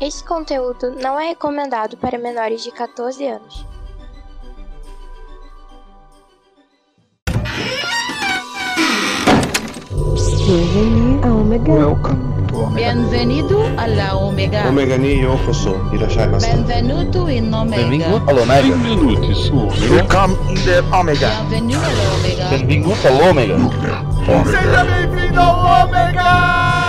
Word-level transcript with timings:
Este 0.00 0.24
conteúdo 0.24 0.90
não 1.00 1.18
é 1.18 1.28
recomendado 1.28 1.96
para 1.96 2.18
menores 2.18 2.62
de 2.64 2.70
14 2.72 3.26
anos. 3.26 3.66
Bienvenue 10.46 11.20
à 11.22 11.32
Omega. 11.32 11.72
Welcome 11.72 12.46
to 12.48 12.56
Omega. 12.56 12.92
Bienvenido 12.92 13.62
alla 13.76 14.16
Omega. 14.16 14.68
Omega 14.68 14.98
ni 14.98 15.20
yokoso. 15.22 15.80
Irashaimasu. 15.94 16.46
Benvenuto 16.46 17.28
in 17.28 17.54
Omega. 17.54 17.82
Benvingut 17.82 18.28
a 18.28 18.32
l'Omega. 18.32 18.76
Benvenuti 18.76 19.34
su 19.34 19.56
Omega. 19.56 19.94
Welcome 19.94 20.36
in 20.50 20.64
the 20.64 20.82
Omega. 20.90 21.28
Bienvenido 21.48 21.80
all'Omega. 21.80 22.48
Benvingut 22.50 23.04
a 23.04 23.10
l'Omega. 23.10 24.04
Seja 24.44 24.84
bem-vindo 24.84 25.40
ao 25.40 25.84
Omega! 25.84 26.63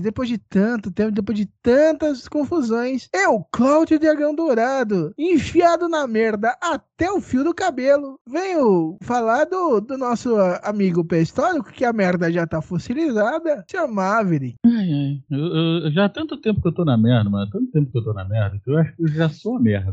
Depois 0.00 0.28
de 0.28 0.38
tanto 0.38 0.90
tempo, 0.90 1.10
depois 1.12 1.36
de 1.38 1.46
tantas 1.62 2.28
confusões, 2.28 3.08
eu, 3.14 3.44
Cláudio 3.52 3.98
Dragão 3.98 4.34
Dourado, 4.34 5.12
enfiado 5.18 5.88
na 5.88 6.06
merda 6.06 6.56
até 6.62 7.10
o 7.10 7.20
fio 7.20 7.44
do 7.44 7.54
cabelo, 7.54 8.18
venho 8.28 8.96
falar 9.02 9.44
do, 9.44 9.80
do 9.80 9.98
nosso 9.98 10.34
amigo 10.62 11.04
pré-histórico, 11.04 11.72
que 11.72 11.84
a 11.84 11.92
merda 11.92 12.30
já 12.32 12.46
tá 12.46 12.60
fossilizada, 12.62 13.64
seu 13.70 13.88
Maverick. 13.88 14.56
Ai, 14.64 14.72
ai. 14.92 15.22
Eu- 15.30 15.84
eu- 15.84 15.90
já 15.92 16.04
há 16.04 16.08
tanto 16.08 16.36
tempo 16.36 16.60
que 16.60 16.68
eu 16.68 16.72
tô 16.72 16.84
na 16.84 16.96
merda, 16.96 17.28
mano. 17.28 17.50
Tanto 17.50 17.70
tempo 17.72 17.90
que 17.90 17.98
eu 17.98 18.04
tô 18.04 18.12
na 18.12 18.24
merda, 18.24 18.58
que 18.62 18.70
eu 18.70 18.78
acho 18.78 18.94
que 18.96 19.02
eu 19.04 19.08
já 19.08 19.28
sou 19.28 19.56
a 19.56 19.60
merda. 19.60 19.92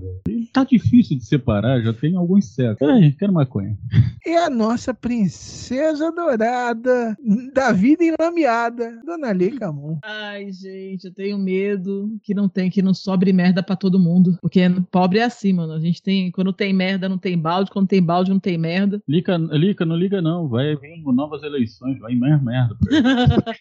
Tá 0.53 0.63
difícil 0.63 1.17
de 1.17 1.25
separar, 1.25 1.81
já 1.81 1.93
tem 1.93 2.15
alguns 2.15 2.53
séculos. 2.53 2.93
Ai, 2.93 3.15
quero 3.17 3.33
maconha. 3.33 3.77
E 4.25 4.35
a 4.35 4.49
nossa 4.49 4.93
princesa 4.93 6.11
dourada, 6.11 7.17
da 7.53 7.71
vida 7.71 8.03
enlameada, 8.03 8.99
Dona 9.05 9.31
Lica 9.33 9.71
Ai, 10.03 10.51
gente, 10.51 11.05
eu 11.05 11.13
tenho 11.13 11.37
medo 11.37 12.17
que 12.23 12.33
não 12.33 12.47
tem, 12.49 12.69
que 12.69 12.81
não 12.81 12.93
sobre 12.93 13.31
merda 13.33 13.63
pra 13.63 13.75
todo 13.75 13.99
mundo. 13.99 14.37
Porque 14.41 14.61
pobre 14.91 15.19
é 15.19 15.23
assim, 15.23 15.53
mano. 15.53 15.73
A 15.73 15.79
gente 15.79 16.01
tem, 16.01 16.31
quando 16.31 16.51
tem 16.53 16.73
merda, 16.73 17.07
não 17.09 17.17
tem 17.17 17.37
balde, 17.37 17.71
quando 17.71 17.87
tem 17.87 18.01
balde, 18.01 18.31
não 18.31 18.39
tem 18.39 18.57
merda. 18.57 19.01
Lica, 19.07 19.37
Lica, 19.37 19.85
não 19.85 19.95
liga 19.95 20.21
não. 20.21 20.47
Vai 20.47 20.75
vir 20.75 21.01
novas 21.05 21.43
eleições, 21.43 21.97
vai 21.99 22.15
mais 22.15 22.41
merda. 22.43 22.75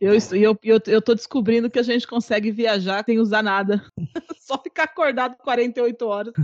Eu, 0.00 0.12
estou- 0.14 0.36
eu, 0.36 0.58
eu, 0.64 0.80
eu 0.88 1.00
tô 1.00 1.14
descobrindo 1.14 1.70
que 1.70 1.78
a 1.78 1.82
gente 1.82 2.06
consegue 2.06 2.50
viajar 2.50 3.02
sem 3.04 3.18
usar 3.18 3.42
nada. 3.42 3.82
Só 4.40 4.58
ficar 4.60 4.84
acordado 4.84 5.36
48 5.36 6.06
horas. 6.06 6.34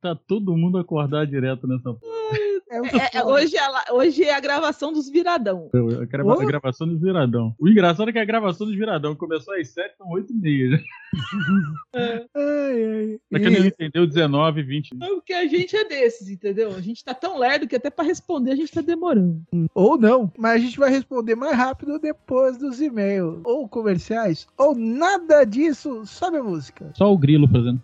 Tá 0.00 0.14
todo 0.14 0.56
mundo 0.56 0.78
acordar 0.78 1.26
direto 1.26 1.66
nessa 1.66 1.92
porra. 1.92 2.00
É- 2.72 3.18
é- 3.18 3.24
hoje, 3.24 3.56
é 3.56 3.60
a, 3.60 3.68
la- 3.68 3.84
hoje 3.92 4.24
é 4.24 4.34
a 4.34 4.40
gravação 4.40 4.92
dos 4.92 5.08
viradão. 5.10 5.68
A, 6.00 6.04
grava- 6.06 6.42
a 6.42 6.46
gravação 6.46 6.88
do 6.88 6.98
Viradão. 6.98 7.54
O 7.58 7.68
engraçado 7.68 8.08
é 8.08 8.12
que 8.12 8.18
a 8.18 8.24
gravação 8.24 8.66
do 8.66 8.72
Viradão 8.72 9.14
começou 9.14 9.54
às 9.54 9.68
7, 9.68 9.96
são 9.98 10.08
8 10.10 10.32
e 10.32 10.36
meia. 10.36 10.70
já. 10.70 10.78
Ai, 11.94 12.24
ai. 12.34 13.18
Pra 13.28 13.40
quem 13.40 13.50
não 13.50 13.66
entendeu, 13.66 14.06
19, 14.06 14.62
20. 14.62 14.92
É 15.00 15.06
Porque 15.06 15.32
a 15.34 15.46
gente 15.46 15.76
é 15.76 15.84
desses, 15.84 16.30
entendeu? 16.30 16.70
A 16.74 16.80
gente 16.80 17.04
tá 17.04 17.12
tão 17.12 17.38
lerdo 17.38 17.68
que 17.68 17.76
até 17.76 17.90
pra 17.90 18.04
responder 18.04 18.52
a 18.52 18.56
gente 18.56 18.72
tá 18.72 18.80
demorando. 18.80 19.42
Ou 19.74 19.98
não, 19.98 20.32
mas 20.38 20.54
a 20.54 20.58
gente 20.64 20.78
vai 20.78 20.88
responder 20.90 21.34
mais 21.34 21.54
rápido 21.54 21.98
depois 21.98 22.56
dos 22.56 22.80
e-mails, 22.80 23.40
ou 23.44 23.68
comerciais, 23.68 24.46
ou 24.56 24.74
nada 24.74 25.44
disso, 25.44 26.06
sobe 26.06 26.38
a 26.38 26.42
música. 26.42 26.90
Só 26.94 27.12
o 27.12 27.18
grilo 27.18 27.46
fazendo. 27.46 27.80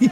E 0.00 0.06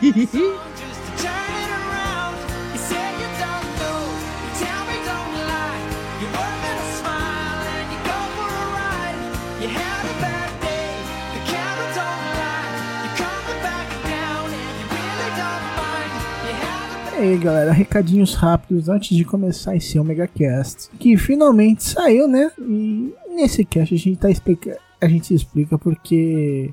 aí, 17.21 17.39
galera, 17.39 17.73
recadinhos 17.73 18.35
rápidos 18.35 18.91
antes 18.91 19.17
de 19.17 19.25
começar 19.25 19.75
esse 19.75 19.99
Omega 19.99 20.29
Cast, 20.29 20.91
que 20.99 21.17
finalmente 21.17 21.83
saiu, 21.83 22.29
né? 22.29 22.51
E 22.61 23.15
nesse 23.31 23.65
cast 23.65 23.95
a 23.95 23.99
gente 23.99 24.19
tá 24.19 24.31
explica 24.31 24.79
a 25.01 25.09
gente 25.09 25.33
explica 25.33 25.79
porque 25.79 26.73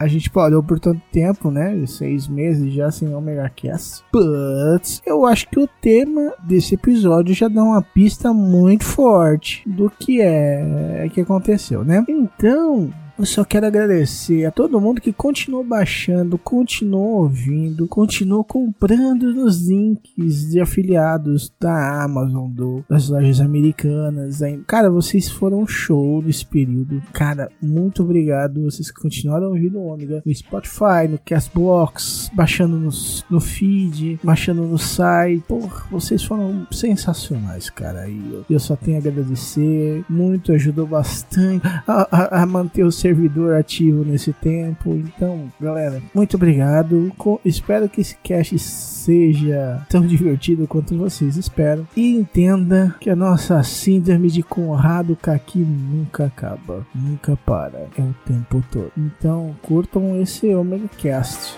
a 0.00 0.06
gente 0.06 0.30
parou 0.30 0.62
por 0.62 0.80
tanto 0.80 1.02
tempo, 1.12 1.50
né? 1.50 1.84
Seis 1.86 2.26
meses 2.26 2.72
já 2.72 2.90
sem 2.90 3.14
Omega 3.14 3.50
Cast. 3.54 4.02
But 4.10 5.00
eu 5.04 5.26
acho 5.26 5.46
que 5.50 5.60
o 5.60 5.68
tema 5.68 6.32
desse 6.42 6.74
episódio 6.74 7.34
já 7.34 7.48
dá 7.48 7.62
uma 7.62 7.82
pista 7.82 8.32
muito 8.32 8.82
forte 8.82 9.62
do 9.68 9.90
que 9.90 10.22
é 10.22 11.06
que 11.12 11.20
aconteceu, 11.20 11.84
né? 11.84 12.02
Então, 12.08 12.90
eu 13.20 13.26
só 13.26 13.44
quero 13.44 13.66
agradecer 13.66 14.46
a 14.46 14.50
todo 14.50 14.80
mundo 14.80 15.00
que 15.00 15.12
continuou 15.12 15.62
baixando, 15.62 16.38
continuou 16.38 17.22
ouvindo, 17.22 17.86
continuou 17.86 18.42
comprando 18.42 19.34
nos 19.34 19.66
links 19.68 20.48
de 20.50 20.58
afiliados 20.60 21.52
da 21.60 22.02
Amazon, 22.02 22.50
do, 22.50 22.82
das 22.88 23.08
lojas 23.10 23.40
americanas. 23.40 24.40
Cara, 24.66 24.90
vocês 24.90 25.28
foram 25.28 25.66
show 25.66 26.22
nesse 26.22 26.46
período. 26.46 27.02
Cara, 27.12 27.50
muito 27.62 28.02
obrigado. 28.02 28.62
Vocês 28.64 28.90
continuaram 28.90 29.48
ouvindo 29.48 29.78
o 29.78 29.86
Ômega 29.86 30.22
no 30.24 30.34
Spotify, 30.34 31.06
no 31.08 31.18
Castbox, 31.18 32.30
baixando 32.32 32.78
nos- 32.78 33.24
no 33.30 33.38
feed, 33.40 34.18
baixando 34.24 34.62
no 34.62 34.78
site. 34.78 35.42
Porra, 35.46 35.84
vocês 35.90 36.24
foram 36.24 36.66
sensacionais, 36.70 37.68
cara. 37.68 38.08
E 38.08 38.18
eu, 38.32 38.44
eu 38.48 38.58
só 38.60 38.74
tenho 38.76 38.96
a 38.96 39.00
agradecer. 39.00 40.04
Muito 40.08 40.52
ajudou 40.52 40.86
bastante 40.86 41.66
a, 41.86 42.08
a- 42.10 42.42
a 42.42 42.46
manter 42.46 42.84
o 42.84 42.90
servidor 43.10 43.54
ativo 43.54 44.04
nesse 44.04 44.32
tempo. 44.32 44.94
Então, 44.94 45.50
galera, 45.60 46.00
muito 46.14 46.36
obrigado. 46.36 47.12
Espero 47.44 47.88
que 47.88 48.00
esse 48.00 48.16
cast 48.22 48.58
seja 48.58 49.84
tão 49.88 50.06
divertido 50.06 50.66
quanto 50.66 50.96
vocês 50.96 51.36
esperam. 51.36 51.86
E 51.96 52.14
entenda 52.14 52.94
que 53.00 53.10
a 53.10 53.16
nossa 53.16 53.62
síndrome 53.62 54.30
de 54.30 54.42
Conrado 54.42 55.16
Kaki 55.16 55.58
nunca 55.58 56.26
acaba, 56.26 56.86
nunca 56.94 57.36
para. 57.44 57.88
É 57.98 58.02
o 58.02 58.14
tempo 58.24 58.62
todo. 58.70 58.92
Então, 58.96 59.54
curtam 59.62 60.20
esse 60.20 60.54
Omega 60.54 60.88
Cast. 60.96 61.56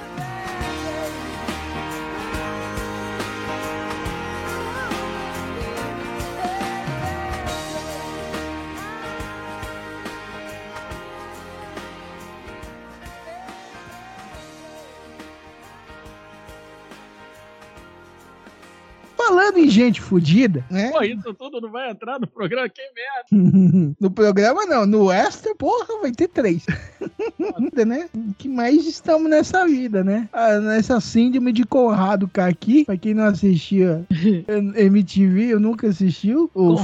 Falando 19.52 19.58
em 19.58 19.68
gente 19.68 20.00
fodida, 20.00 20.64
né? 20.70 20.90
Pô, 20.90 21.02
isso 21.02 21.34
tudo 21.34 21.60
não 21.60 21.70
vai 21.70 21.90
entrar 21.90 22.18
no 22.18 22.26
programa, 22.26 22.68
que 22.70 22.80
merda. 22.94 23.94
no 24.00 24.10
programa 24.10 24.64
não, 24.64 24.86
no 24.86 25.12
extra, 25.12 25.54
porra, 25.54 26.00
vai 26.00 26.10
ter 26.10 26.28
três. 26.28 26.64
né? 27.86 28.08
que 28.38 28.48
mais 28.48 28.86
estamos 28.86 29.30
nessa 29.30 29.66
vida, 29.66 30.02
né? 30.04 30.28
Ah, 30.32 30.58
nessa 30.58 31.00
síndrome 31.00 31.52
de 31.52 31.64
Conrado 31.64 32.28
Kaki, 32.28 32.84
pra 32.84 32.96
quem 32.96 33.14
não 33.14 33.24
assistia 33.24 34.04
MTV, 34.76 35.54
eu 35.54 35.60
nunca 35.60 35.88
assistiu, 35.88 36.50
o. 36.54 36.76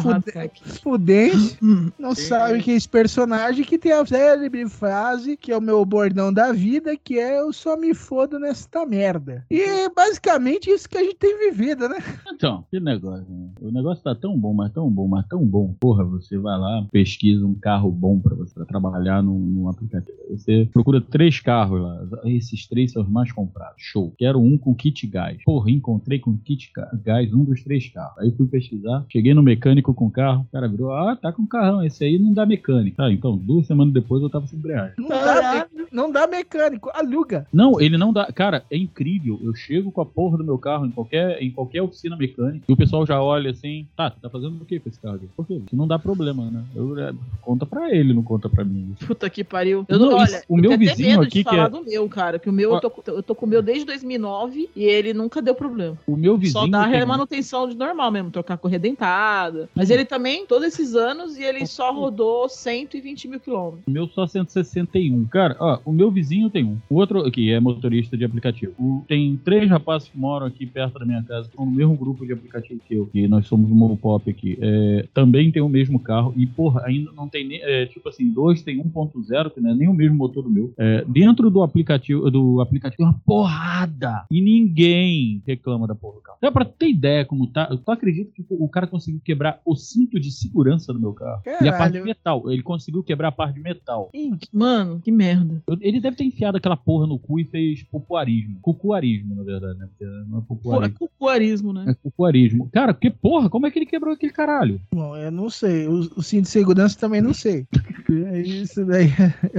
Fudense, 0.82 1.58
não 1.98 2.14
sabe 2.14 2.62
que 2.62 2.70
é 2.70 2.74
esse 2.74 2.88
personagem 2.88 3.64
que 3.64 3.78
tem 3.78 3.92
a 3.92 4.04
célebre 4.04 4.68
frase, 4.68 5.36
que 5.36 5.52
é 5.52 5.56
o 5.56 5.60
meu 5.60 5.84
bordão 5.84 6.32
da 6.32 6.52
vida, 6.52 6.96
que 6.96 7.18
é 7.18 7.40
eu 7.40 7.52
só 7.52 7.76
me 7.76 7.94
fodo 7.94 8.38
nesta 8.38 8.84
merda. 8.86 9.44
E 9.50 9.60
é 9.60 9.88
basicamente 9.88 10.70
isso 10.70 10.88
que 10.88 10.98
a 10.98 11.02
gente 11.02 11.16
tem 11.16 11.38
vivido, 11.38 11.88
né? 11.88 11.98
Então, 12.32 12.64
que 12.70 12.80
negócio, 12.80 13.26
né? 13.28 13.48
O 13.60 13.70
negócio 13.70 14.02
tá 14.02 14.14
tão 14.14 14.38
bom, 14.38 14.52
mas 14.54 14.72
tão 14.72 14.88
bom, 14.90 15.08
mas 15.08 15.26
tão 15.26 15.44
bom. 15.44 15.74
Porra, 15.78 16.04
você 16.04 16.38
vai 16.38 16.58
lá, 16.58 16.86
pesquisa 16.90 17.46
um 17.46 17.54
carro 17.54 17.90
bom 17.90 18.18
pra 18.18 18.34
você 18.34 18.54
pra 18.54 18.64
trabalhar 18.64 19.22
num, 19.22 19.38
num 19.38 19.68
aplicativo. 19.68 20.18
Você 20.38 20.68
procura 20.72 21.00
três 21.00 21.40
carros 21.40 21.80
lá. 21.80 22.00
Esses 22.24 22.66
três 22.66 22.92
são 22.92 23.02
os 23.02 23.08
mais 23.08 23.32
comprados. 23.32 23.74
Show. 23.78 24.12
Quero 24.16 24.40
um 24.40 24.56
com 24.56 24.74
kit 24.74 25.06
gás. 25.06 25.42
Porra, 25.44 25.70
encontrei 25.70 26.18
com 26.18 26.36
kit 26.36 26.70
gás 27.04 27.32
um 27.32 27.44
dos 27.44 27.62
três 27.62 27.88
carros. 27.88 28.18
Aí 28.18 28.30
fui 28.32 28.46
pesquisar, 28.46 29.04
cheguei 29.10 29.34
no 29.34 29.42
mecânico 29.42 29.94
com 29.94 30.06
o 30.06 30.10
carro. 30.10 30.46
O 30.48 30.52
cara 30.52 30.68
virou, 30.68 30.92
ah, 30.92 31.16
tá 31.16 31.32
com 31.32 31.46
carrão. 31.46 31.84
Esse 31.84 32.04
aí 32.04 32.18
não 32.18 32.32
dá 32.32 32.46
mecânico. 32.46 32.96
Tá, 32.96 33.10
então, 33.10 33.36
duas 33.36 33.66
semanas 33.66 33.92
depois 33.92 34.22
eu 34.22 34.30
tava 34.30 34.46
sem 34.46 34.58
embreagem. 34.58 34.94
Não 34.98 35.08
dá, 35.08 35.66
não 35.92 36.12
dá 36.12 36.26
mecânico, 36.26 36.90
aluga. 36.94 37.46
Não, 37.52 37.80
ele 37.80 37.96
não 37.96 38.12
dá. 38.12 38.30
Cara, 38.32 38.64
é 38.70 38.76
incrível. 38.76 39.38
Eu 39.42 39.54
chego 39.54 39.90
com 39.90 40.00
a 40.00 40.06
porra 40.06 40.38
do 40.38 40.44
meu 40.44 40.58
carro 40.58 40.86
em 40.86 40.90
qualquer, 40.90 41.42
em 41.42 41.50
qualquer 41.50 41.82
oficina 41.82 42.16
mecânica 42.16 42.64
e 42.68 42.72
o 42.72 42.76
pessoal 42.76 43.06
já 43.06 43.22
olha 43.22 43.50
assim: 43.50 43.86
tá, 43.96 44.10
você 44.10 44.20
tá 44.20 44.30
fazendo 44.30 44.60
o 44.60 44.64
que 44.64 44.78
com 44.78 44.88
esse 44.88 45.00
carro 45.00 45.16
aqui? 45.16 45.28
Por 45.36 45.46
quê? 45.46 45.60
Isso 45.66 45.76
não 45.76 45.86
dá 45.86 45.98
problema, 45.98 46.50
né? 46.50 46.64
Eu, 46.74 46.98
é, 46.98 47.14
conta 47.40 47.66
pra 47.66 47.94
ele, 47.94 48.12
não 48.12 48.22
conta 48.22 48.48
pra 48.48 48.64
mim. 48.64 48.94
Puta 49.06 49.28
que 49.30 49.42
pariu. 49.42 49.84
Eu 49.88 49.98
Não, 49.98 50.10
não, 50.10 50.18
olha, 50.34 50.42
o 50.48 50.56
eu 50.56 50.60
meu 50.62 50.78
vizinho 50.78 51.20
aqui 51.20 51.44
que 51.44 51.54
é- 51.54 51.68
do 51.68 51.84
meu, 51.84 52.08
cara. 52.08 52.38
Que 52.38 52.48
o 52.48 52.52
meu, 52.52 52.74
eu 52.74 52.80
tô, 52.80 52.90
com- 52.90 53.02
eu 53.06 53.22
tô 53.22 53.34
com 53.34 53.46
o 53.46 53.48
meu 53.48 53.62
desde 53.62 53.84
2009 53.84 54.68
e 54.74 54.84
ele 54.84 55.12
nunca 55.12 55.40
deu 55.42 55.54
problema. 55.54 55.96
O 56.06 56.16
meu 56.16 56.36
vizinho. 56.36 56.64
Só 56.64 56.66
dá 56.66 56.88
tem- 56.88 57.04
manutenção 57.06 57.68
de 57.68 57.76
normal 57.76 58.10
mesmo, 58.10 58.30
trocar 58.30 58.56
correia 58.58 58.78
dentada. 58.78 59.68
Mas 59.74 59.90
ele 59.90 60.04
também, 60.04 60.46
todos 60.46 60.66
esses 60.68 60.94
anos, 60.94 61.38
e 61.38 61.42
ele 61.42 61.66
só 61.66 61.92
rodou 61.92 62.48
120 62.48 63.28
mil 63.28 63.40
quilômetros. 63.40 63.82
O 63.86 63.90
meu 63.90 64.06
só 64.08 64.26
161. 64.26 65.24
Cara, 65.26 65.56
ó, 65.58 65.78
o 65.84 65.92
meu 65.92 66.10
vizinho 66.10 66.50
tem 66.50 66.64
um. 66.64 66.76
O 66.88 66.96
outro 66.96 67.28
que 67.30 67.50
é 67.52 67.60
motorista 67.60 68.16
de 68.16 68.24
aplicativo. 68.24 68.72
O- 68.78 69.02
tem 69.06 69.38
três 69.44 69.68
rapazes 69.68 70.08
que 70.08 70.18
moram 70.18 70.46
aqui 70.46 70.66
perto 70.66 70.98
da 70.98 71.04
minha 71.04 71.22
casa, 71.22 71.42
que 71.44 71.50
estão 71.54 71.64
no 71.66 71.72
mesmo 71.72 71.96
grupo 71.96 72.24
de 72.26 72.32
aplicativo 72.32 72.80
que 72.86 72.94
eu, 72.94 73.06
que 73.06 73.26
nós 73.28 73.46
somos 73.46 73.70
um 73.70 73.96
pop 73.96 74.28
aqui. 74.30 74.58
É, 74.60 75.06
também 75.14 75.50
tem 75.50 75.62
o 75.62 75.68
mesmo 75.68 75.98
carro. 75.98 76.32
E, 76.36 76.46
porra, 76.46 76.82
ainda 76.84 77.10
não 77.12 77.28
tem 77.28 77.46
nem. 77.46 77.60
é, 77.62 77.86
tipo 77.86 78.08
assim, 78.08 78.28
dois 78.28 78.62
tem 78.62 78.78
1.0, 78.80 79.50
que 79.50 79.60
não 79.60 79.70
é 79.70 79.74
nem 79.74 79.88
o 79.88 79.94
mesmo 79.94 80.17
motor 80.18 80.42
do 80.44 80.50
meu. 80.50 80.72
É, 80.78 81.04
dentro 81.06 81.50
do 81.50 81.62
aplicativo, 81.62 82.30
do 82.30 82.60
aplicativo, 82.60 83.02
uma 83.04 83.18
porrada. 83.24 84.24
E 84.30 84.40
ninguém 84.40 85.42
reclama 85.46 85.86
da 85.86 85.94
porra 85.94 86.16
do 86.16 86.20
carro. 86.22 86.38
Dá 86.40 86.50
pra 86.52 86.64
ter 86.64 86.88
ideia 86.90 87.24
como 87.24 87.46
tá. 87.46 87.66
Tu 87.66 87.90
acredita 87.90 88.30
que 88.34 88.44
o 88.50 88.68
cara 88.68 88.86
conseguiu 88.86 89.20
quebrar 89.24 89.60
o 89.64 89.74
cinto 89.76 90.18
de 90.20 90.30
segurança 90.30 90.92
do 90.92 91.00
meu 91.00 91.12
carro? 91.12 91.42
E 91.46 91.50
a 91.50 91.72
parte 91.72 91.92
de 91.92 91.98
Caralho. 91.98 92.04
metal. 92.04 92.50
Ele 92.50 92.62
conseguiu 92.62 93.02
quebrar 93.02 93.28
a 93.28 93.32
parte 93.32 93.54
de 93.54 93.60
metal. 93.60 94.10
Mano, 94.52 95.00
que 95.00 95.10
merda. 95.10 95.62
Eu- 95.66 95.78
Ele 95.80 96.00
deve 96.00 96.16
ter 96.16 96.24
enfiado 96.24 96.56
aquela 96.56 96.76
porra 96.76 97.06
no 97.06 97.18
cu 97.18 97.40
e 97.40 97.44
fez 97.44 97.82
popuarismo. 97.84 98.58
Cucuarismo, 98.60 99.34
na 99.34 99.42
verdade, 99.42 99.78
né? 99.78 99.86
Porque 99.86 100.04
não 100.28 100.38
é 100.38 100.40
Pô, 100.40 100.54
é 100.54 100.56
popuarismo. 100.56 100.98
cucuarismo, 100.98 101.72
né? 101.72 101.84
É 101.88 101.94
cucuarismo. 101.94 102.68
Cara, 102.72 102.92
que 102.94 103.10
porra, 103.10 103.48
como 103.48 103.66
é 103.66 103.70
que 103.70 103.78
ele 103.78 103.86
quebrou 103.86 104.12
aquele 104.14 104.32
caralho? 104.32 104.80
Bom, 104.92 105.16
eu 105.16 105.30
não 105.30 105.48
sei. 105.50 105.86
O, 105.88 106.00
o 106.16 106.22
cinto 106.22 106.42
de 106.44 106.48
segurança 106.50 106.98
também 106.98 107.20
não 107.20 107.32
sei. 107.34 107.66
É 108.08 108.40
isso 108.40 108.86
daí. 108.86 109.08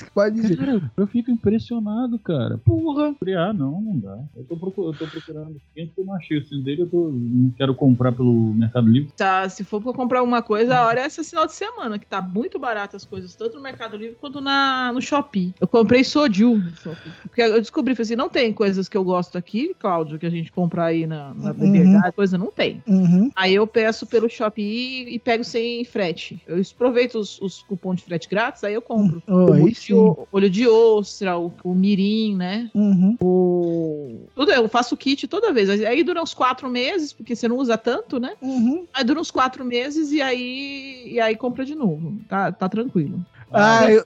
Vocês 0.00 0.02
que 0.02 0.10
podem 0.10 0.40
dizer. 0.42 0.56
Cara, 0.56 0.92
eu 0.96 1.06
fico 1.06 1.30
impressionado, 1.30 2.18
cara. 2.18 2.58
Porra. 2.58 3.14
Ah, 3.38 3.52
não, 3.52 3.80
não 3.80 3.98
dá. 3.98 4.18
Eu 4.36 4.44
tô, 4.44 4.56
procu- 4.56 4.86
eu 4.88 4.92
tô 4.94 5.06
procurando 5.06 5.60
cinto 5.74 5.92
que 5.94 6.00
eu 6.00 6.04
não 6.04 6.14
achei 6.14 6.38
o 6.38 6.44
cinto 6.44 6.62
dele, 6.64 6.82
eu 6.82 6.88
tô, 6.88 7.10
não 7.10 7.50
quero 7.50 7.74
comprar 7.74 8.12
pelo 8.12 8.52
Mercado 8.54 8.88
Livre. 8.88 9.12
Tá, 9.16 9.48
se 9.48 9.64
for 9.64 9.80
pra 9.82 9.92
comprar 9.92 10.20
alguma 10.20 10.42
coisa, 10.42 10.76
a 10.76 10.86
hora 10.86 11.00
é 11.00 11.06
esse 11.06 11.22
final 11.24 11.46
de 11.46 11.52
semana, 11.52 11.98
que 11.98 12.06
tá 12.06 12.20
muito 12.20 12.58
barato 12.58 12.96
as 12.96 13.04
coisas, 13.04 13.34
tanto 13.34 13.56
no 13.56 13.62
Mercado 13.62 13.96
Livre 13.96 14.16
quanto 14.20 14.40
na, 14.40 14.92
no 14.92 15.00
Shopee. 15.00 15.54
Eu 15.60 15.68
comprei 15.68 16.02
Soju 16.04 16.56
no 16.58 16.76
Shopee. 16.76 17.12
Porque 17.22 17.42
eu 17.42 17.60
descobri, 17.60 17.94
falei 17.94 18.02
assim, 18.04 18.16
não 18.16 18.28
tem 18.28 18.52
coisas 18.52 18.88
que 18.88 18.96
eu 18.96 19.04
gosto 19.04 19.36
aqui, 19.38 19.74
Cláudio, 19.78 20.18
que 20.18 20.26
a 20.26 20.30
gente 20.30 20.50
compra 20.52 20.84
aí 20.86 21.06
na, 21.06 21.34
na 21.34 21.50
Uhum. 21.52 21.72
Liberdade, 21.72 22.12
coisa 22.14 22.38
não 22.38 22.50
tem. 22.50 22.82
Uhum. 22.86 23.30
Aí 23.36 23.54
eu 23.54 23.66
peço 23.66 24.06
pelo 24.06 24.28
Shopee 24.28 25.06
e 25.14 25.18
pego 25.18 25.44
sem 25.44 25.84
frete. 25.84 26.42
Eu 26.46 26.60
aproveito 26.74 27.16
os, 27.16 27.40
os 27.40 27.62
cupons 27.62 27.96
de 27.98 28.04
frete 28.04 28.28
grátis, 28.28 28.64
aí 28.64 28.74
eu 28.74 28.82
compro. 28.82 29.22
Oh, 29.26 29.46
de, 29.94 30.00
o- 30.00 30.26
olho 30.32 30.50
de 30.50 30.66
ostra, 30.68 31.38
o, 31.38 31.52
o 31.64 31.74
mirim, 31.74 32.36
né? 32.36 32.70
Uhum. 32.74 33.16
O... 33.20 34.20
Tudo, 34.34 34.52
eu 34.52 34.68
faço 34.68 34.96
kit 34.96 35.26
toda 35.28 35.52
vez. 35.52 35.68
Aí 35.70 36.02
dura 36.02 36.22
uns 36.22 36.34
quatro 36.34 36.68
meses, 36.68 37.12
porque 37.12 37.34
você 37.36 37.48
não 37.48 37.56
usa 37.56 37.76
tanto, 37.76 38.18
né? 38.18 38.34
Uhum. 38.40 38.86
Aí 38.92 39.04
dura 39.04 39.20
uns 39.20 39.30
quatro 39.30 39.64
meses 39.64 40.12
e 40.12 40.20
aí, 40.22 41.04
e 41.12 41.20
aí 41.20 41.36
compra 41.36 41.64
de 41.64 41.74
novo. 41.74 42.14
Tá, 42.28 42.50
tá 42.52 42.68
tranquilo. 42.68 43.24
Ah, 43.52 43.90
eu- 43.90 44.04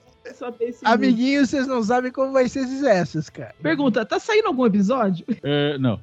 amiguinhos, 0.83 1.49
vocês 1.49 1.67
não 1.67 1.83
sabem 1.83 2.11
como 2.11 2.31
vai 2.31 2.47
ser 2.47 2.61
esses 2.61 2.83
essas, 2.83 3.29
cara. 3.29 3.53
Pergunta, 3.61 4.05
tá 4.05 4.19
saindo 4.19 4.47
algum 4.47 4.65
episódio? 4.65 5.25
É, 5.43 5.77
não. 5.77 5.99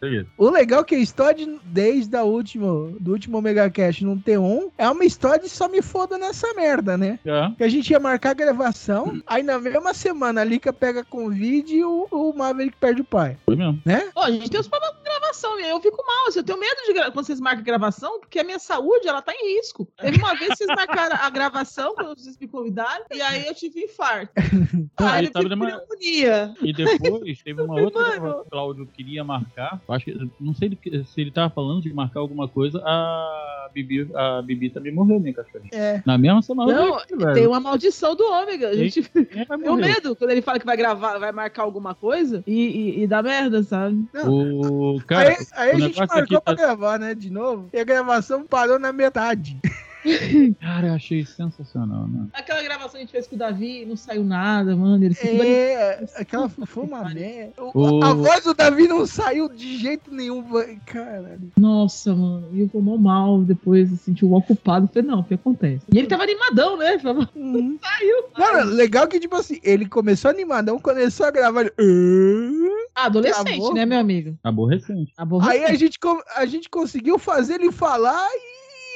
Beleza. 0.00 0.26
O 0.36 0.50
legal 0.50 0.80
é 0.80 0.84
que 0.84 0.94
a 0.94 0.98
história 0.98 1.46
desde 1.64 2.16
a 2.16 2.24
última, 2.24 2.66
do 2.98 3.12
último 3.12 3.38
Omega 3.38 3.70
Cash 3.70 4.02
no 4.02 4.16
T1 4.16 4.72
é 4.76 4.88
uma 4.90 5.04
história 5.04 5.40
de 5.40 5.48
só 5.48 5.68
me 5.68 5.80
foda 5.80 6.18
nessa 6.18 6.52
merda, 6.54 6.96
né? 6.96 7.18
É. 7.24 7.50
Que 7.56 7.64
a 7.64 7.68
gente 7.68 7.90
ia 7.90 8.00
marcar 8.00 8.30
a 8.30 8.34
gravação, 8.34 9.20
aí 9.26 9.42
na 9.42 9.58
mesma 9.58 9.94
semana 9.94 10.40
a 10.40 10.44
Lika 10.44 10.72
pega 10.72 11.04
Convide 11.04 11.76
e 11.76 11.84
o, 11.84 12.08
o 12.10 12.32
Maverick 12.32 12.76
perde 12.78 13.02
o 13.02 13.04
pai. 13.04 13.36
Foi 13.44 13.56
mesmo. 13.56 13.80
Né? 13.84 14.10
Ó, 14.14 14.24
a 14.24 14.30
gente 14.30 14.50
tem 14.50 14.60
os 14.60 14.68
problemas 14.68 14.96
com 14.96 15.04
gravação, 15.04 15.60
e 15.60 15.64
aí 15.64 15.70
eu 15.70 15.80
fico 15.80 16.04
mal. 16.04 16.28
assim, 16.28 16.40
Eu 16.40 16.44
tenho 16.44 16.58
medo 16.58 16.76
de 16.86 17.12
quando 17.12 17.26
vocês 17.26 17.40
marcam 17.40 17.62
gravação, 17.62 18.20
porque 18.20 18.38
a 18.38 18.44
minha 18.44 18.58
saúde, 18.58 19.08
ela 19.08 19.22
tá 19.22 19.32
em 19.32 19.56
risco. 19.56 19.86
Teve 20.00 20.18
uma 20.18 20.34
vez 20.34 20.50
que 20.50 20.56
vocês 20.56 20.68
marcaram 20.68 21.16
a 21.20 21.30
gravação, 21.30 21.94
quando 21.94 22.18
vocês 22.18 22.36
me 22.38 22.48
convidaram, 22.48 23.04
e 23.12 23.20
aí 23.20 23.46
eu 23.46 23.51
tive 23.54 23.80
infarto. 23.80 24.32
Ah, 24.96 25.14
Aí 25.14 25.24
eu 25.26 25.32
tive 25.32 25.48
numa- 25.48 25.66
pneumonia. 25.66 26.54
E 26.62 26.72
depois 26.72 27.42
teve 27.42 27.60
uma 27.62 27.80
outra 27.80 28.00
Mano. 28.20 28.34
que 28.34 28.40
o 28.40 28.44
Cláudio 28.50 28.86
queria 28.86 29.24
marcar. 29.24 29.80
Eu 29.88 29.94
Acho 29.94 30.04
que, 30.04 30.30
não 30.38 30.54
sei 30.54 30.78
se 31.06 31.20
ele 31.20 31.30
tava 31.30 31.50
falando 31.52 31.80
de 31.82 31.92
marcar 31.92 32.20
alguma 32.20 32.46
coisa. 32.46 32.80
A 32.84 33.68
Bibi, 33.72 34.08
a 34.14 34.42
Bibi 34.42 34.70
também 34.70 34.92
morreu, 34.92 35.18
minha 35.18 35.32
cachorrinha. 35.34 35.70
É. 35.72 36.02
Na 36.06 36.16
mesma 36.18 36.42
semana. 36.42 36.72
Não, 36.72 36.98
velho. 37.18 37.32
tem 37.34 37.46
uma 37.46 37.58
maldição 37.58 38.14
do 38.14 38.24
ômega. 38.24 38.68
A 38.68 38.74
gente 38.76 39.02
morrer? 39.64 39.86
medo 39.94 40.14
quando 40.14 40.30
ele 40.30 40.42
fala 40.42 40.60
que 40.60 40.66
vai 40.66 40.76
gravar, 40.76 41.18
vai 41.18 41.32
marcar 41.32 41.62
alguma 41.62 41.94
coisa 41.94 42.44
e, 42.46 42.52
e, 42.98 43.02
e 43.02 43.06
dá 43.06 43.22
merda, 43.22 43.62
sabe? 43.62 44.04
O 44.26 45.00
cara. 45.06 45.30
aí 45.30 45.36
aí 45.56 45.70
a 45.72 45.76
o 45.76 45.80
gente 45.80 45.94
negócio 46.00 46.16
marcou 46.16 46.36
aqui 46.38 46.44
pra 46.44 46.54
tá- 46.56 46.62
gravar, 46.62 46.98
né? 46.98 47.14
De 47.14 47.30
novo. 47.30 47.68
E 47.72 47.78
a 47.78 47.84
gravação 47.84 48.44
parou 48.46 48.78
na 48.78 48.92
metade. 48.92 49.58
Cara, 50.60 50.88
eu 50.88 50.94
achei 50.94 51.24
sensacional, 51.24 52.06
né? 52.08 52.26
Aquela 52.32 52.62
gravação 52.62 52.92
que 52.92 52.96
a 52.98 53.00
gente 53.00 53.12
fez 53.12 53.26
com 53.26 53.36
o 53.36 53.38
Davi 53.38 53.84
não 53.86 53.96
saiu 53.96 54.24
nada, 54.24 54.74
mano. 54.76 55.04
Ele 55.04 55.14
ficou 55.14 55.44
É, 55.44 56.04
aquela 56.16 56.48
foi 56.48 56.84
uma 56.84 57.08
merda. 57.08 57.52
O- 57.74 58.02
A 58.02 58.12
voz 58.14 58.44
do 58.44 58.54
Davi 58.54 58.88
não 58.88 59.06
saiu 59.06 59.48
de 59.48 59.76
jeito 59.78 60.12
nenhum. 60.12 60.44
Caralho. 60.86 61.50
Nossa, 61.56 62.14
mano. 62.14 62.48
E 62.52 62.60
eu 62.72 62.80
mó 62.80 62.96
mal 62.96 63.42
depois, 63.42 63.88
se 63.90 63.96
sentiu 63.96 64.32
ocupado. 64.32 64.88
Falei, 64.92 65.08
não, 65.08 65.20
o 65.20 65.24
que 65.24 65.34
acontece? 65.34 65.84
E 65.92 65.98
ele 65.98 66.06
tava 66.08 66.22
animadão, 66.24 66.76
né? 66.76 66.98
Falava, 66.98 67.28
Uhum. 67.34 67.78
Saiu. 67.82 68.24
Não, 68.38 68.64
legal 68.74 69.06
que, 69.08 69.18
tipo 69.20 69.36
assim, 69.36 69.58
ele 69.62 69.86
começou 69.86 70.30
animadão, 70.30 70.78
começou 70.78 71.26
a 71.26 71.30
gravar. 71.30 71.70
Ele... 71.78 72.72
Adolescente, 72.94 73.44
Travou. 73.46 73.74
né, 73.74 73.86
meu 73.86 73.98
amigo? 73.98 74.36
Aborrecente. 74.44 75.12
Aborrecente. 75.16 75.64
Aí 75.64 75.70
a 75.70 75.74
gente, 75.76 75.98
a 76.36 76.46
gente 76.46 76.68
conseguiu 76.68 77.18
fazer 77.18 77.54
ele 77.54 77.72
falar 77.72 78.26
e 78.34 78.51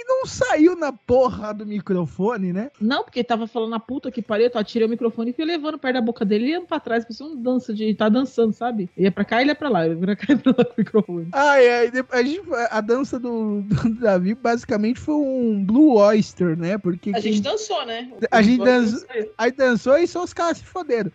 não 0.06 0.24
saiu 0.24 0.76
na 0.76 0.92
porra 0.92 1.52
do 1.52 1.66
microfone, 1.66 2.52
né? 2.52 2.70
Não, 2.80 3.02
porque 3.02 3.18
ele 3.20 3.26
tava 3.26 3.46
falando 3.46 3.70
na 3.70 3.80
puta 3.80 4.10
que 4.10 4.22
pariu, 4.22 4.50
eu 4.52 4.64
tirei 4.64 4.86
o 4.86 4.90
microfone 4.90 5.30
e 5.30 5.32
fui 5.34 5.44
levando 5.44 5.78
perto 5.78 5.94
da 5.94 6.00
boca 6.00 6.24
dele 6.24 6.46
e 6.46 6.50
ia 6.50 6.60
pra 6.60 6.78
trás, 6.80 7.04
parecia 7.04 7.26
um 7.26 7.34
dança 7.36 7.74
de 7.74 7.92
tá 7.94 8.08
dançando, 8.08 8.52
sabe? 8.52 8.88
Ia 8.96 9.10
pra 9.10 9.24
cá 9.24 9.42
e 9.42 9.46
ia 9.46 9.54
pra 9.54 9.68
lá, 9.68 9.86
ia 9.86 9.96
pra 9.96 10.14
cá 10.16 10.26
e 10.32 10.36
pra 10.36 10.54
lá 10.56 10.64
com 10.64 10.70
o 10.72 10.74
microfone. 10.78 11.28
Ai, 11.32 11.90
depois 11.90 12.20
a, 12.20 12.22
gente, 12.22 12.42
a 12.70 12.80
dança 12.80 13.18
do, 13.18 13.62
do 13.62 13.94
Davi 14.00 14.34
basicamente 14.34 15.00
foi 15.00 15.14
um 15.14 15.64
Blue 15.64 15.96
Oyster, 15.96 16.56
né? 16.56 16.78
Porque 16.78 17.10
A 17.10 17.14
quem- 17.14 17.32
gente 17.32 17.42
dançou, 17.42 17.84
né? 17.84 18.10
A 18.30 18.42
gente 18.42 18.62
dançou, 18.62 19.08
aí 19.36 19.50
dançou 19.50 19.98
e 19.98 20.06
só 20.06 20.22
os 20.22 20.32
caras 20.32 20.58
se 20.58 20.64
foderam. 20.64 21.10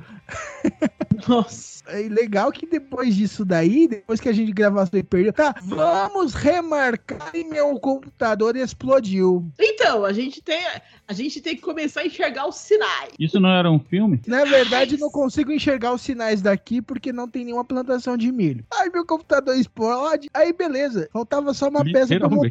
Nossa. 1.27 1.71
É 1.87 2.07
legal 2.07 2.51
que 2.51 2.65
depois 2.65 3.15
disso 3.15 3.43
daí, 3.43 3.87
depois 3.87 4.19
que 4.19 4.29
a 4.29 4.31
gente 4.31 4.51
gravasse 4.51 4.95
e 4.95 5.03
perdeu, 5.03 5.33
tá, 5.33 5.55
vamos 5.63 6.33
remarcar 6.35 7.31
e 7.33 7.43
meu 7.43 7.77
computador 7.79 8.55
explodiu. 8.81 9.45
Então, 9.59 10.03
a 10.03 10.11
gente 10.11 10.41
tem, 10.41 10.59
a 11.07 11.13
gente 11.13 11.39
tem 11.39 11.55
que 11.55 11.61
começar 11.61 12.01
a 12.01 12.05
enxergar 12.05 12.47
os 12.47 12.55
sinais. 12.55 13.11
Isso 13.19 13.39
não 13.39 13.49
era 13.49 13.69
um 13.69 13.79
filme? 13.79 14.19
Na 14.27 14.43
verdade, 14.43 14.97
não 14.97 15.09
consigo 15.09 15.51
enxergar 15.51 15.93
os 15.93 16.01
sinais 16.01 16.41
daqui 16.41 16.81
porque 16.81 17.13
não 17.13 17.27
tem 17.27 17.45
nenhuma 17.45 17.63
plantação 17.63 18.17
de 18.17 18.31
milho. 18.31 18.65
Aí 18.73 18.89
meu 18.89 19.05
computador 19.05 19.55
explode, 19.55 20.29
aí 20.33 20.51
beleza. 20.51 21.07
Faltava 21.13 21.53
só 21.53 21.69
uma 21.69 21.83
peça 21.93 22.07
pra 22.19 22.29
montar. 22.29 22.49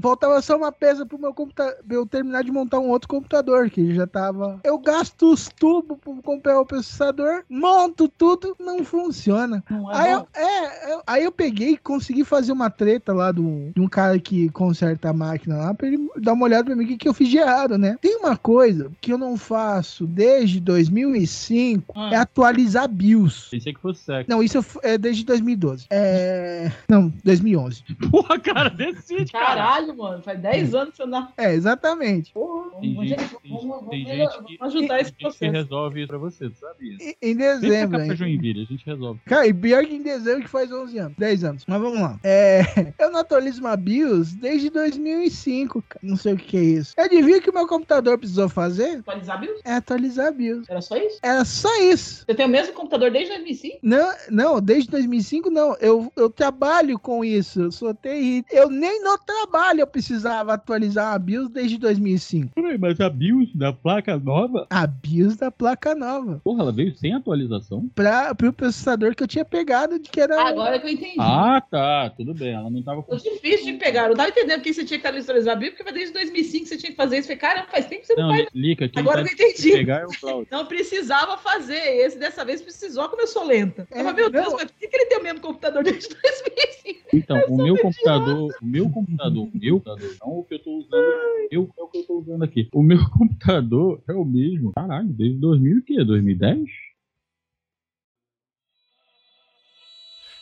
Faltava 0.00 0.42
só 0.42 0.56
uma 0.56 0.72
peça 0.72 1.04
pro 1.04 1.18
meu 1.18 1.34
computador, 1.34 1.76
eu 1.90 2.06
terminar 2.06 2.44
de 2.44 2.52
montar 2.52 2.78
um 2.78 2.88
outro 2.88 3.08
computador, 3.08 3.68
que 3.70 3.94
já 3.94 4.06
tava. 4.06 4.60
Eu 4.64 4.78
gasto 4.78 5.32
os 5.32 5.48
tubos 5.48 5.98
pra 5.98 6.12
comprar 6.22 6.60
o 6.60 6.66
processador, 6.66 7.42
monto 7.48 8.08
tudo, 8.08 8.56
não 8.58 8.84
funciona. 8.84 9.62
Não 9.68 9.90
é 9.90 9.96
Aí 9.96 10.12
eu, 10.12 10.26
é, 10.34 10.92
eu- 10.94 11.02
aí 11.06 11.24
eu 11.24 11.32
peguei 11.32 11.70
e 11.70 11.76
consegui 11.76 12.24
fazer 12.24 12.52
uma 12.52 12.70
treta 12.70 13.12
lá 13.12 13.32
do, 13.32 13.70
de 13.74 13.80
um 13.80 13.88
cara 13.88 14.18
que 14.18 14.48
conserta 14.50 15.10
a 15.10 15.12
máquina 15.12 15.56
lá 15.56 15.71
pra 15.74 15.86
ele 15.88 15.98
dar 16.18 16.32
uma 16.32 16.44
olhada 16.44 16.64
pra 16.64 16.76
mim 16.76 16.84
o 16.84 16.88
que, 16.88 16.96
que 16.96 17.08
eu 17.08 17.14
fiz 17.14 17.28
de 17.28 17.38
errado, 17.38 17.76
né? 17.78 17.96
Tem 18.00 18.16
uma 18.16 18.36
coisa 18.36 18.90
que 19.00 19.12
eu 19.12 19.18
não 19.18 19.36
faço 19.36 20.06
desde 20.06 20.60
2005 20.60 21.92
Ah. 21.96 22.10
é 22.12 22.16
atualizar 22.16 22.88
BIOS. 22.88 23.48
Pensei 23.50 23.72
que 23.72 23.80
fosse 23.80 24.02
sexo. 24.04 24.30
Não, 24.30 24.42
isso 24.42 24.64
é 24.82 24.96
desde 24.98 25.24
2012. 25.24 25.86
É. 25.90 26.70
Não, 26.88 27.12
2011. 27.24 27.82
Porra, 28.10 28.38
cara, 28.38 28.68
decide, 28.70 29.30
cara. 29.32 29.46
Caralho, 29.46 29.96
mano. 29.96 30.22
Faz 30.22 30.40
10 30.40 30.74
anos 30.74 30.90
que 30.90 30.96
você 30.96 31.02
anda. 31.04 31.28
É, 31.36 31.54
exatamente. 31.54 32.32
Porra, 32.32 32.70
Tem 32.80 32.94
vamos, 32.94 33.08
gente, 33.08 33.20
gente, 33.20 33.36
tem, 33.42 33.50
vamos, 33.50 33.66
vamos, 33.68 33.90
tem 33.90 34.04
melhor- 34.04 34.32
gente 34.32 34.44
que, 34.44 34.58
ajudar 34.60 35.00
esse 35.00 35.10
gente 35.10 35.20
processo. 35.20 35.52
resolve 35.52 36.00
isso 36.00 36.08
pra 36.08 36.18
você, 36.18 36.48
tu 36.50 36.58
sabe 36.58 36.94
isso. 36.94 37.02
Em, 37.02 37.30
em 37.30 37.36
dezembro. 37.36 38.00
hein? 38.02 38.16
Joinville, 38.16 38.62
a 38.62 38.64
gente 38.64 38.84
resolve. 38.86 39.20
Cara, 39.26 39.46
e 39.46 39.54
pior 39.54 39.84
que 39.84 39.94
em 39.94 40.02
dezembro 40.02 40.42
que 40.42 40.48
faz 40.48 40.70
11 40.72 40.98
anos, 40.98 41.14
10 41.18 41.44
anos. 41.44 41.64
Mas 41.66 41.80
vamos 41.80 42.00
lá. 42.00 42.18
É, 42.22 42.62
eu 42.98 43.10
não 43.10 43.20
atualizo 43.20 43.60
uma 43.60 43.76
BIOS 43.76 44.32
desde 44.34 44.70
2005, 44.70 45.61
cara. 45.68 46.00
Não 46.02 46.16
sei 46.16 46.32
o 46.34 46.36
que, 46.36 46.44
que 46.46 46.56
é 46.56 46.62
isso. 46.62 46.94
Adivinha 46.98 47.38
o 47.38 47.40
que 47.42 47.50
o 47.50 47.54
meu 47.54 47.66
computador 47.66 48.18
precisou 48.18 48.48
fazer? 48.48 48.98
Atualizar 48.98 49.40
BIOS? 49.40 49.60
É 49.64 49.72
atualizar 49.74 50.26
a 50.28 50.30
BIOS. 50.32 50.68
Era 50.68 50.80
só 50.80 50.96
isso? 50.96 51.18
Era 51.22 51.44
só 51.44 51.80
isso. 51.82 52.24
Você 52.26 52.34
tem 52.34 52.46
o 52.46 52.48
mesmo 52.48 52.72
computador 52.74 53.10
desde 53.10 53.30
2005? 53.30 53.78
Não, 53.82 54.12
não, 54.30 54.60
desde 54.60 54.90
2005 54.90 55.50
não. 55.50 55.76
Eu, 55.80 56.12
eu 56.16 56.28
trabalho 56.30 56.98
com 56.98 57.24
isso. 57.24 57.60
Eu 57.62 57.72
sou 57.72 57.94
TI. 57.94 58.44
Eu 58.50 58.68
nem 58.70 59.02
no 59.02 59.18
trabalho 59.18 59.80
eu 59.80 59.86
precisava 59.86 60.54
atualizar 60.54 61.14
a 61.14 61.18
BIOS 61.18 61.48
desde 61.48 61.78
2005. 61.78 62.52
Peraí, 62.54 62.78
mas 62.78 63.00
a 63.00 63.08
BIOS 63.08 63.54
da 63.54 63.72
placa 63.72 64.18
nova, 64.18 64.66
A 64.70 64.86
BIOS 64.86 65.36
da 65.36 65.50
placa 65.50 65.94
nova. 65.94 66.40
porra, 66.44 66.62
ela 66.62 66.72
veio 66.72 66.94
sem 66.96 67.14
atualização? 67.14 67.88
Pra, 67.94 68.34
pro 68.34 68.52
processador 68.52 69.14
que 69.14 69.22
eu 69.22 69.28
tinha 69.28 69.44
pegado 69.44 69.98
de 69.98 70.08
que 70.10 70.20
era. 70.20 70.40
Ah, 70.40 70.48
agora 70.48 70.78
que 70.78 70.86
eu 70.86 70.90
entendi. 70.90 71.16
Ah, 71.18 71.62
tá, 71.70 72.10
tudo 72.16 72.34
bem, 72.34 72.52
ela 72.54 72.70
não 72.70 72.82
tava 72.82 73.02
com... 73.02 73.18
Foi 73.18 73.30
difícil 73.32 73.66
de 73.66 73.72
pegar. 73.74 74.04
Eu 74.04 74.08
não 74.10 74.16
tava 74.16 74.28
entendendo 74.30 74.60
que 74.62 74.72
você 74.72 74.84
tinha 74.84 74.98
que 74.98 75.06
atualizar 75.06 75.51
a 75.52 75.56
BIOS, 75.56 75.74
porque 75.74 75.92
desde 75.92 76.12
2005 76.12 76.66
você 76.66 76.76
tinha 76.76 76.90
que 76.90 76.96
fazer 76.96 77.18
isso. 77.18 77.30
Eu 77.30 77.36
falei, 77.36 77.54
caramba, 77.54 77.70
faz 77.70 77.86
tempo 77.86 78.00
que 78.02 78.06
você 78.06 78.14
não, 78.14 78.28
Não, 78.28 78.34
faz. 78.34 78.48
Lica, 78.54 78.90
Agora 78.96 79.24
tá 79.24 79.34
que 79.34 79.42
eu 79.42 79.48
entendi. 79.48 79.72
pegar 79.72 80.06
o. 80.06 80.46
Não 80.50 80.66
precisava 80.66 81.36
fazer. 81.38 81.80
Esse 81.80 82.18
dessa 82.18 82.44
vez 82.44 82.60
precisou, 82.60 83.08
como 83.08 83.22
eu 83.22 83.26
sou 83.26 83.44
lenta. 83.44 83.86
É, 83.90 84.00
eu 84.00 84.04
falei, 84.04 84.22
meu 84.22 84.30
Deus, 84.30 84.46
não. 84.48 84.56
mas 84.56 84.70
por 84.70 84.78
que, 84.78 84.88
que 84.88 84.96
ele 84.96 85.06
tem 85.06 85.18
o 85.18 85.22
mesmo 85.22 85.40
computador 85.40 85.82
desde 85.84 86.08
2005? 86.08 87.08
Então, 87.12 87.44
o 87.48 87.56
meu 87.56 87.76
computador, 87.76 88.50
o 88.60 88.64
meu 88.64 88.90
computador, 88.90 89.44
o 89.44 89.58
meu 89.58 89.80
computador, 89.80 90.16
não 90.20 90.38
o 90.38 90.44
que 90.44 90.54
eu 90.54 90.58
tô 90.58 90.70
usando, 90.78 91.04
eu, 91.50 91.70
é 91.78 91.82
o 91.82 91.88
que 91.88 91.98
eu 91.98 92.04
tô 92.04 92.18
usando 92.18 92.42
aqui. 92.42 92.68
O 92.72 92.82
meu 92.82 92.98
computador 93.10 94.02
é 94.08 94.12
o 94.12 94.24
mesmo, 94.24 94.72
caralho, 94.72 95.08
desde 95.08 95.38
2000 95.38 95.78
e 95.78 95.82
quê? 95.82 96.04
2010? 96.04 96.62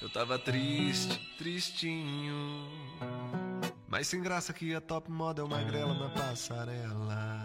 Eu 0.02 0.08
tava 0.08 0.38
triste, 0.38 1.20
tristinho. 1.36 2.64
Mas 3.90 4.06
sem 4.06 4.22
graça 4.22 4.52
que 4.52 4.72
a 4.72 4.80
top 4.80 5.10
model 5.10 5.48
magrela 5.48 5.92
na 5.92 6.08
passarela. 6.10 7.42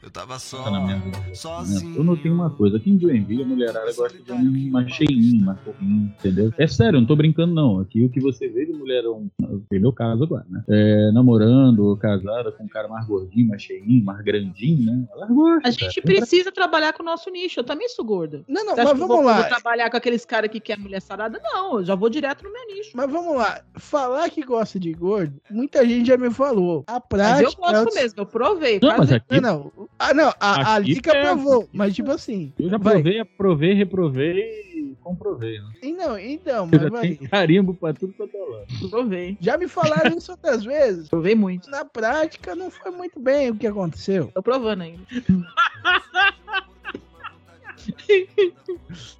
Eu 0.00 0.10
tava 0.10 0.38
só, 0.38 0.62
Tá 0.62 0.70
na 0.70 0.80
merda. 0.80 1.34
sozinho. 1.34 1.96
Eu 1.96 2.04
notei 2.04 2.30
uma 2.30 2.48
coisa, 2.50 2.76
aqui 2.76 2.88
em 2.90 3.00
Joinville 3.00 3.42
a 3.42 3.46
mulherada 3.46 3.92
gosta 3.92 4.16
de 4.16 4.32
um 4.32 4.70
mais 4.70 4.88
cheinho, 4.92 5.44
mais 5.44 5.58
fofinho, 5.60 6.14
entendeu? 6.18 6.52
É 6.56 6.66
sério, 6.68 6.96
eu 6.96 7.00
não 7.00 7.06
tô 7.06 7.16
brincando 7.16 7.52
não. 7.52 7.80
Aqui 7.80 8.04
o 8.04 8.08
que 8.08 8.20
você 8.20 8.48
vê 8.48 8.64
de 8.64 8.72
mulherão, 8.72 9.28
é 9.72 9.78
meu 9.78 9.92
caso 9.92 10.22
agora, 10.22 10.46
né? 10.48 10.62
É, 10.68 11.10
namorando 11.12 11.80
ou 11.80 11.96
casada 11.96 12.52
com 12.52 12.62
um 12.64 12.68
cara 12.68 12.86
mais 12.86 13.06
gordinho, 13.06 13.48
mais 13.48 13.60
cheinho, 13.60 14.04
mais 14.04 14.20
grandinho, 14.22 14.86
né? 14.86 15.04
Elas 15.12 15.28
gostam. 15.30 15.60
A 15.64 15.70
gente 15.70 16.00
cara. 16.00 16.16
precisa 16.16 16.52
trabalhar 16.52 16.92
com 16.92 17.02
o 17.02 17.06
nosso 17.06 17.28
nicho. 17.30 17.58
Eu 17.58 17.64
também 17.64 17.88
sou 17.88 18.04
gorda. 18.04 18.44
Não, 18.48 18.64
não, 18.64 18.74
Você 18.76 18.80
acha 18.80 18.90
mas 18.90 18.98
que 18.98 19.02
eu 19.02 19.08
vamos 19.08 19.16
vou, 19.22 19.26
lá. 19.26 19.40
vou 19.40 19.48
trabalhar 19.48 19.90
com 19.90 19.96
aqueles 19.96 20.24
caras 20.24 20.48
que 20.50 20.60
quer 20.60 20.78
mulher 20.78 21.00
sarada? 21.02 21.40
Não, 21.42 21.78
eu 21.80 21.84
já 21.84 21.96
vou 21.96 22.08
direto 22.08 22.44
no 22.44 22.52
meu 22.52 22.66
nicho. 22.68 22.92
Mas 22.94 23.10
vamos 23.10 23.36
lá, 23.36 23.62
falar 23.74 24.30
que 24.30 24.42
gosta 24.42 24.78
de 24.78 24.92
gordo, 24.92 25.34
muita 25.50 25.84
gente 25.84 26.06
já 26.06 26.16
me 26.16 26.30
falou. 26.30 26.84
A 26.86 26.92
Mas 26.94 27.02
prática. 27.08 27.50
eu 27.50 27.52
gosto 27.56 27.98
é 27.98 28.00
mesmo, 28.02 28.20
eu 28.20 28.26
provei. 28.26 28.78
Não, 28.80 28.88
mas 28.90 28.96
prazer. 28.96 29.16
aqui, 29.16 29.40
Não, 29.40 29.72
não. 29.76 29.88
Ah, 29.98 30.14
não. 30.14 30.32
A, 30.38 30.74
a 30.74 30.78
Lica 30.78 31.10
é- 31.12 31.22
provou. 31.24 31.68
Mas 31.72 31.94
tipo 31.94 32.10
assim. 32.10 32.52
eu 32.58 32.70
já 32.70 32.78
vai. 32.78 32.94
provei, 32.94 33.18
aprovei, 33.20 33.72
reprovei 33.74 34.38
e 34.74 34.96
comprovei. 35.02 35.58
Né? 35.58 35.70
E 35.82 35.92
Não, 35.92 36.18
então, 36.18 36.64
Eu 36.64 36.70
mas 36.70 36.82
já 36.82 36.88
vai. 36.88 37.14
tenho 37.16 37.30
carimbo 37.30 37.74
pra 37.74 37.92
tudo 37.92 38.12
quanto 38.14 38.36
é 38.36 38.40
lado. 38.40 38.66
Provei. 38.90 39.36
Já 39.40 39.58
me 39.58 39.66
falaram 39.66 40.16
isso 40.16 40.30
outras 40.30 40.64
vezes. 40.64 41.08
Provei 41.08 41.34
muito. 41.34 41.68
Na 41.70 41.84
prática, 41.84 42.54
não 42.54 42.70
foi 42.70 42.90
muito 42.92 43.18
bem 43.18 43.50
o 43.50 43.56
que 43.56 43.66
aconteceu. 43.66 44.30
Tô 44.34 44.42
provando 44.42 44.82
ainda. 44.82 45.02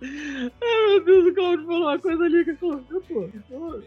Ai, 0.00 0.86
meu 0.88 1.04
Deus, 1.04 1.26
o 1.26 1.34
Claudio 1.34 1.66
falou 1.66 1.82
uma 1.82 1.98
coisa 1.98 2.24
ali 2.24 2.44
que 2.44 2.54
Claudio, 2.54 3.02
pô. 3.08 3.28
Pô, 3.48 3.80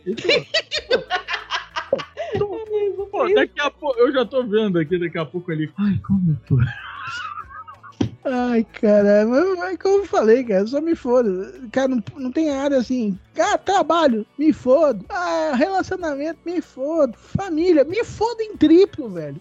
daqui 3.35 3.59
a 3.59 3.71
pouco, 3.71 3.99
eu 3.99 4.11
já 4.11 4.25
tô 4.25 4.43
vendo 4.43 4.79
aqui, 4.79 4.97
daqui 4.97 5.17
a 5.17 5.25
pouco 5.25 5.51
ali. 5.51 5.71
Ai, 5.77 5.99
como 6.05 6.31
eu 6.31 6.37
tô. 6.47 6.57
Ai, 8.23 8.65
cara, 8.79 9.25
mas, 9.25 9.57
mas 9.57 9.77
como 9.77 10.03
eu 10.03 10.05
falei, 10.05 10.43
cara, 10.43 10.67
só 10.67 10.79
me 10.79 10.95
foda. 10.95 11.51
Cara, 11.71 11.87
não, 11.87 12.03
não 12.17 12.31
tem 12.31 12.51
área 12.51 12.77
assim. 12.77 13.17
Ah, 13.39 13.57
trabalho, 13.57 14.25
me 14.37 14.51
fodo. 14.51 15.05
Ah, 15.09 15.53
relacionamento, 15.55 16.39
me 16.45 16.61
fodo. 16.61 17.13
Família, 17.17 17.83
me 17.83 18.03
fodo 18.03 18.41
em 18.41 18.55
triplo, 18.57 19.09
velho. 19.09 19.39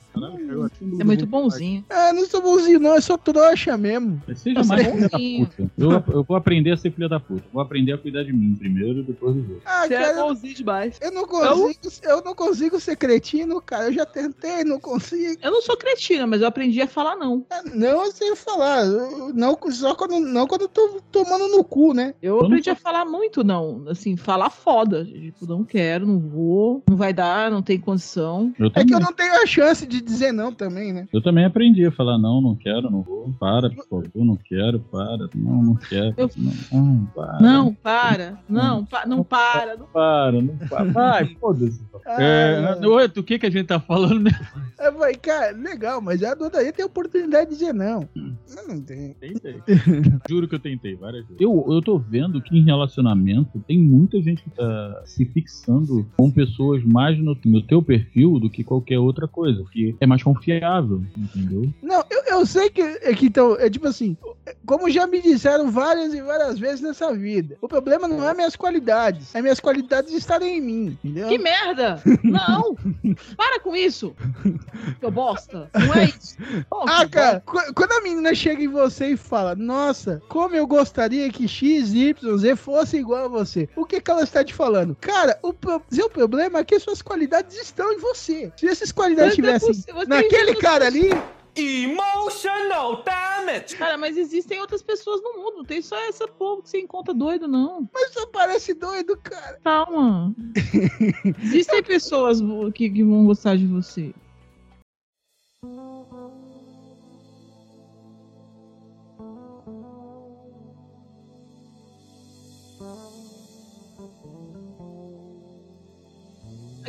É 0.98 1.04
muito 1.04 1.26
bonzinho. 1.26 1.84
Ah, 1.90 2.12
não 2.12 2.24
sou 2.26 2.40
bonzinho, 2.40 2.78
não, 2.80 2.94
eu 2.94 3.02
sou 3.02 3.18
trouxa 3.18 3.76
mesmo. 3.76 4.20
Seja 4.34 4.62
mais 4.64 4.86
filha 4.86 5.08
da 5.08 5.18
puta. 5.18 5.70
Eu, 5.76 6.14
eu 6.14 6.24
vou 6.24 6.36
aprender 6.36 6.70
a 6.72 6.76
ser 6.76 6.92
filha 6.92 7.08
da 7.08 7.18
puta. 7.20 7.42
Vou 7.52 7.62
aprender 7.62 7.92
a 7.92 7.98
cuidar 7.98 8.22
de 8.22 8.32
mim 8.32 8.54
primeiro 8.54 9.00
e 9.00 9.02
depois 9.02 9.34
dos 9.34 9.44
outros. 9.48 9.62
Ah, 9.66 9.86
Você 9.86 9.94
é 9.94 10.00
cara, 10.00 10.22
bonzinho 10.22 10.54
demais. 10.54 10.98
eu 11.00 11.10
não 11.12 11.26
consigo, 11.26 11.80
eu 12.04 12.22
não 12.22 12.34
consigo 12.34 12.80
ser 12.80 12.96
cretino, 12.96 13.60
cara. 13.60 13.84
Eu 13.86 13.92
já 13.92 14.06
tentei, 14.06 14.64
não 14.64 14.78
consigo. 14.80 15.38
Eu 15.42 15.50
não 15.50 15.62
sou 15.62 15.76
cretina, 15.76 16.26
mas 16.26 16.40
eu 16.42 16.48
aprendi 16.48 16.80
a 16.80 16.86
falar 16.86 17.16
não. 17.16 17.44
Ah, 17.50 17.62
Não, 17.74 18.04
eu 18.04 18.12
sei 18.12 18.34
falar. 18.36 18.84
eu- 18.86 19.32
Não, 19.34 19.58
só 19.70 19.94
quando, 19.94 20.18
não 20.20 20.46
quando 20.46 20.62
eu 20.62 20.68
tô 20.68 21.00
tomando 21.10 21.48
no 21.48 21.64
cu, 21.64 21.92
né? 21.92 22.14
Eu 22.22 22.40
aprendi 22.40 22.70
a 22.70 22.74
falar 22.76 23.04
muito 23.04 23.42
não. 23.44 23.79
Assim, 23.88 24.16
falar 24.16 24.50
foda. 24.50 25.04
Tipo, 25.04 25.46
não 25.46 25.64
quero, 25.64 26.06
não 26.06 26.18
vou, 26.18 26.82
não 26.88 26.96
vai 26.96 27.12
dar, 27.12 27.50
não 27.50 27.62
tem 27.62 27.78
condição. 27.78 28.52
Eu 28.58 28.66
É 28.66 28.70
também, 28.70 28.86
que 28.86 28.94
eu 28.94 29.00
não 29.00 29.12
tenho 29.12 29.42
a 29.42 29.46
chance 29.46 29.86
de 29.86 30.00
dizer 30.00 30.32
não 30.32 30.52
também, 30.52 30.92
né? 30.92 31.08
eu 31.12 31.22
também 31.22 31.44
aprendi 31.44 31.84
a 31.86 31.90
falar 31.92 32.18
não, 32.18 32.40
não 32.40 32.54
quero, 32.54 32.90
não 32.90 33.02
vou. 33.02 33.32
Para, 33.38 33.70
por 33.70 33.86
favor, 33.86 34.24
não 34.24 34.36
quero, 34.36 34.80
para. 34.80 35.28
Não, 35.34 35.62
não 35.62 35.74
quero. 35.76 36.14
Eu- 36.16 36.30
Não, 36.70 37.06
para. 37.14 37.38
Não, 37.40 37.74
para. 37.74 38.38
Não, 38.48 38.84
pa- 38.84 39.06
não 39.06 39.22
para. 39.24 39.76
Não... 39.76 39.86
Para, 39.86 40.42
não 40.42 40.56
para. 40.68 40.84
Vai, 40.84 41.34
foda-se. 41.36 41.80
Ah, 42.06 42.22
É, 42.22 42.80
não. 42.80 42.90
Oi, 42.92 43.08
do 43.08 43.22
que, 43.22 43.38
que 43.38 43.46
a 43.46 43.50
gente 43.50 43.66
tá 43.66 43.78
falando 43.78 44.20
mesmo? 44.20 44.38
Eu 44.78 44.92
falei, 44.94 45.14
cara, 45.14 45.52
legal, 45.56 46.00
mas 46.00 46.22
a 46.22 46.32
adoraria 46.32 46.72
ter 46.72 46.84
oportunidade 46.84 47.50
de 47.50 47.56
dizer 47.58 47.72
não. 47.74 48.08
Mas 48.14 48.66
não 48.66 48.80
tem. 48.80 49.12
Tentei. 49.14 49.56
Juro 50.28 50.48
que 50.48 50.54
eu 50.54 50.58
tentei 50.60 50.94
várias 50.96 51.24
vezes. 51.26 51.40
Eu, 51.40 51.64
eu 51.68 51.80
tô 51.82 51.98
vendo 51.98 52.40
que 52.40 52.56
em 52.56 52.64
relacionamento 52.64 53.62
tem 53.70 53.78
muita 53.78 54.20
gente 54.20 54.42
que 54.42 54.50
tá 54.50 55.02
se 55.06 55.24
fixando 55.24 56.04
com 56.16 56.28
pessoas 56.28 56.82
mais 56.82 57.16
no, 57.16 57.38
no 57.44 57.62
teu 57.62 57.80
perfil 57.80 58.40
do 58.40 58.50
que 58.50 58.64
qualquer 58.64 58.98
outra 58.98 59.28
coisa, 59.28 59.64
que 59.70 59.94
é 60.00 60.06
mais 60.06 60.24
confiável, 60.24 61.00
entendeu? 61.16 61.72
Não, 61.80 62.04
eu, 62.10 62.22
eu 62.26 62.44
sei 62.46 62.68
que, 62.68 62.82
é 62.82 63.14
que 63.14 63.26
então, 63.26 63.54
é 63.60 63.70
tipo 63.70 63.86
assim, 63.86 64.16
como 64.66 64.90
já 64.90 65.06
me 65.06 65.22
disseram 65.22 65.70
várias 65.70 66.12
e 66.12 66.20
várias 66.20 66.58
vezes 66.58 66.80
nessa 66.80 67.14
vida, 67.14 67.56
o 67.62 67.68
problema 67.68 68.08
não 68.08 68.28
é 68.28 68.34
minhas 68.34 68.56
qualidades, 68.56 69.32
é 69.36 69.40
minhas 69.40 69.60
qualidades 69.60 70.12
estarem 70.14 70.58
em 70.58 70.60
mim, 70.60 70.98
entendeu? 71.04 71.28
Que 71.28 71.38
merda! 71.38 72.02
Não! 72.24 72.74
Para 73.38 73.60
com 73.60 73.76
isso! 73.76 74.16
Seu 74.98 75.12
bosta! 75.12 75.70
Não 75.78 75.94
é 75.94 76.06
isso! 76.06 76.36
Pô, 76.68 76.84
Ah, 76.88 77.06
cara, 77.08 77.40
qu- 77.46 77.72
quando 77.72 77.92
a 77.92 78.00
menina 78.02 78.34
chega 78.34 78.64
em 78.64 78.68
você 78.68 79.12
e 79.12 79.16
fala, 79.16 79.54
nossa, 79.54 80.20
como 80.28 80.56
eu 80.56 80.66
gostaria 80.66 81.30
que 81.30 81.46
X, 81.46 81.92
Y, 81.94 82.36
Z 82.36 82.56
fosse 82.56 82.96
igual 82.96 83.26
a 83.26 83.28
você, 83.28 83.59
o 83.76 83.84
que 83.84 84.00
que 84.00 84.10
ela 84.10 84.22
está 84.22 84.44
te 84.44 84.54
falando? 84.54 84.96
Cara, 85.00 85.38
o 85.42 85.52
pro- 85.52 85.82
seu 85.90 86.08
problema 86.08 86.58
é 86.60 86.64
que 86.64 86.78
suas 86.78 87.02
qualidades 87.02 87.56
estão 87.56 87.92
em 87.92 87.98
você. 87.98 88.52
Se 88.56 88.68
essas 88.68 88.92
qualidades 88.92 89.30
é 89.30 89.40
estivessem 89.40 89.72
você 89.72 90.06
naquele 90.06 90.54
cara 90.56 90.86
ali, 90.86 91.10
Emotional 91.56 93.02
damage! 93.02 93.76
Cara, 93.76 93.98
mas 93.98 94.16
existem 94.16 94.60
outras 94.60 94.82
pessoas 94.82 95.20
no 95.22 95.34
mundo. 95.34 95.56
Não 95.58 95.64
tem 95.64 95.82
só 95.82 95.96
esse 96.08 96.26
povo 96.28 96.62
que 96.62 96.70
você 96.70 96.78
encontra 96.80 97.12
doido, 97.12 97.48
não. 97.48 97.88
Mas 97.92 98.12
só 98.12 98.26
parece 98.26 98.72
doido, 98.72 99.16
cara. 99.16 99.58
Calma. 99.62 100.34
Existem 101.42 101.82
pessoas 101.82 102.38
que, 102.74 102.88
que 102.88 103.02
vão 103.02 103.26
gostar 103.26 103.56
de 103.56 103.66
você. 103.66 104.14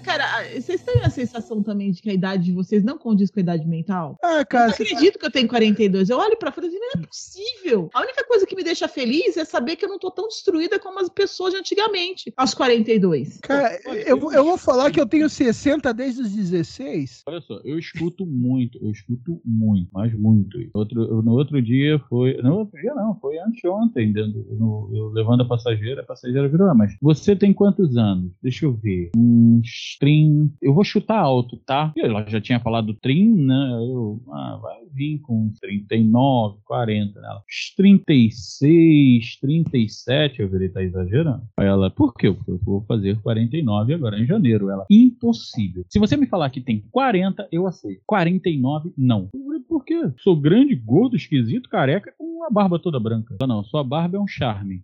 Cara, 0.03 0.25
vocês 0.59 0.81
têm 0.83 1.01
a 1.03 1.09
sensação 1.09 1.61
também 1.63 1.91
de 1.91 2.01
que 2.01 2.09
a 2.09 2.13
idade 2.13 2.45
de 2.45 2.51
vocês 2.51 2.83
não 2.83 2.97
condiz 2.97 3.29
com 3.29 3.39
a 3.39 3.43
idade 3.43 3.67
mental? 3.67 4.17
Ah, 4.23 4.39
Eu 4.39 4.45
cara, 4.45 4.67
não 4.67 4.73
você 4.75 4.83
acredito 4.83 5.19
que 5.19 5.25
eu 5.25 5.31
tenho 5.31 5.47
42. 5.47 6.09
Eu 6.09 6.17
olho 6.17 6.37
pra 6.37 6.51
frente 6.51 6.67
e 6.67 6.71
digo, 6.71 6.81
não 6.95 7.03
é 7.03 7.07
possível. 7.07 7.89
A 7.93 8.01
única 8.01 8.25
coisa 8.25 8.45
que 8.45 8.55
me 8.55 8.63
deixa 8.63 8.87
feliz 8.87 9.37
é 9.37 9.45
saber 9.45 9.75
que 9.75 9.85
eu 9.85 9.89
não 9.89 9.99
tô 9.99 10.11
tão 10.11 10.27
destruída 10.27 10.79
como 10.79 10.99
as 10.99 11.09
pessoas 11.09 11.53
de 11.53 11.59
antigamente, 11.59 12.33
aos 12.37 12.53
42. 12.53 13.39
Cara, 13.41 13.79
eu, 14.05 14.19
vou- 14.19 14.33
eu 14.33 14.43
vou 14.43 14.57
falar 14.57 14.91
que 14.91 14.99
eu 14.99 15.05
tenho 15.05 15.29
60 15.29 15.93
desde 15.93 16.21
os 16.21 16.31
16. 16.31 17.23
Olha 17.27 17.41
só, 17.41 17.59
eu 17.63 17.77
escuto 17.77 18.25
muito, 18.25 18.77
eu 18.81 18.91
escuto 18.91 19.41
muito, 19.45 19.89
mas 19.93 20.13
muito. 20.13 20.57
Outro, 20.73 21.21
no 21.21 21.31
outro 21.33 21.61
dia 21.61 21.99
foi. 22.09 22.35
No 22.41 22.59
outro 22.59 22.79
dia 22.79 22.93
não, 22.93 23.15
foi 23.19 23.37
anteontem, 23.39 24.11
dentro, 24.11 24.45
no, 24.57 24.89
eu 24.93 25.09
levando 25.09 25.41
a 25.41 25.47
passageira, 25.47 26.01
a 26.01 26.05
passageira 26.05 26.47
virou, 26.47 26.69
"Ah, 26.69 26.75
mas 26.75 26.95
você 27.01 27.35
tem 27.35 27.53
quantos 27.53 27.95
anos? 27.97 28.31
Deixa 28.41 28.65
eu 28.65 28.73
ver. 28.73 29.11
Uns 29.15 29.90
30. 29.97 30.53
Eu 30.61 30.73
vou 30.73 30.83
chutar 30.83 31.19
alto, 31.19 31.57
tá? 31.57 31.93
Ela 31.97 32.25
já 32.27 32.41
tinha 32.41 32.59
falado 32.59 32.93
30, 32.93 33.41
né? 33.41 33.71
Eu, 33.81 34.21
ah, 34.31 34.59
vai 34.61 34.79
vir 34.93 35.19
com 35.19 35.47
uns 35.47 35.59
39, 35.59 36.59
40 36.65 37.19
nela. 37.19 37.43
Uns 37.47 37.73
36, 37.75 39.37
37, 39.39 40.41
eu 40.41 40.49
virei, 40.49 40.69
tá 40.69 40.83
exagerando. 40.83 41.43
Aí 41.57 41.67
ela, 41.67 41.89
por 41.89 42.13
quê? 42.13 42.31
Porque 42.31 42.51
eu 42.51 42.59
vou 42.63 42.83
fazer 42.87 43.19
49 43.21 43.93
agora 43.93 44.19
em 44.19 44.25
janeiro. 44.25 44.69
Ela, 44.69 44.85
impossível. 44.89 45.85
Se 45.89 45.99
você 45.99 46.17
me 46.17 46.27
falar 46.27 46.49
que 46.49 46.61
tem 46.61 46.83
40, 46.91 47.47
eu 47.51 47.67
aceito. 47.67 48.01
49, 48.05 48.93
não. 48.97 49.29
Eu 49.33 49.51
por 49.71 49.85
quê? 49.85 50.11
Sou 50.17 50.35
grande, 50.35 50.75
gordo, 50.75 51.15
esquisito, 51.15 51.69
careca, 51.69 52.13
com 52.17 52.43
a 52.43 52.49
barba 52.49 52.77
toda 52.77 52.99
branca. 52.99 53.37
Não, 53.47 53.63
sua 53.63 53.85
barba 53.85 54.17
é 54.17 54.19
um 54.19 54.27
charme. 54.27 54.83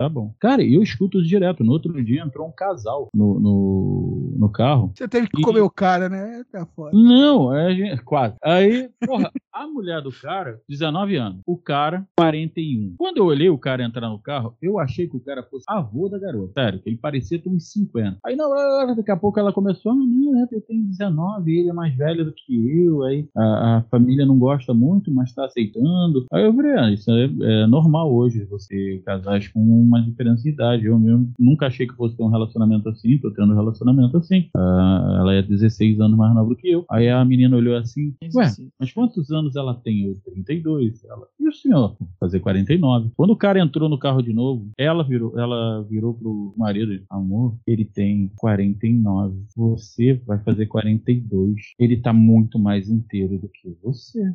Tá 0.00 0.08
bom. 0.08 0.32
Cara, 0.40 0.64
eu 0.64 0.82
escuto 0.82 1.18
isso 1.20 1.28
direto. 1.28 1.62
No 1.62 1.72
outro 1.72 2.02
dia 2.02 2.22
entrou 2.22 2.48
um 2.48 2.52
casal 2.52 3.10
no, 3.14 3.38
no, 3.38 4.34
no 4.38 4.48
carro. 4.48 4.90
Você 4.96 5.06
teve 5.06 5.28
que 5.28 5.42
E- 5.42 5.44
comer 5.44 5.60
o 5.60 5.68
cara, 5.68 6.08
né? 6.08 6.42
Tá 6.50 6.64
foda. 6.74 6.92
Não, 6.96 7.54
é, 7.54 7.74
gente- 7.74 8.02
quase. 8.02 8.34
Aí, 8.42 8.88
porra, 9.06 9.30
a 9.52 9.66
mulher 9.66 10.00
do 10.00 10.10
cara, 10.10 10.58
19 10.66 11.16
anos. 11.16 11.40
O 11.46 11.54
cara, 11.54 12.06
41. 12.16 12.94
Quando 12.96 13.18
eu 13.18 13.26
olhei 13.26 13.50
o 13.50 13.58
cara 13.58 13.84
entrar 13.84 14.08
no 14.08 14.18
carro, 14.18 14.54
eu 14.62 14.78
achei 14.78 15.06
que 15.06 15.18
o 15.18 15.20
cara 15.20 15.42
fosse 15.42 15.66
avô 15.68 16.08
da 16.08 16.18
garota. 16.18 16.54
Sério, 16.54 16.80
que 16.80 16.88
ele 16.88 16.96
parecia 16.96 17.38
ter 17.38 17.50
uns 17.50 17.70
50. 17.70 18.16
Aí, 18.24 18.34
não, 18.34 18.50
ah, 18.54 18.94
daqui 18.96 19.10
a 19.10 19.16
pouco 19.18 19.38
ela 19.38 19.52
começou, 19.52 19.92
ah, 19.92 19.94
não, 19.94 20.40
é, 20.40 20.48
eu 20.50 20.62
tenho 20.62 20.82
19, 20.82 21.58
ele 21.58 21.68
é 21.68 21.72
mais 21.74 21.94
velho 21.94 22.24
do 22.24 22.32
que 22.32 22.86
eu. 22.86 23.02
Aí 23.02 23.28
a, 23.36 23.76
a 23.76 23.82
família 23.90 24.24
não 24.24 24.38
gosta 24.38 24.72
muito, 24.72 25.12
mas 25.12 25.34
tá 25.34 25.44
aceitando. 25.44 26.24
Aí 26.32 26.42
eu 26.46 26.54
falei, 26.54 26.72
ah, 26.78 26.90
isso 26.90 27.10
é, 27.10 27.24
é 27.64 27.66
normal 27.66 28.10
hoje, 28.10 28.46
você 28.46 29.02
casar 29.04 29.38
com 29.52 29.89
uma 29.90 30.02
diferença 30.02 30.42
de 30.42 30.50
idade. 30.50 30.86
Eu 30.86 30.98
mesmo 30.98 31.32
nunca 31.38 31.66
achei 31.66 31.86
que 31.86 31.94
fosse 31.94 32.16
ter 32.16 32.22
um 32.22 32.28
relacionamento 32.28 32.88
assim, 32.88 33.18
tô 33.18 33.30
tendo 33.30 33.52
um 33.52 33.56
relacionamento 33.56 34.16
assim. 34.16 34.48
Ah, 34.56 35.16
ela 35.20 35.34
é 35.34 35.42
16 35.42 36.00
anos 36.00 36.16
mais 36.16 36.34
nova 36.34 36.48
do 36.48 36.56
que 36.56 36.70
eu. 36.70 36.84
Aí 36.90 37.08
a 37.08 37.24
menina 37.24 37.56
olhou 37.56 37.76
assim, 37.76 38.14
ué, 38.34 38.50
mas 38.78 38.92
quantos 38.92 39.30
anos 39.30 39.56
ela 39.56 39.74
tem? 39.74 40.04
Eu, 40.04 40.16
32. 40.24 41.04
Ela, 41.04 41.26
e 41.38 41.48
o 41.48 41.52
senhor? 41.52 41.96
Vou 41.98 42.08
fazer 42.18 42.40
49. 42.40 43.10
Quando 43.16 43.30
o 43.30 43.36
cara 43.36 43.60
entrou 43.60 43.88
no 43.88 43.98
carro 43.98 44.22
de 44.22 44.32
novo, 44.32 44.70
ela 44.78 45.02
virou, 45.02 45.38
ela 45.38 45.82
virou 45.82 46.14
pro 46.14 46.54
marido 46.56 47.02
amor, 47.10 47.56
ele 47.66 47.84
tem 47.84 48.30
49. 48.36 49.36
Você 49.56 50.14
vai 50.26 50.38
fazer 50.38 50.66
42. 50.66 51.54
Ele 51.78 51.96
tá 51.96 52.12
muito 52.12 52.58
mais 52.58 52.88
inteiro 52.88 53.38
do 53.38 53.48
que 53.48 53.76
você. 53.82 54.34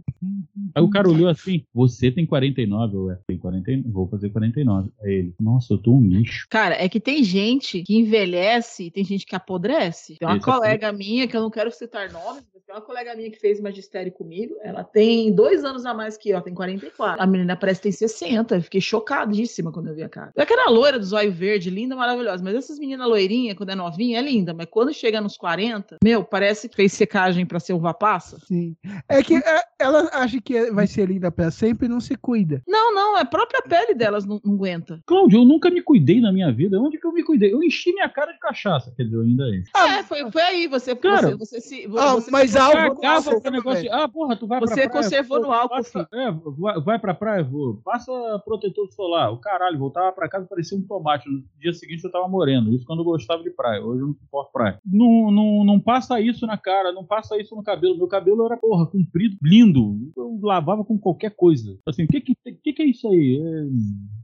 Aí 0.74 0.84
o 0.84 0.90
cara 0.90 1.10
olhou 1.10 1.30
assim, 1.30 1.64
você 1.74 2.12
tem 2.12 2.26
49, 2.26 2.96
eu 2.96 3.12
é, 3.12 3.20
tem 3.28 3.38
49, 3.38 3.90
vou 3.90 4.08
fazer 4.08 4.30
49. 4.30 4.90
Aí 5.02 5.14
ele, 5.14 5.34
nossa, 5.46 5.76
eu 5.76 5.78
tô 5.78 5.94
um 5.94 6.02
lixo. 6.02 6.48
Cara, 6.50 6.76
é 6.84 6.90
que 6.90 7.00
tem 7.00 7.24
gente 7.24 7.84
que 7.84 7.96
envelhece 7.96 8.86
e 8.86 8.92
tem 8.92 9.04
gente 9.04 9.28
que 9.28 9.36
apodrece. 9.36 10.18
Tem 10.18 10.28
uma 10.28 10.38
Esse 10.38 10.50
é 10.50 10.52
colega 10.52 10.92
minha, 10.92 11.28
que 11.28 11.38
eu 11.38 11.42
não 11.42 11.52
quero 11.52 11.72
citar 11.72 12.12
nomes, 12.12 12.44
mas 12.52 12.64
tem 12.64 12.74
uma 12.74 12.82
colega 12.82 13.16
minha 13.16 13.30
que 13.30 13.40
fez 13.40 13.62
magistério 13.62 14.12
comigo. 14.12 14.56
Ela 14.64 14.84
tem 14.84 15.32
dois 15.32 15.64
anos 15.64 15.86
a 15.86 15.94
mais 15.94 16.18
que 16.18 16.30
eu, 16.30 16.34
ela 16.34 16.44
tem 16.44 16.54
44. 16.54 17.22
A 17.22 17.28
menina 17.28 17.56
parece 17.56 17.80
que 17.80 17.84
tem 17.84 17.92
60. 17.92 18.56
Eu 18.56 18.62
fiquei 18.64 18.82
chocadíssima 18.82 19.72
quando 19.72 19.88
eu 19.90 19.96
vi 19.96 20.02
a 20.02 20.10
cara. 20.10 20.32
É 20.36 20.42
aquela 20.42 20.68
loira 20.72 20.98
do 20.98 21.06
zóio 21.06 21.32
verde, 21.32 21.70
linda, 21.70 21.96
maravilhosa. 21.96 22.44
Mas 22.44 22.56
essas 22.56 22.80
meninas 22.80 23.08
loirinhas, 23.08 23.56
quando 23.56 23.70
é 23.70 23.76
novinha, 23.76 24.18
é 24.18 24.22
linda. 24.24 24.52
Mas 24.52 24.66
quando 24.68 24.92
chega 24.92 25.22
nos 25.22 25.38
40, 25.38 25.98
meu, 26.04 26.24
parece 26.24 26.68
que 26.68 26.76
fez 26.76 26.92
secagem 26.94 27.46
pra 27.46 27.60
ser 27.60 27.74
uva 27.74 27.94
passa. 27.94 28.40
Sim. 28.48 28.76
É 29.08 29.22
que 29.22 29.36
é, 29.36 29.64
ela 29.78 30.10
acha 30.12 30.42
que 30.42 30.72
vai 30.72 30.88
ser 30.88 31.08
linda 31.08 31.32
pra 31.32 31.52
sempre 31.52 31.86
e 31.86 31.90
não 31.90 32.00
se 32.00 32.16
cuida. 32.16 32.64
Não, 32.68 32.94
não, 32.96 33.18
é 33.18 33.22
a 33.22 33.26
própria 33.26 33.62
pele 33.62 33.94
delas 33.94 34.26
não, 34.26 34.42
não 34.44 34.56
aguenta. 34.56 35.02
Cláudio, 35.06 35.35
eu 35.36 35.46
nunca 35.46 35.70
me 35.70 35.82
cuidei 35.82 36.20
na 36.20 36.32
minha 36.32 36.52
vida. 36.52 36.80
Onde 36.80 36.98
que 36.98 37.06
eu 37.06 37.12
me 37.12 37.24
cuidei? 37.24 37.54
Eu 37.54 37.64
enchi 37.64 37.94
minha 37.94 38.10
cara 38.10 38.32
de 38.32 38.40
cachaça. 38.40 38.94
Quer 38.96 39.04
dizer, 39.04 39.16
eu 39.18 39.22
ainda 39.22 39.44
é. 39.50 40.00
é, 40.00 40.04
foi, 40.04 40.32
foi 40.32 40.42
aí. 40.42 40.68
Você, 40.68 40.96
Cara, 40.96 41.36
você, 41.38 41.60
você 41.60 41.62
se. 41.62 41.86
ah, 41.98 42.14
você 42.16 42.32
mas 42.32 42.52
se- 42.52 42.58
álcool 42.58 43.02
o 43.02 43.52
negócio. 43.52 43.94
Ah, 43.94 44.08
porra, 44.08 44.36
tu 44.36 44.48
vai 44.48 44.60
pra 44.60 44.68
Você 44.68 44.88
praia. 44.88 44.90
conservou 44.90 45.40
pô, 45.42 45.48
no 45.48 45.54
álcool, 45.54 45.76
Passa, 45.76 46.08
é, 46.14 46.32
vai, 46.32 46.82
vai 46.82 47.00
pra 47.00 47.14
praia, 47.14 47.44
vou. 47.44 47.82
Passa 47.84 48.12
protetor 48.44 48.88
solar. 48.92 49.32
O 49.32 49.38
caralho, 49.38 49.78
voltava 49.78 50.12
pra 50.12 50.30
casa 50.30 50.46
parecia 50.48 50.78
um 50.78 50.82
tomate. 50.82 51.30
No 51.30 51.44
dia 51.60 51.74
seguinte 51.74 52.04
eu 52.04 52.12
tava 52.12 52.28
moreno. 52.28 52.74
Isso 52.74 52.86
quando 52.86 53.00
eu 53.00 53.06
gostava 53.06 53.44
de 53.44 53.50
praia. 53.50 53.84
Hoje 53.84 54.02
eu 54.02 54.08
não 54.08 54.14
suporto 54.16 54.52
praia. 54.52 54.80
Não, 54.86 55.32
não, 55.32 55.64
não 55.64 55.80
passa 55.80 56.20
isso 56.20 56.46
na 56.46 56.58
cara, 56.58 56.92
não 56.92 57.04
passa 57.06 57.40
isso 57.40 57.56
no 57.56 57.64
cabelo. 57.64 57.98
Meu 57.98 58.08
cabelo 58.08 58.46
era, 58.46 58.58
porra, 58.58 58.86
comprido, 58.86 59.36
lindo. 59.42 60.12
Eu 60.16 60.40
lavava 60.42 60.84
com 60.84 60.98
qualquer 60.98 61.32
coisa. 61.36 61.78
Assim, 61.86 62.04
o 62.04 62.08
que, 62.08 62.22
que, 62.22 62.36
que, 62.64 62.74
que 62.74 62.82
é 62.82 62.86
isso 62.86 63.08
aí? 63.08 63.42
É 63.42 63.66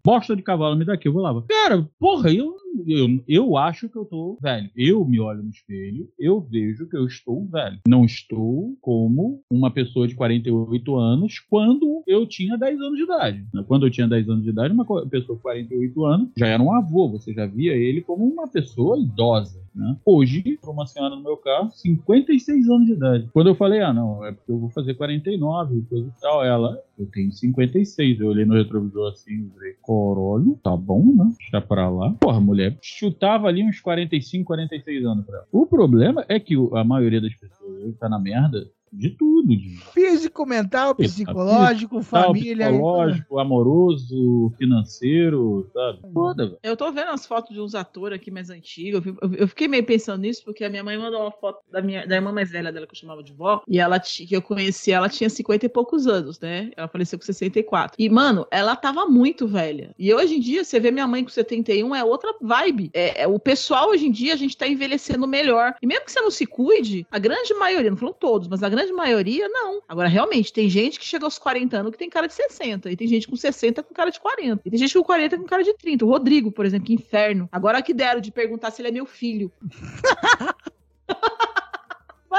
bosta 0.03 0.35
de 0.35 0.41
cavalo, 0.41 0.75
me 0.75 0.85
dá 0.85 0.93
aqui, 0.93 1.07
eu 1.07 1.13
vou 1.13 1.21
lavar. 1.21 1.43
Cara, 1.43 1.87
porra, 1.99 2.31
eu, 2.31 2.55
eu, 2.87 3.23
eu 3.27 3.57
acho 3.57 3.89
que 3.89 3.97
eu 3.97 4.05
tô 4.05 4.37
velho. 4.41 4.69
Eu 4.75 5.05
me 5.05 5.19
olho 5.19 5.43
no 5.43 5.49
espelho, 5.49 6.09
eu 6.17 6.39
vejo 6.39 6.87
que 6.87 6.97
eu 6.97 7.05
estou 7.05 7.45
velho. 7.45 7.79
Não 7.87 8.05
estou 8.05 8.75
como 8.81 9.41
uma 9.49 9.71
pessoa 9.71 10.07
de 10.07 10.15
48 10.15 10.95
anos 10.95 11.39
quando 11.39 12.03
eu 12.07 12.25
tinha 12.25 12.57
10 12.57 12.81
anos 12.81 12.97
de 12.97 13.03
idade. 13.03 13.45
Quando 13.67 13.85
eu 13.85 13.91
tinha 13.91 14.07
10 14.07 14.29
anos 14.29 14.43
de 14.43 14.49
idade, 14.49 14.73
uma 14.73 14.85
pessoa 15.07 15.37
com 15.37 15.43
48 15.43 16.05
anos 16.05 16.29
já 16.37 16.47
era 16.47 16.61
um 16.61 16.73
avô, 16.73 17.09
você 17.09 17.33
já 17.33 17.45
via 17.45 17.73
ele 17.73 18.01
como 18.01 18.25
uma 18.25 18.47
pessoa 18.47 18.99
idosa. 18.99 19.61
Né? 19.73 19.97
Hoje, 20.05 20.57
para 20.61 20.71
uma 20.71 20.85
senhora 20.85 21.15
no 21.15 21.23
meu 21.23 21.37
carro, 21.37 21.71
56 21.71 22.69
anos 22.69 22.85
de 22.87 22.93
idade. 22.93 23.29
Quando 23.31 23.47
eu 23.47 23.55
falei, 23.55 23.79
ah, 23.79 23.93
não, 23.93 24.25
é 24.25 24.33
porque 24.33 24.51
eu 24.51 24.59
vou 24.59 24.69
fazer 24.69 24.95
49 24.95 25.77
e 25.77 25.81
coisa 25.83 26.07
e 26.07 26.21
tal, 26.21 26.43
ela, 26.43 26.77
eu 26.99 27.05
tenho 27.05 27.31
56. 27.31 28.19
Eu 28.19 28.27
olhei 28.27 28.45
no 28.45 28.55
retrovisor 28.55 29.11
assim 29.11 29.49
falei, 29.61 29.75
corolho, 29.91 30.57
tá 30.63 30.75
bom, 30.77 31.03
né? 31.13 31.33
Deixa 31.37 31.59
pra 31.59 31.89
lá. 31.89 32.11
Porra, 32.13 32.39
mulher 32.39 32.77
chutava 32.81 33.47
ali 33.47 33.61
uns 33.61 33.81
45, 33.81 34.45
46 34.45 35.05
anos 35.05 35.25
pra 35.25 35.39
ela. 35.39 35.47
O 35.51 35.65
problema 35.65 36.23
é 36.29 36.39
que 36.39 36.55
a 36.73 36.83
maioria 36.83 37.19
das 37.19 37.35
pessoas 37.35 37.93
tá 37.97 38.07
na 38.07 38.17
merda 38.17 38.69
de 38.91 39.09
tudo, 39.11 39.47
de 39.49 39.77
Físico, 39.93 40.45
mental, 40.45 40.93
psicológico, 40.95 42.01
tal, 42.03 42.03
família. 42.03 42.67
psicológico, 42.67 43.39
amoroso, 43.39 44.51
financeiro, 44.57 45.69
sabe? 45.73 45.99
Foda, 46.13 46.45
velho. 46.45 46.59
Eu 46.63 46.75
tô 46.75 46.91
vendo 46.91 47.09
as 47.09 47.25
fotos 47.25 47.53
de 47.53 47.61
uns 47.61 47.75
atores 47.75 48.17
aqui 48.17 48.29
mais 48.29 48.49
antigos. 48.49 49.01
Eu, 49.37 49.47
fiquei 49.47 49.67
meio 49.67 49.85
pensando 49.85 50.21
nisso, 50.21 50.43
porque 50.43 50.63
a 50.63 50.69
minha 50.69 50.83
mãe 50.83 50.97
mandou 50.97 51.21
uma 51.21 51.31
foto 51.31 51.59
da, 51.71 51.81
minha, 51.81 52.05
da 52.05 52.15
irmã 52.15 52.31
mais 52.31 52.51
velha 52.51 52.71
dela, 52.71 52.85
que 52.85 52.93
eu 52.93 52.99
chamava 52.99 53.23
de 53.23 53.33
vó. 53.33 53.61
E 53.67 53.79
ela 53.79 53.99
que 53.99 54.35
eu 54.35 54.41
conheci, 54.41 54.91
ela 54.91 55.07
tinha 55.07 55.29
50 55.29 55.65
e 55.65 55.69
poucos 55.69 56.07
anos, 56.07 56.39
né? 56.39 56.71
Ela 56.75 56.87
faleceu 56.87 57.17
com 57.17 57.25
64. 57.25 57.95
E, 57.97 58.09
mano, 58.09 58.45
ela 58.51 58.75
tava 58.75 59.05
muito 59.05 59.47
velha. 59.47 59.93
E 59.97 60.13
hoje 60.13 60.35
em 60.35 60.39
dia, 60.39 60.63
você 60.63 60.79
vê 60.79 60.91
minha 60.91 61.07
mãe 61.07 61.23
com 61.23 61.29
71, 61.29 61.95
é 61.95 62.03
outra 62.03 62.33
vibe. 62.41 62.89
É, 62.93 63.23
é- 63.23 63.27
o 63.27 63.39
pessoal, 63.39 63.89
hoje 63.89 64.07
em 64.07 64.11
dia, 64.11 64.33
a 64.33 64.37
gente 64.37 64.57
tá 64.57 64.67
envelhecendo 64.67 65.27
melhor. 65.27 65.75
E 65.81 65.87
mesmo 65.87 66.05
que 66.05 66.11
você 66.11 66.21
não 66.21 66.31
se 66.31 66.45
cuide, 66.45 67.05
a 67.11 67.19
grande 67.19 67.53
maioria, 67.53 67.89
não 67.89 67.97
falando 67.97 68.15
todos, 68.15 68.47
mas 68.47 68.63
a 68.63 68.69
grande 68.69 68.80
maioria, 68.89 69.47
não. 69.49 69.81
Agora, 69.87 70.07
realmente, 70.07 70.53
tem 70.53 70.69
gente 70.69 70.97
que 70.97 71.05
chega 71.05 71.25
aos 71.25 71.37
40 71.37 71.77
anos 71.77 71.91
que 71.91 71.97
tem 71.97 72.09
cara 72.09 72.27
de 72.27 72.33
60. 72.33 72.89
E 72.89 72.95
tem 72.95 73.07
gente 73.07 73.27
com 73.27 73.35
60 73.35 73.83
com 73.83 73.93
cara 73.93 74.09
de 74.09 74.19
40. 74.19 74.61
E 74.65 74.69
tem 74.69 74.79
gente 74.79 74.93
com 74.93 75.03
40 75.03 75.37
com 75.37 75.43
cara 75.43 75.63
de 75.63 75.73
30. 75.73 76.05
O 76.05 76.07
Rodrigo, 76.07 76.51
por 76.51 76.65
exemplo, 76.65 76.87
que 76.87 76.93
inferno. 76.93 77.49
Agora 77.51 77.81
que 77.81 77.93
deram 77.93 78.21
de 78.21 78.31
perguntar 78.31 78.71
se 78.71 78.81
ele 78.81 78.89
é 78.89 78.91
meu 78.91 79.05
filho. 79.05 79.51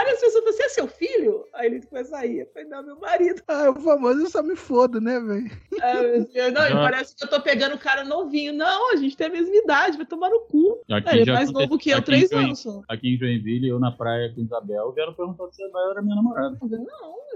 Várias 0.02 0.20
pessoas 0.20 0.44
você 0.44 0.62
é 0.64 0.68
seu 0.68 0.88
filho? 0.88 1.44
Aí 1.54 1.66
ele 1.66 1.80
começa 1.86 2.16
a 2.16 2.20
rir. 2.26 2.40
Eu 2.40 2.46
falei, 2.52 2.68
não, 2.68 2.82
meu 2.82 2.98
marido. 2.98 3.40
Ah, 3.46 3.70
o 3.70 3.80
famoso 3.80 4.20
eu 4.22 4.30
só 4.30 4.42
me 4.42 4.56
fodo, 4.56 5.00
né, 5.00 5.20
velho? 5.20 5.48
Deus, 6.32 6.52
não, 6.52 6.66
e 6.66 6.70
Já. 6.70 6.74
parece 6.74 7.14
que 7.14 7.22
eu 7.24 7.28
tô 7.30 7.40
pegando 7.40 7.76
o 7.76 7.78
cara 7.78 8.02
novinho. 8.02 8.52
Não, 8.52 8.92
a 8.92 8.96
gente 8.96 9.16
tem 9.16 9.28
a 9.28 9.30
mesma 9.30 9.54
idade, 9.54 9.96
vai 9.96 10.04
tomar 10.06 10.28
no 10.28 10.40
cu. 10.40 10.80
Aqui 10.90 11.08
ele 11.10 11.22
é 11.22 11.24
já 11.26 11.34
mais 11.34 11.52
novo 11.52 11.78
que 11.78 11.90
eu, 11.90 11.98
aqui 11.98 12.06
três 12.06 12.30
Join- 12.30 12.44
anos 12.46 12.58
só. 12.58 12.82
Aqui 12.88 13.14
em 13.14 13.16
Joinville, 13.18 13.68
eu 13.68 13.78
na 13.78 13.92
praia 13.92 14.32
com 14.34 14.40
Isabel, 14.40 14.90
vieram 14.92 15.14
perguntar 15.14 15.48
se 15.52 15.62
ela 15.62 15.90
era 15.92 16.02
minha 16.02 16.16
namorada. 16.16 16.58
Não, 16.60 16.80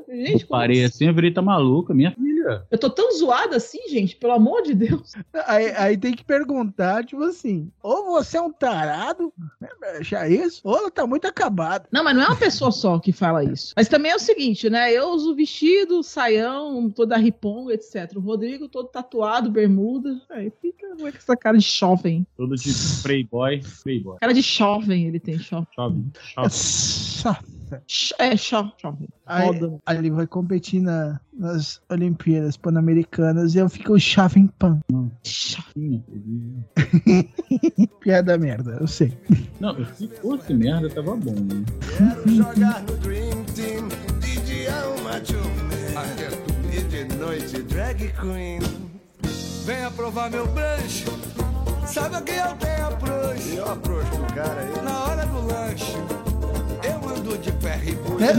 gente, 0.08 0.32
eu 0.32 0.38
como 0.40 0.48
parei 0.48 0.78
assim? 0.84 0.86
assim, 0.96 1.06
eu 1.08 1.14
virei, 1.14 1.32
tá 1.32 1.40
maluca, 1.42 1.94
minha 1.94 2.10
filha. 2.10 2.66
Eu 2.70 2.78
tô 2.78 2.88
tão 2.90 3.10
zoada 3.12 3.56
assim, 3.56 3.88
gente, 3.88 4.16
pelo 4.16 4.32
amor 4.32 4.62
de 4.62 4.74
Deus. 4.74 5.12
Aí, 5.46 5.70
aí 5.76 5.96
tem 5.96 6.14
que 6.14 6.24
perguntar, 6.24 7.04
tipo 7.04 7.22
assim, 7.24 7.70
ou 7.82 8.04
você 8.06 8.36
é 8.36 8.40
um 8.40 8.52
tarado, 8.52 9.32
né, 9.60 9.68
pra 9.80 9.98
achar 9.98 10.30
isso, 10.30 10.60
ou 10.64 10.76
ela 10.76 10.90
tá 10.90 11.06
muito 11.06 11.26
acabada. 11.26 11.88
Não, 11.92 12.04
mas 12.04 12.14
não 12.14 12.22
é 12.22 12.26
uma 12.28 12.36
pessoa 12.36 12.55
só 12.70 12.98
que 12.98 13.12
fala 13.12 13.44
isso. 13.44 13.72
Mas 13.76 13.88
também 13.88 14.12
é 14.12 14.16
o 14.16 14.20
seguinte, 14.20 14.68
né? 14.70 14.92
Eu 14.92 15.10
uso 15.10 15.34
vestido, 15.34 16.02
saião, 16.02 16.90
toda 16.90 17.16
riponga, 17.16 17.74
etc. 17.74 18.12
O 18.16 18.20
Rodrigo 18.20 18.68
todo 18.68 18.88
tatuado, 18.88 19.50
bermuda. 19.50 20.20
Aí 20.30 20.52
fica 20.60 20.96
com 20.96 21.06
essa 21.06 21.36
cara 21.36 21.58
de 21.58 21.64
jovem. 21.64 22.26
Todo 22.36 22.54
tipo 22.56 22.78
playboy, 23.02 23.60
playboy. 23.82 24.18
Cara 24.20 24.32
de 24.32 24.40
jovem 24.40 25.06
ele 25.06 25.20
tem, 25.20 25.38
jovem. 25.38 25.66
Jovem, 25.76 26.12
É 26.38 26.48
jovem. 26.48 27.40
É, 28.18 28.36
cho- 28.36 28.72
jovem. 28.80 29.08
Aí, 29.26 29.48
ele 29.98 30.10
vai 30.10 30.26
competir 30.26 30.80
na- 30.80 31.20
nas 31.32 31.80
Olimpíadas 31.90 32.56
Pan-Americanas 32.56 33.54
e 33.54 33.58
eu 33.58 33.68
fico 33.68 33.98
Jovem 33.98 34.46
Pan. 34.58 34.78
Sim, 35.24 36.02
Piada 38.00 38.38
merda, 38.38 38.76
eu 38.80 38.86
sei. 38.86 39.16
Não, 39.60 39.74
se 39.96 40.08
fosse 40.08 40.54
merda, 40.54 40.88
tava 40.90 41.16
bom, 41.16 41.32
né? 41.32 41.64
Quero 41.96 42.28
jogar 42.36 42.82
no 42.82 42.96
Dream 42.98 43.44
Team. 43.54 43.88
DJ 44.20 44.68
Alma 44.68 45.20
E 46.72 46.80
de 46.82 47.16
noite, 47.16 47.62
drag 47.62 48.12
queen. 48.12 48.60
Venha 49.64 49.90
provar 49.90 50.30
meu 50.30 50.46
brunch. 50.46 51.04
Sabe 51.86 52.16
o 52.16 52.22
que 52.22 52.32
eu 52.32 52.54
tenho 52.56 52.86
approach? 52.88 53.54
Eu 53.56 53.72
approach 53.72 54.10
pro 54.10 54.26
cara 54.34 54.60
aí. 54.60 54.84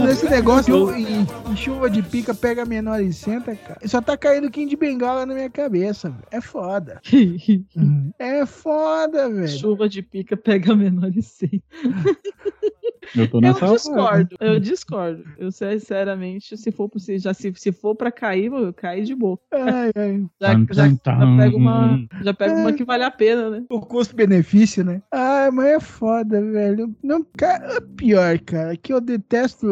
Nesse 0.04 0.28
negócio 0.28 0.94
em, 0.94 1.26
em 1.50 1.56
chuva 1.56 1.88
de 1.88 2.02
pica, 2.02 2.34
pega 2.34 2.64
menor 2.64 3.00
e 3.00 3.12
senta, 3.12 3.54
cara. 3.54 3.80
Só 3.86 4.00
tá 4.00 4.16
caindo 4.16 4.50
Kim 4.50 4.66
de 4.66 4.76
Bengala 4.76 5.24
na 5.24 5.34
minha 5.34 5.50
cabeça, 5.50 6.10
velho. 6.10 6.24
É 6.30 6.40
foda. 6.40 7.00
É 8.18 8.44
foda, 8.44 9.30
velho. 9.30 9.48
Chuva 9.48 9.88
de 9.88 10.02
pica 10.02 10.36
pega 10.36 10.74
menor 10.74 11.10
e 11.16 11.22
sem. 11.22 11.62
Eu 13.16 13.28
tô 13.28 13.38
Eu 13.38 13.40
nessa 13.42 13.66
discordo, 13.66 14.36
eu 14.40 14.60
discordo. 14.60 15.24
Eu 15.38 15.50
sinceramente, 15.50 16.56
se 16.56 16.70
for 16.70 16.88
pra, 16.88 17.00
se, 17.00 17.18
já, 17.18 17.32
se, 17.32 17.52
se 17.56 17.72
for 17.72 17.94
pra 17.94 18.10
cair, 18.10 18.46
eu 18.52 18.72
cair 18.72 19.04
de 19.04 19.14
boa. 19.14 19.38
Ai, 19.52 19.90
ai. 19.96 20.26
Já, 20.40 20.54
já, 20.70 20.88
já 20.88 21.36
pega 21.36 21.56
uma, 21.56 21.98
já 22.22 22.34
pega 22.34 22.54
uma 22.54 22.72
que 22.72 22.84
vale 22.84 23.04
a 23.04 23.10
pena, 23.10 23.50
né? 23.50 23.64
O 23.68 23.80
custo-benefício, 23.80 24.84
né? 24.84 25.02
Ai, 25.12 25.50
mas 25.50 25.66
é 25.66 25.80
foda, 25.80 26.40
velho. 26.40 26.94
Não, 27.02 27.24
cara, 27.36 27.76
é 27.76 27.80
pior, 27.80 28.38
cara, 28.40 28.76
que 28.76 28.92
eu 28.92 29.00
detesto. 29.00 29.66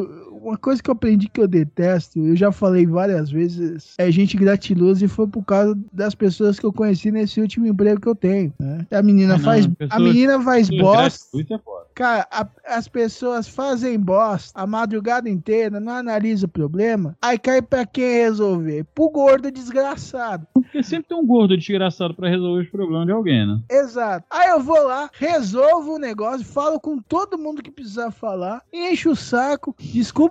Uma 0.47 0.57
coisa 0.57 0.81
que 0.83 0.89
eu 0.89 0.93
aprendi 0.93 1.29
que 1.29 1.41
eu 1.41 1.49
detesto, 1.49 2.19
eu 2.21 2.37
já 2.37 2.53
falei 2.53 2.87
várias 2.87 3.31
vezes, 3.31 3.95
é 3.99 4.11
gente 4.13 4.37
gratilosa 4.37 5.05
e 5.05 5.09
foi 5.09 5.27
por 5.27 5.45
causa 5.45 5.77
das 5.93 6.15
pessoas 6.15 6.59
que 6.59 6.65
eu 6.65 6.73
conheci 6.73 7.11
nesse 7.11 7.41
último 7.41 7.67
emprego 7.67 8.01
que 8.01 8.09
eu 8.09 8.15
tenho. 8.15 8.53
Né? 8.61 8.87
A 8.93 9.03
menina 9.03 9.35
Ah, 9.35 9.39
não, 9.39 9.45
faz. 9.45 9.69
a 9.91 9.99
menina 9.99 10.41
faz 10.41 10.71
bosta. 10.71 11.37
é 11.37 11.59
foda. 11.59 11.87
Cara, 11.97 12.27
a- 12.31 12.47
as 12.67 12.87
pessoas 12.89 13.49
fazem 13.49 13.99
bosta 13.99 14.53
a 14.61 14.67
madrugada 14.67 15.31
inteira, 15.31 15.81
não 15.81 15.93
analisa 15.95 16.45
o 16.45 16.49
problema, 16.49 17.17
aí 17.23 17.39
cai 17.39 17.63
pra 17.63 17.87
quem 17.87 18.05
resolver? 18.23 18.85
Pro 18.95 19.09
gordo 19.09 19.51
desgraçado. 19.51 20.47
Porque 20.53 20.83
sempre 20.83 21.09
tem 21.09 21.17
um 21.19 21.27
gordo 21.27 21.57
desgraçado 21.57 22.15
pra 22.15 22.29
resolver 22.29 22.63
os 22.65 22.69
problemas 22.69 23.07
de 23.07 23.13
alguém, 23.13 23.47
né? 23.47 23.61
Exato. 23.71 24.27
Aí 24.31 24.51
eu 24.51 24.61
vou 24.61 24.81
lá, 24.87 25.09
resolvo 25.15 25.95
o 25.95 25.99
negócio, 25.99 26.45
falo 26.45 26.79
com 26.79 26.99
todo 26.99 27.39
mundo 27.39 27.63
que 27.63 27.71
precisar 27.71 28.11
falar, 28.11 28.63
encho 28.73 29.11
o 29.11 29.17
saco, 29.17 29.75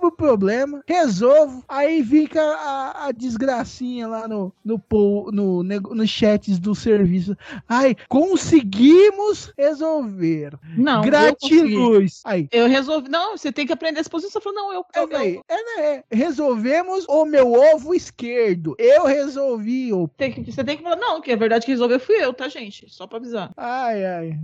descubro 0.06 0.08
o 0.08 0.12
problema, 0.12 0.82
resolvo, 0.86 1.64
aí 1.68 2.04
fica 2.04 2.40
a, 2.40 3.06
a 3.06 3.12
desgracinha 3.12 4.06
lá 4.06 4.28
no, 4.28 4.52
no, 4.64 4.80
no, 5.32 5.62
nego- 5.62 5.94
nos 5.94 6.08
chats 6.10 6.58
do 6.58 6.74
serviço. 6.74 7.36
Ai, 7.68 7.96
conseguimos 8.08 9.52
resolver. 9.56 10.54
Não, 10.76 10.98
eu. 10.98 11.02
Gratiluz. 11.02 12.22
Aí. 12.24 12.48
Eu 12.52 12.68
resolvi. 12.68 13.08
Não, 13.08 13.36
você 13.36 13.50
tem 13.52 13.66
que 13.66 13.72
aprender 13.72 14.00
essa 14.00 14.10
posição. 14.10 14.30
Você 14.30 14.40
falou, 14.40 14.56
não, 14.56 14.72
eu. 14.72 14.84
É, 14.94 15.00
eu, 15.02 15.08
véi, 15.08 15.40
é, 15.48 15.80
né? 15.80 16.04
Resolvemos 16.10 17.04
o 17.08 17.24
meu 17.24 17.52
ovo 17.52 17.94
esquerdo. 17.94 18.74
Eu 18.78 19.04
resolvi 19.04 19.92
o. 19.92 20.08
Tem 20.08 20.32
que, 20.32 20.52
você 20.52 20.64
tem 20.64 20.76
que 20.76 20.82
falar, 20.82 20.96
não, 20.96 21.20
que 21.20 21.32
a 21.32 21.36
verdade 21.36 21.64
que 21.64 21.72
resolveu 21.72 22.00
fui 22.00 22.16
eu, 22.16 22.32
tá, 22.32 22.48
gente? 22.48 22.86
Só 22.88 23.06
pra 23.06 23.18
avisar. 23.18 23.50
Ai, 23.56 24.04
ai. 24.04 24.38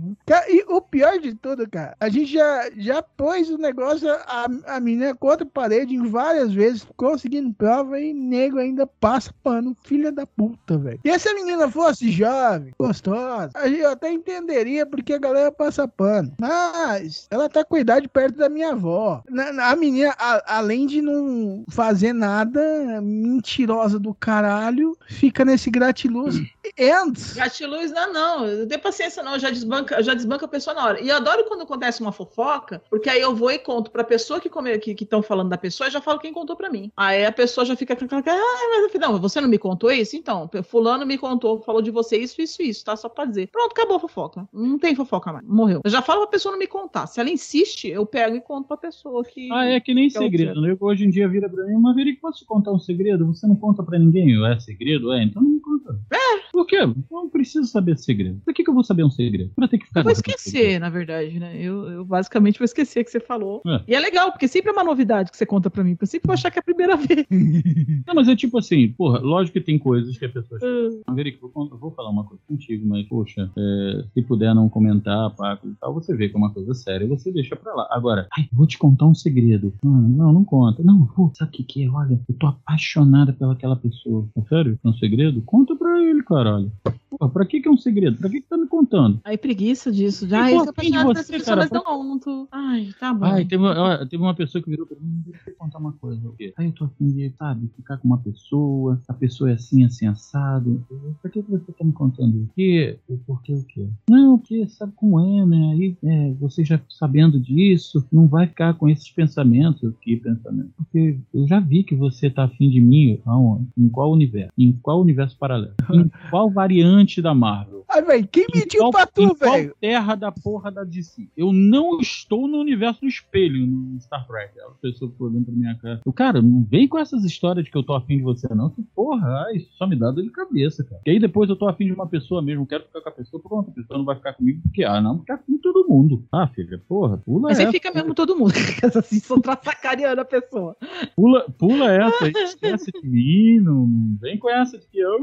E 0.49 0.63
o 0.67 0.81
pior 0.81 1.19
de 1.19 1.33
tudo, 1.35 1.69
cara, 1.69 1.95
a 1.99 2.09
gente 2.09 2.31
já, 2.31 2.69
já 2.77 3.01
pôs 3.01 3.49
o 3.49 3.57
negócio, 3.57 4.09
a, 4.11 4.47
a 4.67 4.79
menina 4.79 5.15
contra 5.15 5.42
parede 5.45 5.95
em 5.95 6.07
várias 6.07 6.53
vezes, 6.53 6.85
conseguindo 6.95 7.53
prova 7.53 7.99
e 7.99 8.13
nego 8.13 8.57
ainda 8.57 8.85
passa 8.87 9.33
pano. 9.43 9.75
Filha 9.83 10.11
da 10.11 10.25
puta, 10.25 10.77
velho. 10.77 10.99
E 11.03 11.19
se 11.19 11.29
a 11.29 11.33
menina 11.35 11.69
fosse 11.69 12.09
jovem, 12.11 12.73
gostosa, 12.79 13.51
a 13.55 13.67
gente 13.67 13.83
até 13.85 14.11
entenderia 14.11 14.85
porque 14.85 15.13
a 15.13 15.19
galera 15.19 15.51
passa 15.51 15.87
pano. 15.87 16.33
Mas 16.39 17.27
ela 17.29 17.49
tá 17.49 17.63
com 17.63 17.77
idade 17.77 18.07
perto 18.07 18.37
da 18.37 18.49
minha 18.49 18.71
avó. 18.71 19.21
Na- 19.29 19.71
A 19.73 19.75
menina, 19.75 20.13
a- 20.19 20.57
além 20.57 20.85
de 20.85 21.01
não 21.01 21.63
fazer 21.69 22.13
nada, 22.13 22.61
mentirosa 23.01 23.97
do 23.99 24.13
caralho, 24.13 24.97
fica 25.07 25.43
nesse 25.45 25.69
gratiluz. 25.69 26.35
Antes. 26.79 27.33
Gatiluz, 27.33 27.91
não, 27.91 28.11
não. 28.13 28.45
Eu 28.47 28.67
tenho 28.67 28.81
paciência, 28.81 29.21
não. 29.23 29.33
Eu 29.33 29.39
já 29.39 29.49
desbanca, 29.49 29.95
eu 29.95 30.03
já 30.03 30.13
desbanca 30.13 30.45
a 30.45 30.49
pessoa 30.49 30.73
na 30.73 30.85
hora. 30.85 31.01
E 31.01 31.09
eu 31.09 31.15
adoro 31.15 31.45
quando 31.47 31.61
acontece 31.61 32.01
uma 32.01 32.11
fofoca, 32.11 32.81
porque 32.89 33.09
aí 33.09 33.21
eu 33.21 33.35
vou 33.35 33.51
e 33.51 33.59
conto 33.59 33.91
pra 33.91 34.03
pessoa 34.03 34.39
que 34.39 34.49
come, 34.49 34.77
que 34.79 34.91
estão 35.03 35.21
falando 35.21 35.49
da 35.49 35.57
pessoa 35.57 35.87
e 35.87 35.91
já 35.91 36.01
falo 36.01 36.19
quem 36.19 36.33
contou 36.33 36.55
pra 36.55 36.69
mim. 36.69 36.91
Aí 36.95 37.25
a 37.25 37.31
pessoa 37.31 37.65
já 37.65 37.75
fica 37.75 37.95
com 37.95 38.05
aquela 38.05 38.23
cara, 38.23 38.39
ah, 38.39 38.69
mas 38.75 38.85
afinal, 38.85 39.17
você 39.19 39.39
não 39.41 39.49
me 39.49 39.57
contou 39.57 39.91
isso? 39.91 40.15
Então, 40.15 40.49
fulano 40.63 41.05
me 41.05 41.17
contou, 41.17 41.61
falou 41.61 41.81
de 41.81 41.91
você 41.91 42.17
isso, 42.17 42.41
isso, 42.41 42.61
isso, 42.61 42.85
tá? 42.85 42.95
Só 42.95 43.09
pra 43.09 43.25
dizer. 43.25 43.47
Pronto, 43.51 43.71
acabou 43.71 43.97
a 43.97 43.99
fofoca. 43.99 44.47
Não 44.53 44.77
tem 44.79 44.95
fofoca 44.95 45.31
mais. 45.33 45.45
Morreu. 45.47 45.81
Eu 45.83 45.91
já 45.91 46.01
falo 46.01 46.21
pra 46.21 46.31
pessoa 46.31 46.51
não 46.53 46.59
me 46.59 46.67
contar. 46.67 47.07
Se 47.07 47.19
ela 47.19 47.29
insiste, 47.29 47.87
eu 47.87 48.05
pego 48.05 48.35
e 48.35 48.41
conto 48.41 48.67
pra 48.67 48.77
pessoa 48.77 49.23
que. 49.23 49.51
Ah, 49.51 49.65
é 49.65 49.79
que 49.79 49.93
nem 49.93 50.09
que 50.09 50.17
é 50.17 50.21
segredo. 50.21 50.61
né? 50.61 50.75
Hoje 50.79 51.05
em 51.05 51.09
dia 51.09 51.27
vira 51.27 51.49
pra 51.49 51.65
mim, 51.65 51.75
mas 51.79 51.95
Veri, 51.95 52.13
posso 52.15 52.39
te 52.39 52.45
contar 52.45 52.71
um 52.71 52.79
segredo? 52.79 53.25
Você 53.27 53.47
não 53.47 53.55
conta 53.55 53.83
pra 53.83 53.99
ninguém? 53.99 54.33
É 54.45 54.59
segredo? 54.59 55.11
É, 55.13 55.23
então 55.23 55.41
não 55.41 55.49
me 55.49 55.59
conta. 55.59 55.97
É. 56.11 56.43
Por 56.53 56.67
quê? 56.67 56.75
Eu 56.75 56.95
não 57.09 57.29
preciso 57.29 57.65
saber 57.65 57.97
segredo. 57.97 58.39
Por 58.45 58.53
que, 58.53 58.63
que 58.63 58.69
eu 58.69 58.75
vou 58.75 58.83
saber 58.83 59.03
um 59.03 59.09
segredo? 59.09 59.51
Pra 59.55 59.67
ter 59.67 59.79
que 59.79 59.87
ficar 59.87 60.01
Eu 60.01 60.03
vou 60.03 60.11
esquecer, 60.11 60.79
na 60.79 60.87
verdade, 60.87 61.39
né? 61.39 61.57
Eu, 61.59 61.89
eu 61.89 62.05
basicamente 62.05 62.59
vou 62.59 62.65
esquecer 62.65 63.03
que 63.03 63.09
você 63.09 63.19
falou. 63.19 63.63
É. 63.65 63.81
E 63.87 63.95
é 63.95 63.99
legal, 63.99 64.31
porque 64.31 64.47
sempre 64.47 64.69
é 64.69 64.71
uma 64.71 64.83
novidade 64.83 65.31
que 65.31 65.37
você 65.37 65.47
conta 65.47 65.71
pra 65.71 65.83
mim, 65.83 65.95
porque 65.95 66.03
eu 66.03 66.07
sempre 66.07 66.27
vou 66.27 66.35
achar 66.35 66.51
que 66.51 66.59
é 66.59 66.61
a 66.61 66.63
primeira 66.63 66.95
vez. 66.95 67.25
Não, 68.05 68.13
mas 68.13 68.27
é 68.27 68.35
tipo 68.35 68.59
assim, 68.59 68.87
porra, 68.89 69.17
lógico 69.17 69.57
que 69.57 69.65
tem 69.65 69.79
coisas 69.79 70.15
que 70.15 70.25
a 70.25 70.29
pessoa. 70.29 70.59
Ah, 71.07 71.13
Verico, 71.13 71.49
vou, 71.51 71.67
vou 71.69 71.89
falar 71.89 72.11
uma 72.11 72.23
coisa 72.23 72.43
contigo, 72.47 72.87
mas, 72.87 73.07
poxa, 73.07 73.49
é, 73.57 74.05
se 74.13 74.21
puder 74.21 74.53
não 74.53 74.69
comentar, 74.69 75.31
Paco 75.35 75.67
e 75.67 75.73
tal, 75.81 75.91
você 75.91 76.15
vê 76.15 76.29
que 76.29 76.35
é 76.35 76.37
uma 76.37 76.53
coisa 76.53 76.75
séria, 76.75 77.07
você 77.07 77.31
deixa 77.31 77.55
pra 77.55 77.73
lá. 77.73 77.87
Agora, 77.89 78.27
ai, 78.37 78.47
vou 78.53 78.67
te 78.67 78.77
contar 78.77 79.07
um 79.07 79.15
segredo. 79.15 79.73
Hum, 79.83 80.15
não, 80.15 80.31
não 80.31 80.45
conta. 80.45 80.83
Não, 80.83 81.07
pô, 81.07 81.31
sabe 81.33 81.49
o 81.49 81.53
que, 81.53 81.63
que 81.63 81.83
é? 81.83 81.89
Olha, 81.89 82.21
eu 82.29 82.35
tô 82.35 82.45
apaixonada 82.45 83.33
pelaquela 83.33 83.75
pessoa. 83.75 84.27
É 84.37 84.41
sério? 84.43 84.79
É 84.83 84.87
um 84.87 84.93
segredo? 84.93 85.41
Conta 85.41 85.75
pra 85.75 85.99
ele, 85.99 86.21
caralho. 86.43 86.71
Pô, 87.09 87.29
pra 87.29 87.45
que, 87.45 87.61
que 87.61 87.67
é 87.67 87.71
um 87.71 87.77
segredo? 87.77 88.17
Pra 88.17 88.29
que, 88.29 88.41
que 88.41 88.47
tá 88.47 88.57
me 88.57 88.67
contando? 88.67 89.19
Aí 89.23 89.37
preguiça 89.37 89.91
disso. 89.91 90.27
Ah, 90.31 90.49
tô 90.49 90.63
de 90.63 90.69
apaixonado 90.69 91.05
por 91.05 91.17
essa 91.17 91.33
pessoa, 91.33 91.55
mas 91.57 91.69
não, 91.71 92.19
tô. 92.19 92.47
Ai, 92.51 92.89
tá 92.99 93.13
bom. 93.13 93.25
Ai, 93.25 93.45
teve, 93.45 93.63
ó, 93.63 94.05
teve 94.05 94.21
uma 94.21 94.35
pessoa 94.35 94.63
que 94.63 94.69
virou 94.69 94.85
pra 94.85 94.97
mim, 94.99 95.21
deixa 95.25 95.49
eu 95.49 95.53
te 95.53 95.57
contar 95.57 95.77
uma 95.77 95.93
coisa. 95.93 96.27
O 96.27 96.33
quê? 96.33 96.53
Aí 96.57 96.67
eu 96.67 96.71
tô 96.71 96.85
afim 96.85 97.07
de, 97.11 97.31
sabe, 97.37 97.69
ficar 97.75 97.97
com 97.97 98.07
uma 98.07 98.17
pessoa, 98.17 98.99
a 99.07 99.13
pessoa 99.13 99.51
é 99.51 99.53
assim, 99.53 99.83
assim, 99.83 100.07
assado. 100.07 100.83
Eu, 100.89 101.15
Pra 101.21 101.29
que 101.29 101.43
que 101.43 101.51
você 101.51 101.71
tá 101.71 101.83
me 101.83 101.93
contando 101.93 102.37
isso? 102.37 102.51
Que, 102.55 102.97
o 103.07 103.17
porquê 103.17 103.53
o 103.53 103.63
quê? 103.63 103.87
Não, 104.09 104.37
porque 104.37 104.67
sabe 104.69 104.93
como 104.95 105.19
é, 105.19 105.45
né? 105.45 105.71
Aí, 105.73 105.97
é, 106.03 106.33
você 106.33 106.65
já 106.65 106.79
sabendo 106.89 107.39
disso, 107.39 108.05
não 108.11 108.27
vai 108.27 108.47
ficar 108.47 108.73
com 108.73 108.89
esses 108.89 109.09
pensamentos. 109.09 109.93
Que 110.01 110.17
pensamento? 110.17 110.71
Porque 110.77 111.17
eu 111.33 111.47
já 111.47 111.59
vi 111.59 111.83
que 111.83 111.95
você 111.95 112.29
tá 112.29 112.45
afim 112.45 112.69
de 112.69 112.81
mim, 112.81 113.19
aonde? 113.25 113.67
Em 113.77 113.87
qual 113.87 114.11
universo? 114.11 114.51
Em 114.57 114.71
qual 114.71 114.99
universo 114.99 115.37
paralelo? 115.37 115.73
Em 115.93 116.09
qual 116.33 116.49
variante 116.49 117.21
da 117.21 117.31
Marvel? 117.31 117.82
Ai, 117.89 118.01
velho, 118.01 118.27
quem 118.27 118.45
mentiu 118.53 118.79
qual- 118.81 118.91
pra 118.91 119.03
em 119.03 119.27
tu, 119.29 119.35
qual 119.35 119.51
velho? 119.53 119.75
terra 119.79 120.15
da 120.15 120.31
porra 120.31 120.71
da 120.71 120.83
DC? 120.83 121.27
Eu 121.37 121.51
não 121.53 121.99
estou 121.99 122.47
no 122.47 122.57
universo 122.59 123.01
do 123.01 123.07
espelho 123.07 123.65
no 123.65 123.99
Star 124.01 124.25
Trek. 124.27 124.53
A 124.59 124.69
pessoa 124.81 125.11
ficou 125.11 125.27
olhando 125.29 125.45
pra 125.45 125.53
minha 125.53 125.75
cara. 125.77 126.01
Eu, 126.05 126.13
cara, 126.13 126.41
não 126.41 126.63
vem 126.63 126.87
com 126.87 126.97
essas 126.99 127.23
histórias 127.23 127.65
de 127.65 127.71
que 127.71 127.77
eu 127.77 127.83
tô 127.83 127.93
afim 127.93 128.17
de 128.17 128.23
você, 128.23 128.47
não. 128.53 128.69
Que 128.69 128.81
porra, 128.95 129.45
isso 129.53 129.69
só 129.77 129.85
me 129.87 129.95
dá 129.95 130.11
dor 130.11 130.23
de 130.23 130.29
cabeça, 130.31 130.83
cara. 130.83 131.01
E 131.05 131.11
aí 131.11 131.19
depois 131.19 131.49
eu 131.49 131.55
tô 131.55 131.67
afim 131.67 131.85
de 131.85 131.93
uma 131.93 132.07
pessoa 132.07 132.41
mesmo, 132.41 132.65
quero 132.65 132.83
ficar 132.85 133.01
com 133.01 133.09
a 133.09 133.11
pessoa, 133.11 133.41
pronto, 133.41 133.69
a 133.69 133.73
pessoa 133.73 133.97
não 133.97 134.05
vai 134.05 134.15
ficar 134.15 134.33
comigo 134.33 134.61
porque, 134.63 134.83
ah, 134.83 135.01
não, 135.01 135.19
ficar 135.19 135.37
com 135.37 135.57
todo 135.57 135.87
mundo. 135.87 136.23
Ah, 136.31 136.47
filha, 136.47 136.81
porra, 136.87 137.17
pula 137.17 137.43
Mas 137.49 137.59
aí 137.59 137.63
essa. 137.65 137.71
fica 137.71 137.91
mesmo 137.93 138.13
todo 138.13 138.35
mundo. 138.35 138.53
assim, 138.97 139.19
só 139.19 139.39
tá 139.39 139.57
sacaneando 139.61 140.21
a 140.21 140.25
pessoa. 140.25 140.75
Pula, 141.15 141.45
pula 141.57 141.91
essa, 141.91 142.27
esquece 142.27 142.91
de 142.91 143.07
mim, 143.07 143.59
não 143.59 144.17
vem 144.19 144.37
com 144.37 144.49
essa 144.49 144.77
de 144.77 144.85
que 144.87 144.99
eu, 144.99 145.19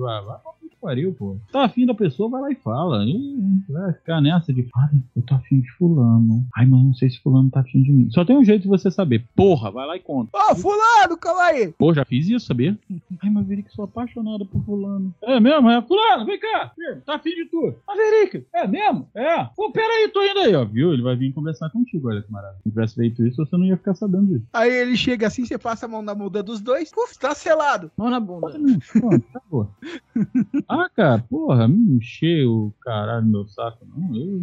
vai, 0.00 0.24
vai 0.24 0.38
que 0.60 0.65
pariu, 0.80 1.12
pô. 1.12 1.36
Tá 1.52 1.64
afim 1.64 1.86
da 1.86 1.94
pessoa, 1.94 2.28
vai 2.28 2.40
lá 2.42 2.50
e 2.50 2.54
fala. 2.56 3.04
E 3.04 3.62
vai 3.68 3.92
ficar 3.92 4.20
nessa 4.20 4.52
de, 4.52 4.68
ai, 4.76 5.02
eu 5.16 5.22
tô 5.22 5.34
afim 5.34 5.60
de 5.60 5.70
fulano. 5.72 6.46
Ai, 6.56 6.66
mas 6.66 6.82
não 6.82 6.94
sei 6.94 7.10
se 7.10 7.20
fulano 7.20 7.50
tá 7.50 7.60
afim 7.60 7.82
de 7.82 7.92
mim. 7.92 8.10
Só 8.10 8.24
tem 8.24 8.36
um 8.36 8.44
jeito 8.44 8.62
de 8.62 8.68
você 8.68 8.90
saber. 8.90 9.24
Porra, 9.34 9.70
vai 9.70 9.86
lá 9.86 9.96
e 9.96 10.00
conta. 10.00 10.30
Ô, 10.34 10.54
fulano, 10.54 11.16
calma 11.20 11.42
aí. 11.42 11.72
Pô, 11.78 11.92
já 11.92 12.04
fiz 12.04 12.28
isso, 12.28 12.46
sabia? 12.46 12.78
Ai, 13.22 13.30
Maverick, 13.30 13.72
sou 13.72 13.84
apaixonada 13.84 14.44
por 14.44 14.62
fulano. 14.64 15.14
É 15.22 15.40
mesmo? 15.40 15.70
É, 15.70 15.82
fulano, 15.82 16.24
vem 16.24 16.38
cá. 16.38 16.72
Tá 17.04 17.16
afim 17.16 17.30
de 17.30 17.46
tu. 17.46 17.74
Maverick, 17.86 18.46
é 18.54 18.66
mesmo? 18.66 19.08
É. 19.14 19.44
Pô, 19.56 19.70
peraí, 19.70 20.08
tô 20.08 20.22
indo 20.22 20.40
aí, 20.40 20.54
ó. 20.54 20.64
Viu? 20.64 20.92
Ele 20.92 21.02
vai 21.02 21.16
vir 21.16 21.32
conversar 21.32 21.70
contigo, 21.70 22.08
olha 22.08 22.22
que 22.22 22.30
maravilha. 22.30 22.60
Se 22.62 22.70
tivesse 22.70 22.94
feito 22.94 23.26
isso, 23.26 23.44
você 23.44 23.56
não 23.56 23.64
ia 23.64 23.76
ficar 23.76 23.94
sabendo 23.94 24.26
disso. 24.26 24.46
Aí 24.52 24.72
ele 24.72 24.96
chega 24.96 25.26
assim, 25.26 25.44
você 25.44 25.58
passa 25.58 25.86
a 25.86 25.88
mão 25.88 26.02
na 26.02 26.14
muda 26.14 26.42
dos 26.42 26.60
dois, 26.60 26.90
puf, 26.90 27.18
tá 27.18 27.34
selado. 27.34 27.90
Mão 27.96 28.10
na 28.10 28.20
bunda. 28.20 28.58
Pronto, 28.92 29.24
acabou. 29.30 29.68
Ah, 30.68 30.88
cara, 30.94 31.24
porra, 31.28 31.66
me 31.68 31.96
encheu 31.96 32.52
o 32.52 32.74
caralho 32.80 33.24
no 33.24 33.30
meu 33.30 33.46
saco, 33.46 33.86
não. 33.86 34.16
Eu, 34.16 34.42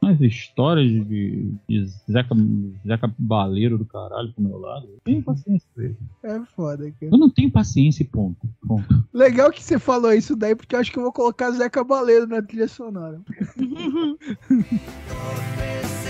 mais 0.00 0.20
histórias 0.20 0.88
de, 1.06 1.50
de 1.68 1.86
Zeca, 2.10 2.34
Zeca 2.86 3.12
Baleiro 3.18 3.78
do 3.78 3.86
caralho 3.86 4.32
pro 4.32 4.44
meu 4.44 4.58
lado. 4.58 4.86
Eu 4.86 4.98
tenho 5.02 5.22
paciência 5.22 5.66
pra 5.74 5.86
isso. 5.86 5.98
É 6.22 6.38
foda, 6.54 6.84
cara. 7.00 7.12
Eu 7.12 7.18
não 7.18 7.30
tenho 7.30 7.50
paciência, 7.50 8.02
e 8.02 8.06
ponto. 8.06 8.46
ponto. 8.66 9.04
Legal 9.12 9.50
que 9.50 9.62
você 9.62 9.78
falou 9.78 10.12
isso 10.12 10.36
daí, 10.36 10.54
porque 10.54 10.76
eu 10.76 10.80
acho 10.80 10.92
que 10.92 10.98
eu 10.98 11.02
vou 11.02 11.12
colocar 11.12 11.50
Zé 11.52 11.70
Cabaleiro 11.70 12.26
na 12.26 12.42
trilha 12.42 12.68
sonora. 12.68 13.20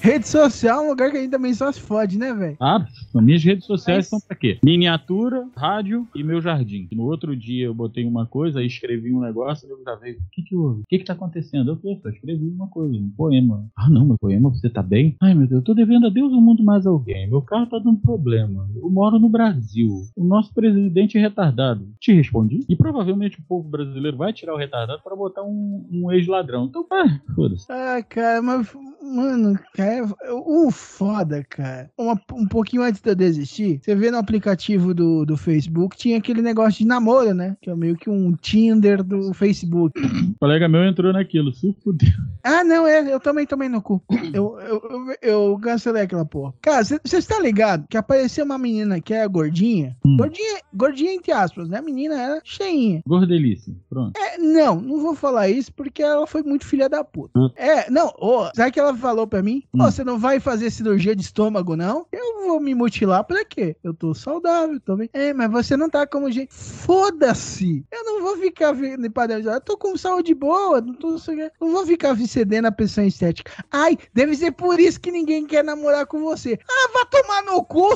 Rede 0.00 0.26
social 0.26 0.82
é 0.82 0.86
um 0.86 0.90
lugar 0.90 1.10
que 1.10 1.18
a 1.18 1.20
gente 1.20 1.30
também 1.30 1.52
só 1.52 1.70
se 1.70 1.80
fode, 1.80 2.18
né, 2.18 2.32
velho? 2.32 2.56
Ah, 2.58 2.86
as 3.14 3.22
minhas 3.22 3.44
redes 3.44 3.66
sociais 3.66 4.08
são 4.08 4.18
pra 4.18 4.34
quê? 4.34 4.58
Miniatura, 4.64 5.46
rádio 5.54 6.08
e 6.14 6.24
meu 6.24 6.40
jardim. 6.40 6.88
No 6.92 7.04
outro 7.04 7.36
dia 7.36 7.66
eu 7.66 7.74
botei 7.74 8.04
uma 8.06 8.26
coisa, 8.26 8.60
aí 8.60 8.66
escrevi 8.66 9.12
um 9.12 9.20
negócio, 9.20 9.68
eu 9.68 9.76
veio, 10.00 10.16
o 10.16 10.30
que 10.32 10.42
que 10.42 10.56
houve? 10.56 10.80
O 10.80 10.84
que 10.88 10.98
que 10.98 11.04
tá 11.04 11.12
acontecendo? 11.12 11.72
Eu 11.72 11.76
falei, 11.76 11.98
só 12.02 12.08
escrevi 12.08 12.48
uma 12.48 12.66
coisa, 12.68 12.94
um 12.94 13.10
poema. 13.10 13.66
Ah, 13.76 13.90
não, 13.90 14.06
meu 14.06 14.16
poema, 14.18 14.48
você 14.48 14.70
tá 14.70 14.82
bem? 14.82 15.16
Ai, 15.20 15.34
meu 15.34 15.46
Deus, 15.46 15.60
eu 15.60 15.64
tô 15.64 15.74
devendo 15.74 16.06
a 16.06 16.10
Deus 16.10 16.32
o 16.32 16.40
mundo 16.40 16.64
mais 16.64 16.86
alguém. 16.86 17.28
Meu 17.28 17.42
carro 17.42 17.66
tá 17.66 17.78
dando 17.78 17.98
problema. 17.98 18.68
Eu 18.74 18.88
moro 18.90 19.18
no 19.18 19.28
Brasil. 19.28 19.90
O 20.16 20.24
nosso 20.24 20.54
presidente 20.54 21.18
é 21.18 21.20
retardado. 21.20 21.88
Te 22.00 22.12
respondi. 22.12 22.60
E 22.68 22.76
provavelmente 22.76 23.38
o 23.38 23.42
povo 23.42 23.68
brasileiro 23.68 24.16
vai 24.16 24.32
tirar 24.32 24.54
o 24.54 24.58
retardado 24.58 25.02
pra 25.02 25.14
botar 25.14 25.42
um, 25.42 25.86
um 25.92 26.10
ex-ladrão. 26.10 26.64
Então, 26.64 26.86
ah, 26.90 27.20
foda-se. 27.34 27.66
Ah, 27.70 28.02
cara, 28.02 28.40
mas, 28.40 28.72
mano, 29.02 29.58
cara, 29.74 29.99
o 30.30 30.70
foda, 30.70 31.44
cara. 31.48 31.90
Uma- 31.98 32.20
um 32.32 32.46
pouquinho 32.46 32.82
antes 32.82 33.00
de 33.00 33.10
eu 33.10 33.14
desistir, 33.14 33.80
você 33.82 33.94
vê 33.94 34.10
no 34.10 34.18
aplicativo 34.18 34.94
do, 34.94 35.24
do 35.24 35.36
Facebook, 35.36 35.96
tinha 35.96 36.18
aquele 36.18 36.42
negócio 36.42 36.78
de 36.80 36.86
namoro, 36.86 37.34
né? 37.34 37.56
Que 37.60 37.70
é 37.70 37.74
meio 37.76 37.96
que 37.96 38.08
um 38.10 38.34
Tinder 38.36 39.02
do 39.02 39.32
Facebook. 39.34 40.00
Um 40.00 40.34
colega 40.40 40.68
meu 40.68 40.84
entrou 40.84 41.12
naquilo, 41.12 41.52
se 41.52 41.74
fudeu. 41.82 42.08
Ah, 42.42 42.64
não, 42.64 42.86
é, 42.86 43.12
eu 43.12 43.20
também 43.20 43.46
tomei 43.46 43.68
no 43.68 43.82
cu. 43.82 44.02
Eu, 44.32 44.58
eu, 44.60 44.82
eu, 44.90 45.16
eu 45.52 45.58
cancelei 45.60 46.02
aquela 46.02 46.24
porra. 46.24 46.54
Cara, 46.62 46.82
você 46.84 46.98
está 47.16 47.38
ligado 47.40 47.86
que 47.88 47.96
apareceu 47.96 48.44
uma 48.44 48.58
menina 48.58 49.00
que 49.00 49.12
era 49.12 49.26
gordinha? 49.26 49.96
Gordinha, 50.16 50.60
gordinha 50.72 51.12
entre 51.14 51.32
aspas, 51.32 51.68
né? 51.68 51.78
A 51.78 51.82
menina 51.82 52.14
era 52.20 52.40
cheinha. 52.44 53.02
Gordelice. 53.06 53.76
Pronto. 53.88 54.12
É, 54.18 54.38
não, 54.38 54.80
não 54.80 55.00
vou 55.00 55.14
falar 55.14 55.48
isso 55.48 55.72
porque 55.72 56.02
ela 56.02 56.26
foi 56.26 56.42
muito 56.42 56.64
filha 56.64 56.88
da 56.88 57.04
puta. 57.04 57.38
Hum. 57.38 57.50
É, 57.56 57.90
não, 57.90 58.12
ô, 58.18 58.48
sabe 58.54 58.70
o 58.70 58.72
que 58.72 58.80
ela 58.80 58.94
falou 58.96 59.26
pra 59.26 59.42
mim? 59.42 59.62
Ô, 59.74 59.79
Hum. 59.86 59.90
você 59.90 60.04
não 60.04 60.18
vai 60.18 60.40
fazer 60.40 60.70
cirurgia 60.70 61.14
de 61.14 61.22
estômago, 61.22 61.76
não? 61.76 62.06
Eu 62.12 62.46
vou 62.46 62.60
me 62.60 62.74
mutilar 62.74 63.24
pra 63.24 63.44
quê? 63.44 63.76
Eu 63.82 63.94
tô 63.94 64.14
saudável, 64.14 64.80
tô 64.80 64.96
bem. 64.96 65.08
É, 65.12 65.32
mas 65.32 65.50
você 65.50 65.76
não 65.76 65.88
tá 65.88 66.06
como 66.06 66.30
gente. 66.30 66.52
Foda-se! 66.52 67.84
Eu 67.90 68.04
não 68.04 68.20
vou 68.20 68.36
ficar 68.36 68.72
vendo 68.72 69.10
padrão. 69.10 69.40
Eu 69.40 69.60
tô 69.60 69.76
com 69.76 69.96
saúde 69.96 70.34
boa, 70.34 70.80
não 70.80 70.94
tô. 70.94 71.16
Não 71.60 71.72
vou 71.72 71.86
ficar 71.86 72.16
cedendo 72.26 72.66
a 72.66 72.72
pressão 72.72 73.04
estética. 73.04 73.50
Ai, 73.70 73.96
deve 74.14 74.36
ser 74.36 74.52
por 74.52 74.78
isso 74.80 75.00
que 75.00 75.10
ninguém 75.10 75.46
quer 75.46 75.64
namorar 75.64 76.06
com 76.06 76.20
você. 76.20 76.58
Ah, 76.68 76.90
vai 76.92 77.06
tomar 77.06 77.42
no 77.42 77.64
cu! 77.64 77.90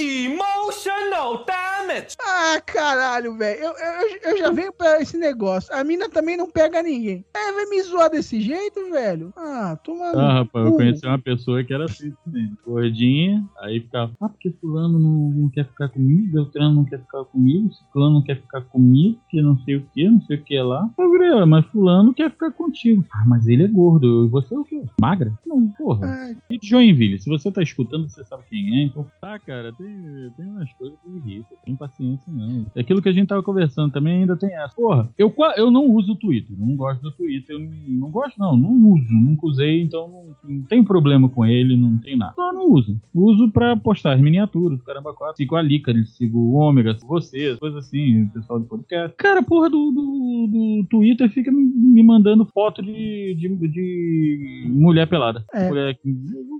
Emotional 0.00 1.44
damage! 1.44 2.16
Ah, 2.24 2.60
caralho, 2.64 3.36
velho. 3.36 3.60
Eu, 3.60 3.72
eu, 3.72 4.18
eu 4.32 4.38
já 4.38 4.50
venho 4.50 4.72
pra 4.72 5.00
esse 5.00 5.16
negócio. 5.18 5.74
A 5.74 5.82
mina 5.84 6.08
também 6.08 6.36
não 6.36 6.50
pega 6.50 6.82
ninguém. 6.82 7.24
É, 7.34 7.52
vai 7.52 7.66
me 7.66 7.82
zoar 7.82 8.10
desse 8.10 8.40
jeito, 8.40 8.90
velho? 8.90 9.32
Ah, 9.36 9.76
toma 9.84 10.06
Ah, 10.06 10.32
rapaz, 10.40 10.66
eu 10.66 10.72
conheci 10.72 11.06
uma 11.06 11.18
pessoa 11.18 11.62
que 11.64 11.72
era 11.74 11.84
assim 11.84 12.12
também. 12.24 12.50
Gordinha, 12.64 13.44
aí 13.60 13.80
ficava, 13.80 14.12
ah, 14.20 14.28
porque 14.28 14.50
fulano 14.60 14.98
não, 14.98 15.30
não 15.30 15.48
quer 15.50 15.66
ficar 15.66 15.88
comigo, 15.88 16.32
Beltrano 16.32 16.74
não 16.76 16.84
quer 16.84 17.00
ficar 17.00 17.24
comigo, 17.24 17.70
fulano 17.92 18.14
não 18.14 18.22
quer 18.22 18.40
ficar 18.40 18.60
comigo, 18.62 19.18
que 19.28 19.42
não 19.42 19.58
sei 19.64 19.76
o 19.76 19.86
que, 19.92 20.08
não 20.08 20.20
sei 20.22 20.36
o 20.36 20.42
que 20.44 20.60
lá. 20.60 20.88
Eu 20.98 21.38
"Ah, 21.38 21.46
mas 21.46 21.66
fulano 21.66 22.14
quer 22.14 22.30
ficar 22.30 22.50
contigo. 22.52 23.04
Ah, 23.12 23.24
mas 23.26 23.46
ele 23.46 23.64
é 23.64 23.68
gordo, 23.68 24.26
e 24.26 24.28
você 24.28 24.54
é 24.54 24.58
o 24.58 24.64
quê? 24.64 24.82
Magra? 25.00 25.32
Não, 25.46 25.68
porra. 25.68 26.06
Ai, 26.06 26.36
E 26.50 26.58
de 26.58 26.66
Joinville, 26.68 27.18
se 27.20 27.28
você 27.28 27.50
tá 27.50 27.62
escutando, 27.62 28.08
você 28.08 28.24
sabe 28.24 28.42
quem 28.48 28.80
é. 28.80 28.82
Então, 28.84 29.06
tá, 29.20 29.38
cara, 29.38 29.72
tem, 29.72 29.89
tem 30.36 30.46
umas 30.46 30.72
coisas 30.74 30.98
que 31.00 31.10
irritam. 31.10 31.58
Tem 31.64 31.76
paciência, 31.76 32.32
não. 32.32 32.66
Aquilo 32.76 33.02
que 33.02 33.08
a 33.08 33.12
gente 33.12 33.28
tava 33.28 33.42
conversando 33.42 33.92
também 33.92 34.20
ainda 34.20 34.36
tem 34.36 34.54
essa. 34.54 34.74
Porra, 34.74 35.08
eu, 35.18 35.34
eu 35.56 35.70
não 35.70 35.86
uso 35.86 36.12
o 36.12 36.16
Twitter. 36.16 36.56
Não 36.58 36.76
gosto 36.76 37.02
do 37.02 37.12
Twitter. 37.12 37.56
Eu 37.56 37.60
não, 37.60 38.10
gosto, 38.10 38.38
não. 38.38 38.56
Não 38.56 38.92
uso. 38.92 39.12
Nunca 39.12 39.46
usei, 39.46 39.82
então 39.82 40.08
não, 40.08 40.54
não 40.56 40.62
tenho 40.62 40.84
problema 40.84 41.28
com 41.28 41.44
ele, 41.44 41.76
não 41.76 41.98
tem 41.98 42.16
nada. 42.16 42.34
Só 42.34 42.52
não 42.52 42.70
uso. 42.70 43.00
Uso 43.14 43.50
pra 43.50 43.76
postar 43.76 44.14
as 44.14 44.20
miniaturas, 44.20 44.80
caramba, 44.82 45.14
quatro. 45.14 45.36
Sigo 45.36 45.56
a 45.56 45.62
Lícari, 45.62 46.06
sigo 46.06 46.38
o 46.38 46.54
Ômega, 46.54 46.94
sigo 46.94 47.08
você, 47.08 47.56
coisas 47.56 47.86
assim, 47.86 48.24
o 48.24 48.30
pessoal 48.30 48.60
do 48.60 48.66
podcast. 48.66 49.16
Cara, 49.16 49.42
porra 49.42 49.68
do, 49.68 49.90
do, 49.90 50.46
do 50.50 50.69
Twitter 50.84 51.30
fica 51.30 51.50
me, 51.50 52.02
mandando 52.02 52.44
foto 52.46 52.82
de, 52.82 53.34
de, 53.34 53.68
de 53.68 54.64
mulher 54.68 55.08
pelada. 55.08 55.44
É. 55.52 55.68
Mulher 55.68 55.98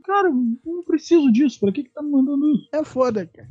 Cara, 0.05 0.29
eu 0.29 0.35
não 0.65 0.83
preciso 0.85 1.31
disso. 1.31 1.61
Pra 1.61 1.73
que 1.73 1.85
que 1.85 1.91
tá 1.91 2.03
me 2.03 2.11
mandando 2.11 2.51
isso? 2.53 2.69
é 2.73 2.85
foda, 2.85 3.27
cara. 3.27 3.49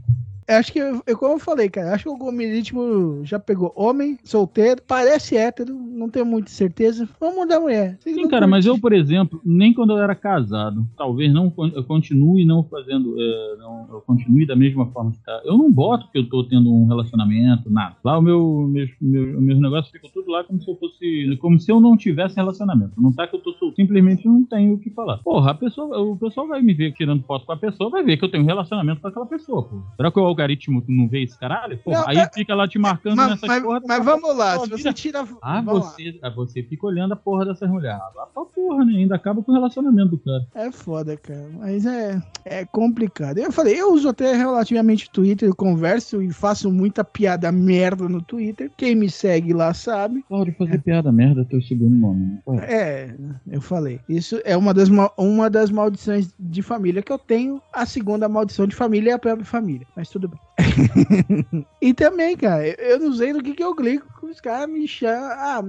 Eu 0.50 0.56
acho 0.56 0.74
que, 0.74 0.80
eu, 0.80 1.00
eu- 1.06 1.16
como 1.18 1.36
eu 1.36 1.40
falei, 1.40 1.70
cara, 1.70 1.94
acho 1.94 2.06
que 2.06 2.10
o 2.10 2.14
algoritmo 2.14 3.22
já 3.24 3.38
pegou 3.40 3.72
homem, 3.76 4.18
solteiro, 4.24 4.82
parece 4.88 5.38
hétero, 5.38 5.74
não 5.76 6.10
tenho 6.10 6.26
muita 6.26 6.50
certeza. 6.50 7.08
Vamos 7.20 7.36
mudar 7.36 7.60
mulher. 7.60 7.98
Vocês 8.00 8.16
Sim, 8.16 8.28
cara, 8.28 8.48
mas 8.48 8.66
eu, 8.66 8.80
por 8.80 8.92
exemplo, 8.92 9.40
nem 9.46 9.72
quando 9.74 9.92
eu 9.92 10.00
era 10.00 10.16
casado, 10.16 10.88
talvez 10.98 11.32
não 11.32 11.54
eu 11.76 11.84
continue 11.84 12.46
não 12.46 12.64
fazendo, 12.64 13.16
é, 13.20 13.58
não, 13.60 13.88
eu 13.92 14.02
continue 14.02 14.46
da 14.48 14.56
mesma 14.56 14.88
forma 14.88 15.12
que 15.12 15.20
tá. 15.24 15.40
Eu 15.46 15.56
não 15.56 15.72
boto 15.72 16.10
que 16.12 16.18
eu 16.18 16.28
tô 16.28 16.44
tendo 16.44 16.74
um 16.74 16.88
relacionamento, 16.88 17.70
nada. 17.70 17.96
Lá 18.04 18.18
o 18.18 18.22
meu, 18.22 18.68
meus, 18.68 18.90
meus, 19.00 19.40
meus 19.40 19.60
negócios 19.62 19.92
ficam 19.92 20.10
tudo 20.12 20.32
lá 20.32 20.44
como 20.44 20.60
se 20.60 20.70
eu 20.70 20.76
fosse, 20.78 21.38
como 21.40 21.60
se 21.60 21.72
eu 21.72 21.80
não 21.80 21.96
tivesse 21.96 22.36
relacionamento. 22.36 23.00
Não 23.00 23.14
tá 23.14 23.28
que 23.28 23.36
eu 23.36 23.40
tô 23.40 23.54
solto, 23.54 23.76
simplesmente 23.76 24.28
não 24.28 24.44
tenho 24.44 24.74
o 24.74 24.80
que 24.80 24.90
falar. 24.90 25.18
Porra, 25.20 25.52
a 25.52 25.54
pessoa, 25.56 26.00
o 26.00 26.18
pessoal 26.18 26.48
vai 26.48 26.62
me 26.64 26.74
ver 26.74 26.92
tirando 26.94 27.24
foto 27.24 27.46
com 27.46 27.52
a 27.52 27.58
pessoa, 27.58 27.92
vai 27.92 28.04
ver 28.04 28.18
que 28.18 28.26
eu 28.26 28.32
tenho 28.32 28.44
um 28.44 28.48
relacionamento 28.48 29.00
com 29.02 29.08
aquela 29.08 29.28
pessoa, 29.28 29.64
pô. 29.64 29.80
Será 29.96 30.12
que 30.12 30.20
o 30.20 30.24
algoritmo 30.42 30.84
não 30.88 31.08
vê 31.08 31.24
esse 31.24 31.38
caralho? 31.38 31.78
Porra, 31.80 32.00
Não, 32.02 32.08
aí 32.10 32.18
é- 32.18 32.30
fica 32.34 32.56
lá 32.56 32.68
te 32.68 32.78
marcando 32.80 33.16
Mas, 33.16 33.30
nessas 33.32 33.48
mas- 33.48 33.64
porra. 33.64 33.82
mas 33.88 34.06
vamos 34.06 34.36
lá, 34.38 34.60
se 34.60 34.70
você 34.70 34.94
tira. 34.94 35.26
ah, 35.42 35.62
vamos 35.62 35.84
lá. 35.86 35.90
você, 35.92 36.20
ah, 36.22 36.30
você 36.30 36.64
fica 36.64 36.86
olhando 36.88 37.14
a 37.14 37.16
porra 37.16 37.46
dessas 37.46 37.70
mulheres. 37.70 38.00
Ah, 38.02 38.28
pra 38.34 38.44
porra, 38.46 38.86
né? 38.86 38.94
Ainda 38.98 39.16
acaba 39.16 39.42
com 39.44 39.52
o 39.52 39.56
relacionamento 39.56 40.10
do 40.12 40.18
cara. 40.20 40.46
É 40.56 40.72
foda, 40.72 41.18
cara. 41.18 41.50
Mas 41.60 41.86
é, 41.86 42.22
é 42.46 42.66
complicado. 42.66 43.38
Eu 43.38 43.52
falei, 43.52 43.80
eu 43.80 43.94
uso 43.94 44.10
até 44.10 44.34
relativamente 44.36 45.10
Twitter, 45.10 45.50
eu 45.50 45.56
converso 45.56 46.22
e 46.22 46.32
faço 46.32 46.72
muita 46.72 47.04
piada 47.04 47.52
merda 47.52 48.08
no 48.08 48.22
Twitter. 48.22 48.72
Quem 48.78 48.96
me 48.96 49.10
segue 49.10 49.54
lá 49.54 49.74
sabe. 49.74 50.24
Pode 50.30 50.52
fazer 50.54 50.80
piada 50.82 51.12
merda, 51.12 51.46
teu 51.46 51.62
segundo 51.62 51.96
nome, 51.96 52.40
né? 52.48 52.66
É, 52.68 53.16
eu 53.52 53.62
falei. 53.62 54.00
Isso 54.08 54.40
é 54.46 54.56
uma 54.56 54.74
das, 54.74 54.90
ma- 54.90 55.12
uma 55.18 55.50
das 55.50 55.70
maldições 55.72 56.34
de 56.40 56.62
família 56.62 57.02
que 57.02 57.12
eu 57.12 57.18
tenho. 57.18 57.62
A 57.74 57.86
segunda 57.86 58.30
maldição 58.30 58.68
de 58.68 58.76
família 58.76 59.12
é 59.12 59.14
a 59.14 59.20
própria 59.20 59.46
família. 59.46 59.88
Mas 59.96 60.10
tudo 60.10 60.29
bem. 60.30 60.40
e 61.82 61.94
também, 61.94 62.36
cara, 62.36 62.68
eu- 62.68 62.76
eu 62.76 63.00
não 63.00 63.14
sei 63.14 63.32
no 63.34 63.42
que 63.42 63.54
que 63.54 63.64
eu 63.64 63.74
clico 63.76 64.06
que 64.20 64.26
os 64.26 64.42
caras 64.42 64.70
me 64.70 64.86
chamam. 64.88 65.30
Ah, 65.32 65.64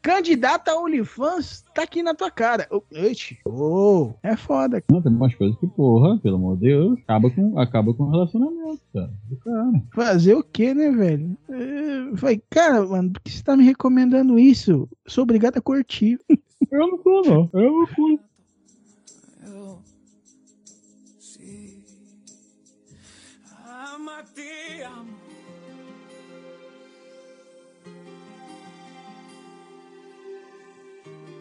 candidato 0.00 0.68
a 0.68 0.80
OnlyFans 0.80 1.64
tá 1.74 1.82
aqui 1.82 2.02
na 2.02 2.14
tua 2.14 2.30
cara. 2.30 2.66
Ixi, 2.90 3.38
ô, 3.44 4.12
é 4.22 4.34
foda. 4.36 4.82
Não, 4.90 5.02
tem 5.02 5.12
umas 5.12 5.34
coisas 5.34 5.58
que, 5.58 5.66
porra, 5.66 6.18
pelo 6.18 6.36
amor 6.36 6.56
de 6.56 6.68
Deus, 6.68 6.98
acaba 7.00 7.30
com, 7.30 7.58
acaba 7.58 7.94
com 7.94 8.04
o 8.04 8.10
relacionamento, 8.10 8.80
cara. 8.94 9.10
Do 9.28 9.36
cara. 9.36 9.82
Fazer 9.94 10.34
o 10.34 10.42
quê, 10.42 10.72
né, 10.74 10.90
velho? 10.90 11.36
Eu 11.48 12.16
falei, 12.16 12.42
cara, 12.50 12.84
mano, 12.86 13.10
por 13.10 13.20
que 13.20 13.30
você 13.30 13.42
tá 13.42 13.56
me 13.56 13.64
recomendando 13.64 14.38
isso? 14.38 14.88
Sou 15.06 15.22
obrigado 15.24 15.58
a 15.58 15.60
curtir. 15.62 16.18
Eu 16.70 16.86
não 16.88 16.98
tô, 16.98 17.22
não. 17.22 17.50
Eu 17.52 17.70
não 17.72 17.86
curto. 17.86 18.24
Goddamn. 24.22 25.21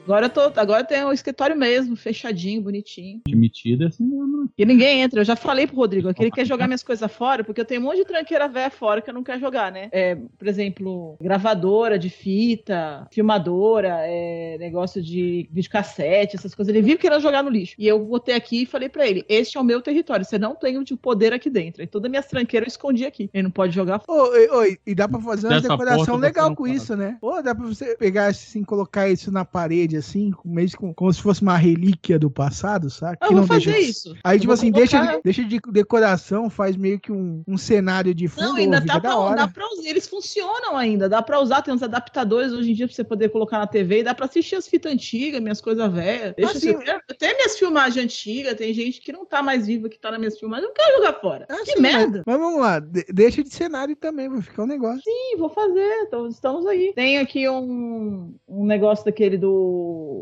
Agora 0.04 0.26
eu 0.26 0.30
tô, 0.30 0.42
agora 0.60 0.84
tem 0.84 1.04
o 1.04 1.14
escritório 1.14 1.56
mesmo, 1.56 1.96
fechadinho, 1.96 2.62
bonitinho. 2.62 3.22
Admitido 3.28 3.84
é 3.84 3.88
assim 3.88 4.04
mesmo. 4.04 4.50
E 4.58 4.66
ninguém 4.66 5.02
entra. 5.02 5.22
Eu 5.22 5.26
já 5.26 5.36
falei 5.36 5.68
pro 5.68 5.76
Rodrigo 5.76 6.10
aqui, 6.10 6.24
ele 6.24 6.32
quer 6.32 6.46
jogar 6.46 6.68
minhas 6.68 6.84
coisas 6.84 7.12
fora, 7.12 7.44
porque 7.44 7.62
eu 7.62 7.66
tenho 7.66 7.82
um 7.82 7.86
monte 7.86 7.98
de 7.98 8.06
tranqueira 8.06 8.48
velha 8.48 8.70
fora 8.70 9.02
que 9.02 9.10
eu 9.10 9.14
não 9.14 9.24
quero 9.24 9.40
jogar, 9.40 9.72
né? 9.72 9.90
É, 9.92 10.16
por 10.16 10.48
exemplo, 10.48 11.18
gravadora 11.22 12.00
de 12.00 12.10
fita, 12.10 13.08
filmadora, 13.12 14.00
é, 14.02 14.58
negócio 14.60 15.02
de 15.02 15.48
videocassete, 15.52 16.36
essas 16.36 16.56
coisas. 16.56 16.74
Ele 16.74 16.84
vive 16.84 16.98
querendo 16.98 17.22
jogar 17.22 17.44
no 17.44 17.50
lixo. 17.50 17.76
E 17.78 17.88
eu 17.88 18.00
botei 18.00 18.36
aqui 18.36 18.64
e 18.64 18.66
falei 18.66 18.90
pra 18.90 19.08
ele: 19.08 19.24
este 19.30 19.58
é 19.58 19.62
o 19.62 19.64
meu 19.64 19.82
território, 19.82 20.26
você 20.26 20.38
não 20.40 20.56
tem 20.56 20.78
o 20.78 20.98
poder 20.98 21.32
aqui 21.34 21.50
dentro. 21.50 21.84
E 21.84 21.88
todas 21.88 22.06
as 22.08 22.12
minhas 22.12 22.26
tranqueiras 22.26 22.68
eu 22.68 22.72
escondi 22.72 23.06
aqui. 23.06 23.30
Ele 23.34 23.44
não 23.44 23.52
pode 23.52 23.74
jogar 23.74 24.00
fora. 24.00 24.38
E- 24.40 24.50
ô, 24.50 24.78
e 24.86 24.96
dá 24.96 25.08
pra 25.08 25.20
fazer 25.20 25.48
uma 25.48 25.56
Dessa 25.56 25.70
decoração 25.70 25.98
porta 26.06 26.12
você 26.12 26.22
legal 26.22 26.56
com 26.56 26.68
isso, 26.68 26.96
né? 26.96 27.18
Ou 27.22 27.42
dá 27.44 27.54
pra 27.54 27.66
você 27.66 27.96
pegar 27.96 28.28
assim, 28.28 28.64
colocar 28.64 29.10
isso 29.10 29.32
na 29.32 29.46
parede, 29.46 29.91
assim, 29.98 30.32
com- 30.32 30.50
meio 30.50 30.70
com, 30.78 30.94
como 30.94 31.12
se 31.14 31.22
fosse 31.22 31.42
uma 31.42 31.58
relíquia 31.58 32.18
do 32.20 32.30
passado, 32.30 32.90
sabe? 32.90 33.18
Eu 33.22 33.28
Que 33.28 33.34
vou 33.34 33.42
não 33.42 33.48
deixa- 33.48 33.72
fazer 33.72 33.84
isso. 33.84 34.16
Aí, 34.24 34.38
Eu 34.38 34.42
tipo 34.42 34.54
assim, 34.54 34.72
colocar- 34.72 34.98
deixa, 35.06 35.22
deixa 35.24 35.44
de 35.44 35.60
decoração, 35.72 36.50
faz 36.50 36.76
meio 36.76 37.00
que 37.00 37.12
um, 37.12 37.44
um 37.48 37.58
cenário 37.58 38.14
de 38.14 38.28
fundo, 38.28 38.48
Não, 38.50 38.56
ainda 38.56 38.80
dá 38.80 39.00
pra, 39.00 39.36
dá 39.36 39.48
pra 39.48 39.66
usar. 39.74 39.88
Eles 39.90 40.08
funcionam 40.08 40.78
ainda. 40.78 41.10
Dá 41.10 41.22
pra 41.22 41.40
usar. 41.40 41.62
Tem 41.62 41.74
uns 41.74 41.84
adaptadores 41.84 42.52
hoje 42.54 42.72
em 42.72 42.74
dia 42.74 42.88
pra 42.88 42.96
você 42.96 43.04
poder 43.04 43.30
colocar 43.30 43.60
na 43.60 43.68
TV 43.68 44.00
e 44.00 44.04
dá 44.04 44.14
pra 44.14 44.26
assistir 44.26 44.56
as 44.56 44.68
fitas 44.68 44.92
antigas, 44.92 45.42
minhas 45.42 45.62
coisas 45.62 45.92
velhas. 45.92 46.34
Deixa 46.36 46.52
Assim, 46.58 46.70
assim, 46.76 46.90
até 47.10 47.34
minhas 47.36 47.58
filmagens 47.58 48.04
antigas. 48.06 48.54
Tem 48.56 48.74
gente 48.74 49.02
que 49.02 49.12
não 49.12 49.26
tá 49.26 49.42
mais 49.42 49.66
viva 49.68 49.90
que 49.90 50.00
tá 50.00 50.12
nas 50.12 50.20
minhas 50.20 50.40
filmagens. 50.40 50.68
Não 50.68 50.74
quero 50.74 50.98
jogar 50.98 51.20
fora. 51.20 51.46
Ah, 51.50 51.58
que 51.66 51.74
sim, 51.74 51.82
merda. 51.82 52.24
Mas, 52.26 52.36
mas 52.36 52.40
vamos 52.40 52.62
lá, 52.62 52.80
de- 52.80 53.06
deixa 53.14 53.44
de 53.44 53.50
cenário 53.54 53.96
também, 53.96 54.30
vai 54.30 54.42
ficar 54.42 54.64
um 54.64 54.68
negócio. 54.68 55.02
Sim, 55.04 55.38
vou 55.38 55.50
fazer. 55.50 55.88
Então, 56.08 56.28
estamos 56.28 56.66
aí. 56.66 56.94
Tem 56.96 57.18
aqui 57.18 57.48
um, 57.50 58.34
um 58.48 58.66
negócio 58.66 59.04
daquele 59.06 59.38
do, 59.38 59.50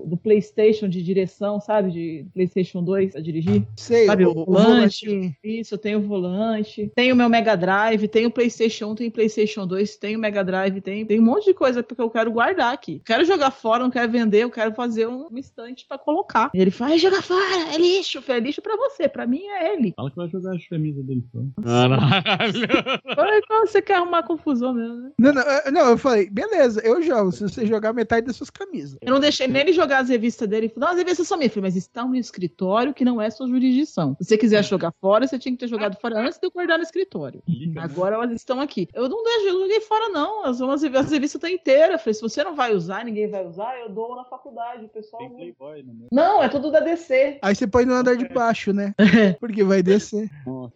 do 0.08 0.18
PlayStation 0.18 0.88
de 0.90 1.02
direção, 1.04 1.60
sabe? 1.60 1.92
De 1.92 2.26
PlayStation 2.34 2.84
2 2.84 3.12
pra 3.14 3.22
dirigir. 3.22 3.64
Sei, 3.76 4.06
Sabe, 4.06 4.26
o, 4.26 4.32
o 4.32 4.46
volante. 4.46 5.06
volante. 5.08 5.38
Isso, 5.44 5.74
eu 5.76 5.78
tenho 5.78 6.00
o 6.00 6.02
volante, 6.02 6.92
tenho 6.96 7.14
o 7.14 7.18
meu 7.18 7.30
Mega 7.30 7.56
Drive, 7.56 8.08
tenho 8.08 8.30
o 8.30 8.32
PlayStation 8.32 8.88
1, 8.92 8.96
tenho 8.96 9.10
o 9.10 9.14
PlayStation 9.14 9.66
2, 9.68 9.96
tenho 9.98 10.18
o 10.18 10.22
Mega 10.22 10.44
Drive, 10.44 10.82
tenho, 10.82 11.06
tem 11.06 11.20
um 11.20 11.24
monte 11.24 11.46
de 11.46 11.54
coisa 11.54 11.84
porque 11.84 12.02
eu 12.02 12.10
quero 12.10 12.32
guardar 12.32 12.74
aqui. 12.74 13.02
Quero 13.06 13.24
jogar 13.26 13.52
fora, 13.52 13.84
não 13.84 13.92
quero 13.92 14.12
vender, 14.12 14.44
eu 14.44 14.50
quero 14.52 14.74
fazer 14.74 15.08
um, 15.08 15.28
um 15.32 15.38
estante 15.38 15.86
pra 15.88 15.98
colocar. 15.98 16.50
E 16.54 16.62
ele 16.62 16.72
fala: 16.72 16.92
"Ai, 16.92 17.00
joga 17.00 17.22
fora, 17.22 17.74
é 17.74 17.78
lixo, 17.78 18.22
falei, 18.22 18.42
é 18.42 18.46
lixo 18.46 18.62
pra 18.62 18.76
você, 18.78 19.08
pra 19.08 19.26
mim 19.28 19.42
é 19.44 19.74
ele. 19.74 19.94
Fala 19.96 20.10
que 20.10 20.16
vai 20.16 20.28
jogar 20.30 20.56
as 20.56 20.68
camisas 20.68 21.04
dele 21.06 21.24
fora. 21.32 21.46
Caralho. 21.64 22.68
Falei, 23.16 23.42
"Qual 23.48 23.66
você 23.68 23.82
quer 23.82 23.96
arrumar 23.96 24.24
confusão 24.24 24.74
mesmo, 24.74 24.96
né? 24.96 25.12
Não, 25.20 25.34
não, 25.34 25.42
eu- 25.42 25.72
não, 25.72 25.90
eu 25.92 25.98
falei, 25.98 26.30
beleza, 26.30 26.82
eu 26.84 27.02
jogo, 27.02 27.32
se 27.32 27.42
você 27.44 27.66
jogar 27.66 27.94
metade 27.94 28.26
das 28.28 28.36
suas 28.36 28.50
camisas. 28.50 28.98
Eu 29.02 29.14
não 29.14 29.20
deixei 29.20 29.48
nem 29.50 29.62
ele 29.62 29.74
jogar 29.74 30.00
as 30.00 30.10
revistas 30.10 30.48
dele. 30.48 30.68
Ele 30.68 30.74
falou, 30.74 30.88
Não, 30.88 30.94
as 30.94 30.98
revistas 30.98 31.28
são 31.28 31.38
minhas. 31.38 31.50
Eu 31.50 31.56
falei, 31.56 31.70
mas 31.70 31.76
estão 31.76 32.10
no 32.10 32.16
escritório 32.16 32.94
que 32.94 33.06
não 33.06 33.22
é 33.22 33.30
sua 33.30 33.48
jurisdição. 33.48 34.16
Se 34.20 34.26
você 34.30 34.38
quiser 34.38 34.64
jogar 34.64 34.94
fora, 35.00 35.28
você 35.28 35.40
tinha 35.40 35.54
que 35.54 35.60
ter 35.60 35.68
jogado 35.68 35.98
fora 36.00 36.20
antes 36.20 36.40
de 36.40 36.46
eu 36.46 36.52
guardar 36.52 36.78
no 36.78 36.84
escritório. 36.84 37.42
Agora 37.78 38.16
elas 38.16 38.32
estão 38.32 38.60
aqui. 38.62 38.88
Eu 38.94 39.10
não 39.10 39.24
deixo, 39.24 39.48
eu 39.48 39.60
joguei 39.62 39.82
fora, 39.82 40.10
não. 40.10 40.46
As, 40.46 40.62
as, 40.62 40.84
as 40.84 41.12
revistas 41.12 41.36
estão 41.36 41.50
inteiras. 41.50 41.92
Eu 41.92 42.00
falei, 42.00 42.14
se 42.14 42.22
você 42.22 42.44
não 42.44 42.56
vai 42.56 42.74
usar, 42.74 43.04
ninguém 43.06 43.30
vai 43.30 43.46
usar, 43.46 43.80
eu 43.80 43.90
dou 43.90 44.16
na 44.16 44.24
faculdade. 44.26 44.86
O 44.86 44.90
pessoal. 44.90 45.22
Tem 45.22 45.30
Playboy 45.30 45.84
no 45.84 45.94
meu. 45.94 46.08
Não, 46.12 46.44
é 46.44 46.50
tudo 46.50 46.72
da 46.72 46.80
DC. 46.80 47.40
Aí 47.42 47.56
você 47.56 47.68
põe 47.68 47.86
no 47.86 47.94
andar 47.94 48.16
de 48.16 48.28
baixo, 48.30 48.74
né? 48.74 48.94
Porque 49.40 49.64
vai 49.64 49.82
descer. 49.82 50.30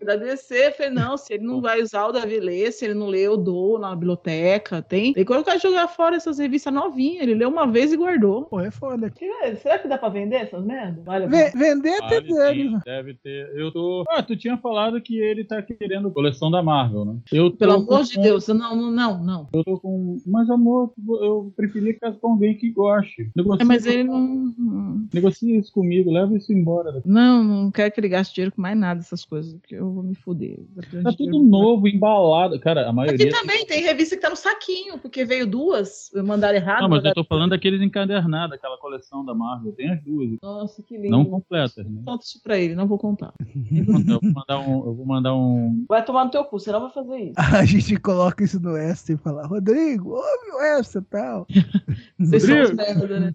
Da 0.03 0.15
DC, 0.15 0.67
eu 0.67 0.71
falei, 0.73 0.91
não, 0.91 1.17
se 1.17 1.33
ele 1.33 1.43
não 1.43 1.61
vai 1.61 1.81
usar 1.81 2.07
o 2.07 2.11
Davi 2.11 2.39
lê, 2.39 2.71
se 2.71 2.85
ele 2.85 2.93
não 2.93 3.07
lê, 3.07 3.21
eu 3.21 3.37
dou 3.37 3.77
na 3.79 3.95
biblioteca. 3.95 4.81
Tem. 4.81 5.13
E 5.15 5.25
quando 5.25 5.39
eu 5.39 5.45
quero 5.45 5.59
jogar 5.59 5.87
fora 5.87 6.15
essas 6.15 6.39
revistas 6.39 6.73
novinhas, 6.73 7.23
ele 7.23 7.35
leu 7.35 7.49
uma 7.49 7.67
vez 7.67 7.91
e 7.93 7.97
guardou. 7.97 8.45
Pô, 8.45 8.59
é 8.65 8.71
foda. 8.71 9.11
Será 9.61 9.79
que 9.79 9.87
dá 9.87 9.97
pra 9.97 10.09
vender 10.09 10.35
essas 10.37 10.63
merdas? 10.63 11.03
Vale 11.03 11.27
pena? 11.27 11.51
vender 11.55 11.93
até 12.01 12.21
Vale, 12.21 12.33
deve. 12.33 12.61
sim, 12.69 12.79
deve 12.85 13.13
ter. 13.15 13.49
Eu 13.55 13.71
tô. 13.71 14.03
Ah, 14.09 14.21
tu 14.23 14.35
tinha 14.35 14.57
falado 14.57 14.99
que 15.01 15.17
ele 15.19 15.43
tá 15.43 15.61
querendo 15.61 16.11
coleção 16.11 16.49
da 16.51 16.61
Marvel, 16.63 17.05
né? 17.05 17.15
Eu 17.31 17.51
tô 17.51 17.57
Pelo 17.57 17.85
com- 17.85 17.93
amor 17.93 18.03
de 18.05 18.19
Deus, 18.19 18.47
não, 18.47 18.75
não, 18.75 18.91
não, 18.91 19.23
não. 19.23 19.49
Eu 19.53 19.63
tô 19.63 19.79
com. 19.79 20.17
Mas, 20.25 20.49
amor, 20.49 20.93
eu 21.21 21.51
preferia 21.55 21.93
ficar 21.93 22.11
com 22.13 22.31
alguém 22.31 22.55
que 22.55 22.69
goste. 22.71 23.29
Negocia, 23.35 23.63
É, 23.63 23.65
mas 23.65 23.85
ele 23.85 24.03
não. 24.03 24.53
Negocia 25.13 25.57
isso 25.57 25.71
comigo, 25.71 26.11
leva 26.11 26.35
isso 26.35 26.51
embora. 26.53 26.91
daqui. 26.91 27.07
Não, 27.09 27.43
não 27.43 27.71
quero 27.71 27.91
que 27.93 27.99
ele 27.99 28.09
gaste 28.09 28.33
dinheiro 28.35 28.53
com 28.55 28.61
mais 28.61 28.77
nada 28.77 28.99
dessas 28.99 29.25
coisas, 29.25 29.53
porque 29.53 29.75
eu 29.75 29.91
vou 29.91 30.03
me 30.03 30.15
fuder. 30.15 30.59
Tá 31.03 31.11
tudo 31.11 31.39
novo, 31.41 31.87
embalado. 31.87 32.59
Cara, 32.59 32.87
a 32.89 32.93
maioria. 32.93 33.25
Aqui 33.27 33.35
também 33.35 33.65
tem 33.65 33.81
revista 33.81 34.15
que 34.15 34.21
tá 34.21 34.29
no 34.29 34.35
saquinho, 34.35 34.97
porque 34.99 35.25
veio 35.25 35.45
duas, 35.47 36.09
mandaram 36.25 36.55
errado. 36.57 36.81
Não, 36.81 36.89
mas 36.89 36.97
eu 36.99 37.03
mandaram- 37.09 37.13
tô 37.15 37.23
falando 37.23 37.49
daqueles 37.51 37.81
encadernados, 37.81 38.52
aquela 38.53 38.77
coleção 38.77 39.23
da 39.25 39.33
Marvel. 39.33 39.73
Tem 39.73 39.91
as 39.91 40.01
duas. 40.03 40.37
Nossa, 40.41 40.81
que 40.83 40.97
lindo. 40.97 41.11
Não 41.11 41.25
completas, 41.25 41.85
né? 41.85 42.01
Conta 42.05 42.23
isso 42.25 42.41
pra 42.41 42.57
ele, 42.57 42.75
não 42.75 42.87
vou 42.87 42.97
contar. 42.97 43.33
Eu 43.73 43.85
vou 43.85 44.31
mandar 44.33 44.59
um. 44.59 44.85
Eu 44.85 44.93
vou 44.93 45.05
mandar 45.05 45.35
um. 45.35 45.85
Vai 45.87 46.03
tomar 46.03 46.25
no 46.25 46.31
teu 46.31 46.43
cu, 46.45 46.59
você 46.59 46.71
não 46.71 46.81
vai 46.81 46.91
fazer 46.91 47.17
isso. 47.17 47.33
A 47.53 47.65
gente 47.65 47.97
coloca 47.97 48.43
isso 48.43 48.59
no 48.59 48.75
extra 48.77 49.15
e 49.15 49.17
fala, 49.17 49.45
Rodrigo, 49.45 50.11
ouve 50.11 50.51
o 50.53 50.61
extra 50.61 51.01
e 51.01 51.05
tal. 51.05 51.47
Vocês 52.19 52.43
são 52.43 52.55
Rodrigo. 52.55 52.77
merda, 52.77 53.19
né? 53.19 53.33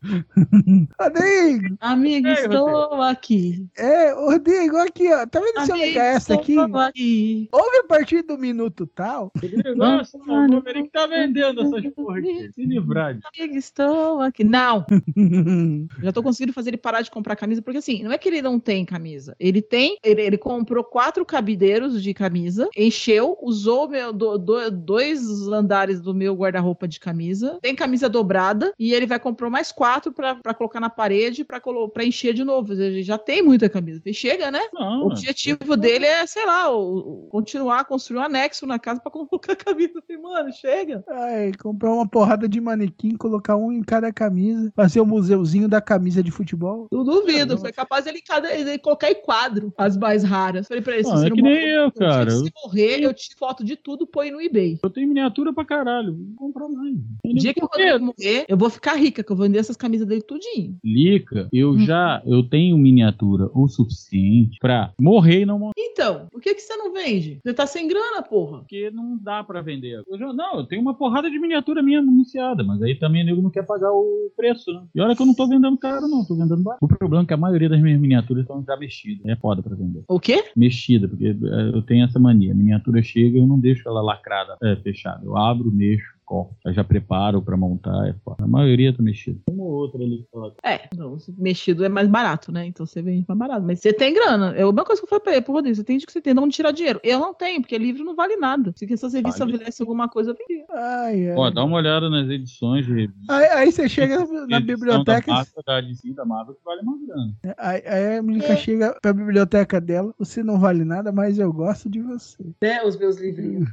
Rodrigo! 1.01 1.77
Amigo, 1.81 2.29
Ei, 2.29 2.35
estou 2.35 3.03
aqui. 3.03 3.67
É, 3.77 4.13
Rodrigo, 4.13 4.77
aqui, 4.79 5.13
ó. 5.13 5.27
Tá 5.27 5.41
vendo 5.41 5.59
esse 5.59 5.73
Amigo, 5.73 5.87
Omega 5.87 6.01
extra 6.01 6.35
aqui? 6.37 6.57
aqui. 6.59 7.49
Ouve 7.53 7.77
a 7.79 7.85
partir 7.85 8.23
do 8.23 8.39
minuto 8.39 8.87
tal. 8.87 9.33
Nossa, 9.77 10.19
mano, 10.19 10.63
ele 10.67 10.85
que 10.85 10.91
tá 10.91 11.07
vendendo 11.07 11.61
essas 11.63 11.93
porra 11.95 12.19
aqui. 12.19 12.53
Se 12.53 12.65
livrar. 12.65 13.19
Amigo, 13.37 13.57
estou 13.57 14.21
aqui. 14.21 14.45
Não, 14.45 14.85
Já 16.03 16.13
tô 16.13 16.23
conseguindo 16.23 16.53
fazer 16.53 16.71
ele 16.71 16.77
parar 16.77 17.03
de 17.03 17.11
comprar 17.11 17.37
camisa, 17.37 17.63
porque 17.63 17.79
assim, 17.79 18.03
não 18.03 18.13
é 18.13 18.19
que 18.19 18.29
ele 18.29 18.43
não 18.43 18.59
tem 18.59 18.85
camisa. 18.85 19.35
Ele 19.39 19.61
tem, 19.63 19.99
ele, 20.03 20.23
ele 20.23 20.39
comprou 20.39 20.83
quatro 20.85 21.25
cabideiros 21.25 22.03
de 22.03 22.15
camisa, 22.15 22.69
encheu, 22.77 23.37
usou 23.43 23.89
meu, 23.89 24.13
do- 24.13 24.39
do- 24.39 24.71
dois 24.71 25.21
andares 25.49 26.01
do 26.01 26.15
meu 26.15 26.35
guarda-roupa 26.35 26.87
de 26.89 27.01
camisa, 27.01 27.59
tem 27.63 27.75
camisa 27.75 28.09
dobrada, 28.09 28.73
e 28.79 28.93
ele 28.95 29.07
vai 29.07 29.19
comprar 29.19 29.51
mais 29.51 29.73
quatro 29.73 30.13
pra, 30.13 30.35
pra 30.37 30.55
colocar 30.55 30.81
na 30.81 30.91
parede 30.91 31.45
pra 31.45 32.05
encher 32.05 32.35
de 32.35 32.45
novo. 32.45 32.73
Ele 32.73 33.03
já 33.03 33.19
tem 33.19 33.43
muita 33.43 33.69
camisa. 33.69 34.01
E 34.05 34.15
chega, 34.15 34.51
né? 34.51 34.61
Não, 34.73 35.03
O 35.05 35.07
objetivo 35.07 35.77
dele 35.77 36.07
é, 36.07 36.27
sei 36.27 36.45
lá, 36.47 36.71
o- 36.75 36.99
o- 36.99 37.29
continuar 37.31 37.81
a 37.81 37.85
construir 37.85 38.19
um 38.19 38.23
anexo 38.23 38.67
na 38.67 38.79
casa 38.79 39.01
pra 39.01 39.11
colocar 39.11 39.55
camisa. 39.57 40.01
Falei, 40.07 40.23
mano, 40.23 40.53
chega. 40.53 41.05
Ai, 41.09 41.53
comprar 41.61 41.93
uma 41.93 42.09
porrada 42.09 42.49
de 42.49 42.61
manequim, 42.61 43.17
colocar 43.17 43.57
um 43.57 43.73
em 43.73 43.83
cada 43.83 44.13
camisa, 44.13 44.73
fazer 44.75 44.98
o 45.01 45.07
museuzinho 45.07 45.69
da 45.69 45.81
camisa 45.81 46.23
de 46.23 46.31
futebol. 46.31 46.87
Eu 46.91 47.05
duvido. 47.05 47.59
Foi 47.59 47.73
capaz 47.73 48.07
ele, 48.07 48.21
cada- 48.21 48.53
ele 48.55 48.79
colocar 48.79 49.11
em 49.11 49.15
quadro 49.23 49.73
as 49.77 49.97
mais 49.97 50.23
raras. 50.23 50.67
Falei 50.69 50.83
pra 50.83 50.95
ele, 50.95 51.05
se 51.05 51.11
Não, 51.11 51.17
você 51.19 51.27
é 51.27 51.29
não 51.31 51.37
que 51.37 51.43
nem 51.43 51.53
morrer, 51.55 51.77
eu, 51.77 51.91
dia 51.91 51.93
cara. 52.09 52.31
você 52.31 52.51
morrer, 52.65 53.01
eu 53.05 53.15
tiro 53.15 53.37
foto 53.39 53.65
de 53.65 53.77
tudo, 53.77 54.07
põe 54.07 54.31
no 54.31 54.41
eBay. 54.41 54.79
Eu 54.83 54.91
tenho 54.91 55.09
miniatura 55.09 55.53
pra 55.53 55.65
caralho. 55.65 56.15
Vou 56.15 56.35
comprar 56.37 56.69
mais. 56.69 56.95
O 57.25 57.35
dia 57.35 57.53
que 57.55 57.63
o 57.63 57.67
Rodrigo 57.67 58.05
morrer, 58.07 58.45
eu 58.49 58.57
vou 58.57 58.71
ficar 58.71 58.95
rica, 58.95 59.23
que 59.23 59.31
eu 59.33 59.37
vou 59.37 59.47
vender 59.47 59.59
essas 59.59 59.77
camisas 59.77 60.07
dele 60.07 60.23
tudinho. 60.23 60.77
Lica, 60.85 61.49
eu 61.53 61.71
Hum. 61.71 61.79
já 61.81 62.23
eu 62.27 62.43
tenho 62.43 62.77
miniatura 62.79 63.51
o 63.55 63.67
suficiente 63.69 64.59
pra 64.61 64.93
morrer 65.01 65.43
e 65.43 65.47
não 65.47 65.59
morrer. 65.59 65.73
Então, 65.77 66.27
por 66.31 66.41
que, 66.41 66.55
que 66.55 66.61
você 66.61 66.77
não 66.77 66.93
vende? 66.93 67.41
Você 67.45 67.53
tá 67.55 67.67
sem 67.67 67.89
grana, 67.89 68.23
porra. 68.23 68.59
Porque 68.59 68.91
não 68.91 69.17
dá 69.21 69.43
pra 69.43 69.61
vender. 69.61 70.03
Eu 70.09 70.19
já- 70.19 70.33
não, 70.33 70.59
eu 70.59 70.67
tenho 70.67 70.81
uma 70.83 70.95
porrada 70.95 71.31
de 71.31 71.39
miniatura 71.39 71.83
minha 71.83 71.99
anunciada, 71.99 72.63
mas 72.65 72.81
aí 72.83 72.95
também 72.99 73.23
o 73.23 73.27
nego 73.27 73.43
não 73.43 73.51
quer 73.51 73.65
pagar 73.67 73.93
o 73.93 74.31
preço, 74.37 74.73
né? 74.73 74.83
E 74.95 75.01
olha 75.01 75.15
que 75.15 75.23
eu 75.23 75.27
não 75.27 75.35
tô 75.35 75.47
vendendo 75.47 75.77
caro, 75.79 76.09
não, 76.09 76.25
tô 76.25 76.35
vendendo 76.35 76.63
barato. 76.63 76.85
O 76.85 76.89
problema 76.89 77.23
é 77.25 77.27
que 77.27 77.35
a 77.35 77.39
maioria 77.39 77.69
das 77.69 77.81
minhas 77.81 78.01
miniaturas 78.01 78.43
estão 78.43 78.65
já 78.65 78.77
mexidas. 78.77 79.25
É 79.27 79.37
foda 79.37 79.63
pra 79.63 79.75
vender. 79.75 80.03
O 80.09 80.19
quê? 80.19 80.45
Mexida, 80.57 81.09
porque 81.09 81.27
é, 81.27 81.69
eu 81.75 81.83
tenho 81.83 82.05
essa 82.05 82.19
mania. 82.19 82.53
A 82.53 82.55
miniatura 82.55 83.03
chega, 83.03 83.39
eu 83.39 83.47
não 83.47 83.59
deixo 83.59 83.89
ela 83.89 84.03
lacrada, 84.03 84.57
é, 84.63 84.77
fechada. 84.77 85.25
Eu 85.25 85.37
abro, 85.37 85.71
mexo, 85.71 86.18
corto. 86.29 86.55
Eu 86.65 86.75
já 86.75 86.85
preparo 86.85 87.41
pra 87.41 87.57
montar, 87.57 88.07
é 88.07 88.13
foda. 88.23 88.45
A 88.45 88.47
maioria 88.47 88.95
tá 88.95 89.03
mexida. 89.03 89.41
Uma 89.51 89.65
ou 89.65 89.71
outra 89.71 90.03
ali 90.03 90.19
que 90.19 90.37
ela 90.37 90.53
É, 90.63 90.89
não, 90.95 91.17
mexido 91.39 91.85
é 91.85 91.89
mais 91.89 92.07
barato, 92.07 92.53
né? 92.53 92.67
Então 92.67 92.85
você 92.85 93.01
vende 93.01 93.25
mais 93.27 93.39
barato. 93.39 93.65
Mas 93.67 93.81
você 93.81 93.93
tem 93.93 94.13
grana. 94.13 94.55
É 94.55 94.63
a 94.63 94.67
mesma 94.67 94.85
coisa 94.85 95.01
que 95.01 95.07
eu 95.07 95.09
falei 95.09 95.23
pra 95.23 95.33
ele, 95.33 95.43
pô, 95.43 95.53
Rodrigo, 95.53 95.75
você 95.75 95.83
tem 95.83 95.99
que 95.99 96.13
você 96.13 96.21
tem 96.21 96.35
de 96.35 96.41
onde 96.41 96.55
tirar 96.55 96.71
dinheiro. 96.73 97.01
Eu 97.03 97.19
não 97.19 97.33
tenho, 97.33 97.63
porque 97.63 97.79
livro 97.79 98.05
não 98.05 98.15
vale 98.15 98.37
nada. 98.37 98.73
Se 98.77 98.93
essas 98.93 99.15
revistas 99.15 99.41
Vale. 99.41 99.57
valessem 99.59 99.85
alguma 99.85 100.09
coisa, 100.09 100.31
eu 100.31 100.37
vendia. 100.37 100.65
Ai, 100.71 101.31
ai. 101.31 101.37
Ó, 101.37 101.51
dá 101.51 101.65
uma 101.65 101.77
olhada 101.77 102.11
nas 102.11 102.29
edições 102.29 102.85
de 102.85 103.11
Aí, 103.29 103.47
aí 103.47 103.73
você 103.73 103.89
chega 103.89 104.19
na 104.49 104.61
biblioteca. 104.61 105.27
da 105.27 105.35
Marvel, 105.35 105.63
da 105.67 105.81
DC, 105.81 106.13
da 106.13 106.25
Marvel, 106.25 106.55
que 106.55 106.65
vale 106.65 106.83
mais 106.83 107.07
grana. 107.07 107.35
Aí, 107.57 107.83
aí 107.87 108.19
a 108.19 108.23
Milica 108.23 108.57
chega 108.57 108.97
pra 109.01 109.13
biblioteca 109.13 109.81
dela. 109.81 110.15
Você 110.19 110.43
não 110.43 110.59
vale 110.59 110.85
nada, 110.85 111.11
mas 111.11 111.39
eu 111.39 111.53
gosto 111.53 111.89
de 111.89 112.01
você. 112.03 112.45
Né, 112.61 112.83
os 112.85 112.97
meus 112.99 113.17
livrinhos. 113.19 113.69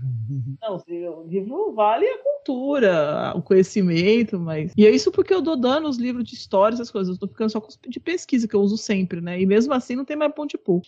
Não, 0.62 0.78
o 0.78 1.28
livro 1.28 1.74
vale 1.74 2.06
a 2.06 2.18
cultura, 2.46 3.34
o 3.36 3.42
conhecimento, 3.42 4.40
mas. 4.40 4.72
E 4.78 4.86
é 4.86 4.92
isso 4.92 5.12
porque 5.12 5.34
eu 5.34 5.42
dou 5.42 5.56
dando 5.56 5.88
os 5.88 5.98
livros 5.98 6.24
de 6.24 6.36
histórias, 6.36 6.80
essas 6.80 6.92
coisas. 6.92 7.16
Eu 7.16 7.20
tô 7.20 7.28
ficando 7.28 7.50
só 7.50 7.60
com 7.60 7.68
os 7.68 7.80
de 7.88 8.00
pesquisa, 8.00 8.48
que 8.48 8.56
eu 8.56 8.62
uso 8.62 8.78
sempre, 8.78 9.20
né? 9.20 9.42
E 9.42 9.46
mesmo 9.46 9.74
assim 9.74 9.96
não 9.96 10.06
tem 10.06 10.16
mais 10.16 10.34
ponte 10.34 10.58
pouco. 10.58 10.86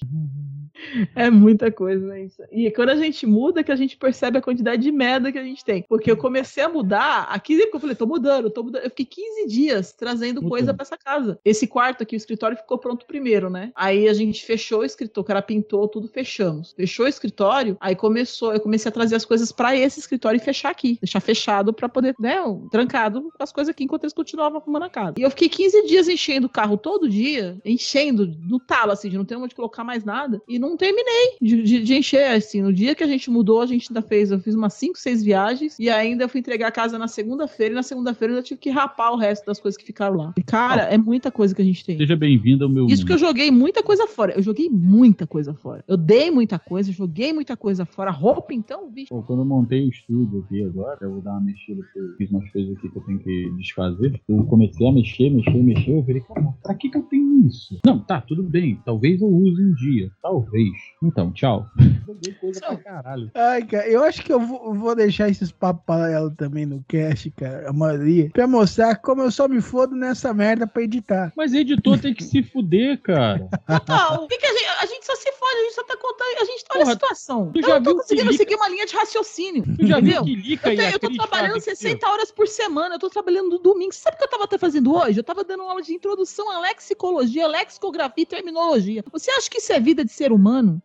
É 1.15 1.29
muita 1.31 1.71
coisa, 1.71 2.05
né? 2.05 2.25
Isso. 2.25 2.43
E 2.51 2.69
quando 2.69 2.89
a 2.89 2.95
gente 2.95 3.25
muda, 3.25 3.63
que 3.63 3.71
a 3.71 3.75
gente 3.75 3.97
percebe 3.97 4.37
a 4.37 4.41
quantidade 4.41 4.83
de 4.83 4.91
merda 4.91 5.31
que 5.31 5.39
a 5.39 5.43
gente 5.43 5.65
tem. 5.65 5.83
Porque 5.89 6.11
eu 6.11 6.17
comecei 6.17 6.63
a 6.63 6.69
mudar, 6.69 7.23
aqui 7.23 7.57
porque 7.57 7.77
eu 7.77 7.79
falei, 7.79 7.95
tô 7.95 8.05
mudando, 8.05 8.51
tô 8.51 8.63
mudando. 8.63 8.83
Eu 8.83 8.89
fiquei 8.91 9.05
15 9.05 9.47
dias 9.47 9.91
trazendo 9.91 10.41
coisa 10.43 10.73
pra 10.73 10.83
essa 10.83 10.95
casa. 10.95 11.39
Esse 11.43 11.65
quarto 11.65 12.03
aqui, 12.03 12.15
o 12.15 12.17
escritório 12.17 12.55
ficou 12.55 12.77
pronto 12.77 13.07
primeiro, 13.07 13.49
né? 13.49 13.71
Aí 13.75 14.07
a 14.07 14.13
gente 14.13 14.45
fechou 14.45 14.81
o 14.81 14.85
escritório, 14.85 15.21
o 15.23 15.27
cara 15.27 15.41
pintou 15.41 15.87
tudo, 15.87 16.07
fechamos. 16.07 16.73
Fechou 16.73 17.05
o 17.05 17.09
escritório, 17.09 17.75
aí 17.79 17.95
começou, 17.95 18.53
eu 18.53 18.59
comecei 18.59 18.89
a 18.89 18.91
trazer 18.91 19.15
as 19.15 19.25
coisas 19.25 19.51
pra 19.51 19.75
esse 19.75 19.99
escritório 19.99 20.37
e 20.37 20.43
fechar 20.43 20.69
aqui. 20.69 20.99
Deixar 21.01 21.19
fechado 21.19 21.46
pra 21.73 21.87
poder, 21.89 22.15
né, 22.19 22.37
trancado 22.71 23.29
as 23.39 23.51
coisas 23.51 23.69
aqui 23.71 23.83
enquanto 23.83 24.03
eles 24.03 24.13
continuavam 24.13 24.59
arrumando 24.59 24.83
a 24.83 24.89
casa. 24.89 25.13
E 25.17 25.21
eu 25.21 25.29
fiquei 25.29 25.49
15 25.49 25.87
dias 25.87 26.07
enchendo 26.07 26.47
o 26.47 26.49
carro 26.49 26.77
todo 26.77 27.09
dia, 27.09 27.57
enchendo 27.65 28.27
no 28.47 28.59
talo, 28.59 28.91
assim, 28.91 29.09
de 29.09 29.17
não 29.17 29.25
ter 29.25 29.35
onde 29.35 29.55
colocar 29.55 29.83
mais 29.83 30.03
nada. 30.03 30.41
E 30.47 30.59
não 30.59 30.75
terminei 30.77 31.37
de, 31.41 31.63
de- 31.63 31.83
de 31.83 31.95
encher, 31.95 32.31
assim. 32.31 32.61
No 32.61 32.73
dia 32.73 32.93
que 32.95 33.03
a 33.03 33.07
gente 33.07 33.29
mudou, 33.29 33.61
a 33.61 33.65
gente 33.65 33.87
ainda 33.89 34.01
fez, 34.01 34.31
eu 34.31 34.39
fiz 34.39 34.55
umas 34.55 34.73
5, 34.73 34.97
6 34.97 35.23
viagens. 35.23 35.77
E 35.79 35.89
ainda 35.89 36.23
eu 36.25 36.29
fui 36.29 36.39
entregar 36.39 36.67
a 36.67 36.71
casa 36.71 36.97
na 36.97 37.07
segunda-feira. 37.07 37.73
E 37.73 37.75
na 37.75 37.83
segunda-feira 37.83 38.33
eu 38.33 38.43
tive 38.43 38.59
que 38.59 38.69
rapar 38.69 39.11
o 39.13 39.17
resto 39.17 39.45
das 39.45 39.59
coisas 39.59 39.77
que 39.77 39.85
ficaram 39.85 40.17
lá. 40.17 40.33
E, 40.37 40.43
cara, 40.43 40.83
é 40.83 40.97
muita 40.97 41.31
coisa 41.31 41.53
que 41.55 41.61
a 41.61 41.65
gente 41.65 41.83
tem. 41.85 41.97
Seja 41.97 42.15
bem-vindo 42.15 42.63
ao 42.65 42.69
meu 42.69 42.85
Isso 42.87 43.05
que 43.05 43.11
eu 43.11 43.17
mundo. 43.17 43.25
joguei 43.27 43.51
muita 43.51 43.81
coisa 43.83 44.07
fora. 44.07 44.33
Eu 44.35 44.41
joguei 44.41 44.69
muita 44.69 45.25
coisa 45.27 45.53
fora. 45.53 45.83
Eu 45.87 45.97
dei 45.97 46.29
muita 46.31 46.59
coisa, 46.59 46.91
joguei 46.91 47.31
muita 47.33 47.55
coisa 47.55 47.85
fora. 47.85 48.11
Roupa, 48.11 48.53
então, 48.53 48.89
bicho. 48.89 49.09
Pô, 49.09 49.21
quando 49.23 49.39
eu 49.41 49.45
montei 49.45 49.85
o 49.85 49.89
estúdio 49.89 50.43
aqui 50.45 50.63
agora, 50.63 50.97
eu 51.01 51.11
vou 51.11 51.21
dar 51.21 51.36
uma 51.37 51.45
mexida, 51.45 51.81
porque 51.83 51.99
eu 51.99 52.15
fiz 52.17 52.31
umas 52.31 52.49
coisas 52.51 52.77
aqui 52.77 52.89
que 52.89 52.97
eu 52.97 53.03
tenho 53.03 53.19
que 53.19 53.51
desfazer. 53.57 54.21
Eu 54.27 54.43
comecei 54.45 54.87
a 54.87 54.91
mexer, 54.91 55.29
mexer, 55.29 55.51
mexer. 55.63 55.91
Eu 55.97 56.03
falei, 56.03 56.21
cara, 56.21 56.47
pra 56.63 56.73
que, 56.75 56.89
que 56.89 56.97
eu 56.97 57.03
tenho 57.03 57.45
isso? 57.47 57.79
Não, 57.85 57.99
tá, 57.99 58.21
tudo 58.21 58.43
bem. 58.43 58.79
Talvez 58.85 59.21
eu 59.21 59.27
use 59.27 59.61
um 59.63 59.73
dia. 59.73 60.09
Talvez. 60.21 60.71
Então, 61.03 61.31
tchau. 61.31 61.65
Coisa 62.41 62.59
pra 62.61 62.75
caralho. 62.77 63.29
Ai, 63.35 63.63
cara, 63.65 63.87
eu 63.87 64.03
acho 64.03 64.23
que 64.23 64.31
eu 64.33 64.39
vou, 64.39 64.73
vou 64.73 64.95
deixar 64.95 65.29
esses 65.29 65.51
papos 65.51 65.83
paralelos 65.85 66.33
também 66.35 66.65
no 66.65 66.83
cast, 66.87 67.29
cara, 67.31 67.69
a 67.69 67.73
maioria, 67.73 68.29
pra 68.31 68.47
mostrar 68.47 68.95
como 68.97 69.21
eu 69.21 69.31
só 69.31 69.47
me 69.47 69.61
fodo 69.61 69.95
nessa 69.95 70.33
merda 70.33 70.65
pra 70.65 70.83
editar. 70.83 71.31
Mas 71.35 71.53
editor 71.53 71.99
tem 71.99 72.13
que 72.13 72.23
se 72.23 72.41
fuder, 72.43 73.01
cara. 73.01 73.47
Total. 73.67 74.23
O 74.23 74.27
que, 74.27 74.37
que 74.37 74.45
a 74.45 74.51
gente. 74.51 74.67
A 74.81 74.85
gente 74.85 75.05
só 75.05 75.15
se 75.15 75.31
fode, 75.31 75.55
a 75.57 75.63
gente 75.63 75.73
só 75.75 75.83
tá 75.83 75.97
contando. 75.97 76.41
A 76.41 76.45
gente 76.45 76.63
olha 76.71 76.79
Porra, 76.81 76.91
a 76.91 76.93
situação. 76.93 77.51
tu 77.51 77.59
eu 77.59 77.63
já 77.63 77.75
não 77.75 77.83
tô 77.83 77.89
viu 77.89 77.93
que 77.95 78.01
conseguindo 78.03 78.31
Lica- 78.31 78.43
seguir 78.43 78.55
uma 78.55 78.69
linha 78.69 78.85
de 78.85 78.95
raciocínio. 78.95 79.63
Tu 79.77 79.87
já 79.87 79.99
entendeu? 79.99 80.23
viu 80.23 80.35
que 80.35 80.41
Lica 80.49 80.69
Eu, 80.69 80.73
e 80.73 80.77
tenho- 80.77 80.87
a 80.89 80.91
eu 80.91 80.99
tô 80.99 81.07
trabalhando 81.27 81.53
fazem 81.53 81.75
60 81.75 82.07
horas 82.07 82.31
por 82.31 82.47
semana, 82.47 82.95
eu 82.95 82.99
tô 82.99 83.09
trabalhando 83.09 83.49
no 83.49 83.59
domingo. 83.59 83.93
Sabe 83.93 84.15
o 84.15 84.17
que 84.17 84.23
eu 84.23 84.29
tava 84.29 84.43
até 84.45 84.57
fazendo 84.57 84.95
hoje? 84.95 85.19
Eu 85.19 85.23
tava 85.23 85.43
dando 85.43 85.61
uma 85.61 85.71
aula 85.71 85.81
de 85.81 85.93
introdução 85.93 86.49
à 86.51 86.59
lexicologia, 86.59 87.47
lexicografia 87.47 88.23
e 88.23 88.25
terminologia. 88.25 89.03
Você 89.11 89.31
acha 89.31 89.49
que 89.49 89.57
isso 89.57 89.71
é 89.71 89.79
vida 89.79 90.03
de 90.03 90.11
ser 90.11 90.31
humano? 90.31 90.81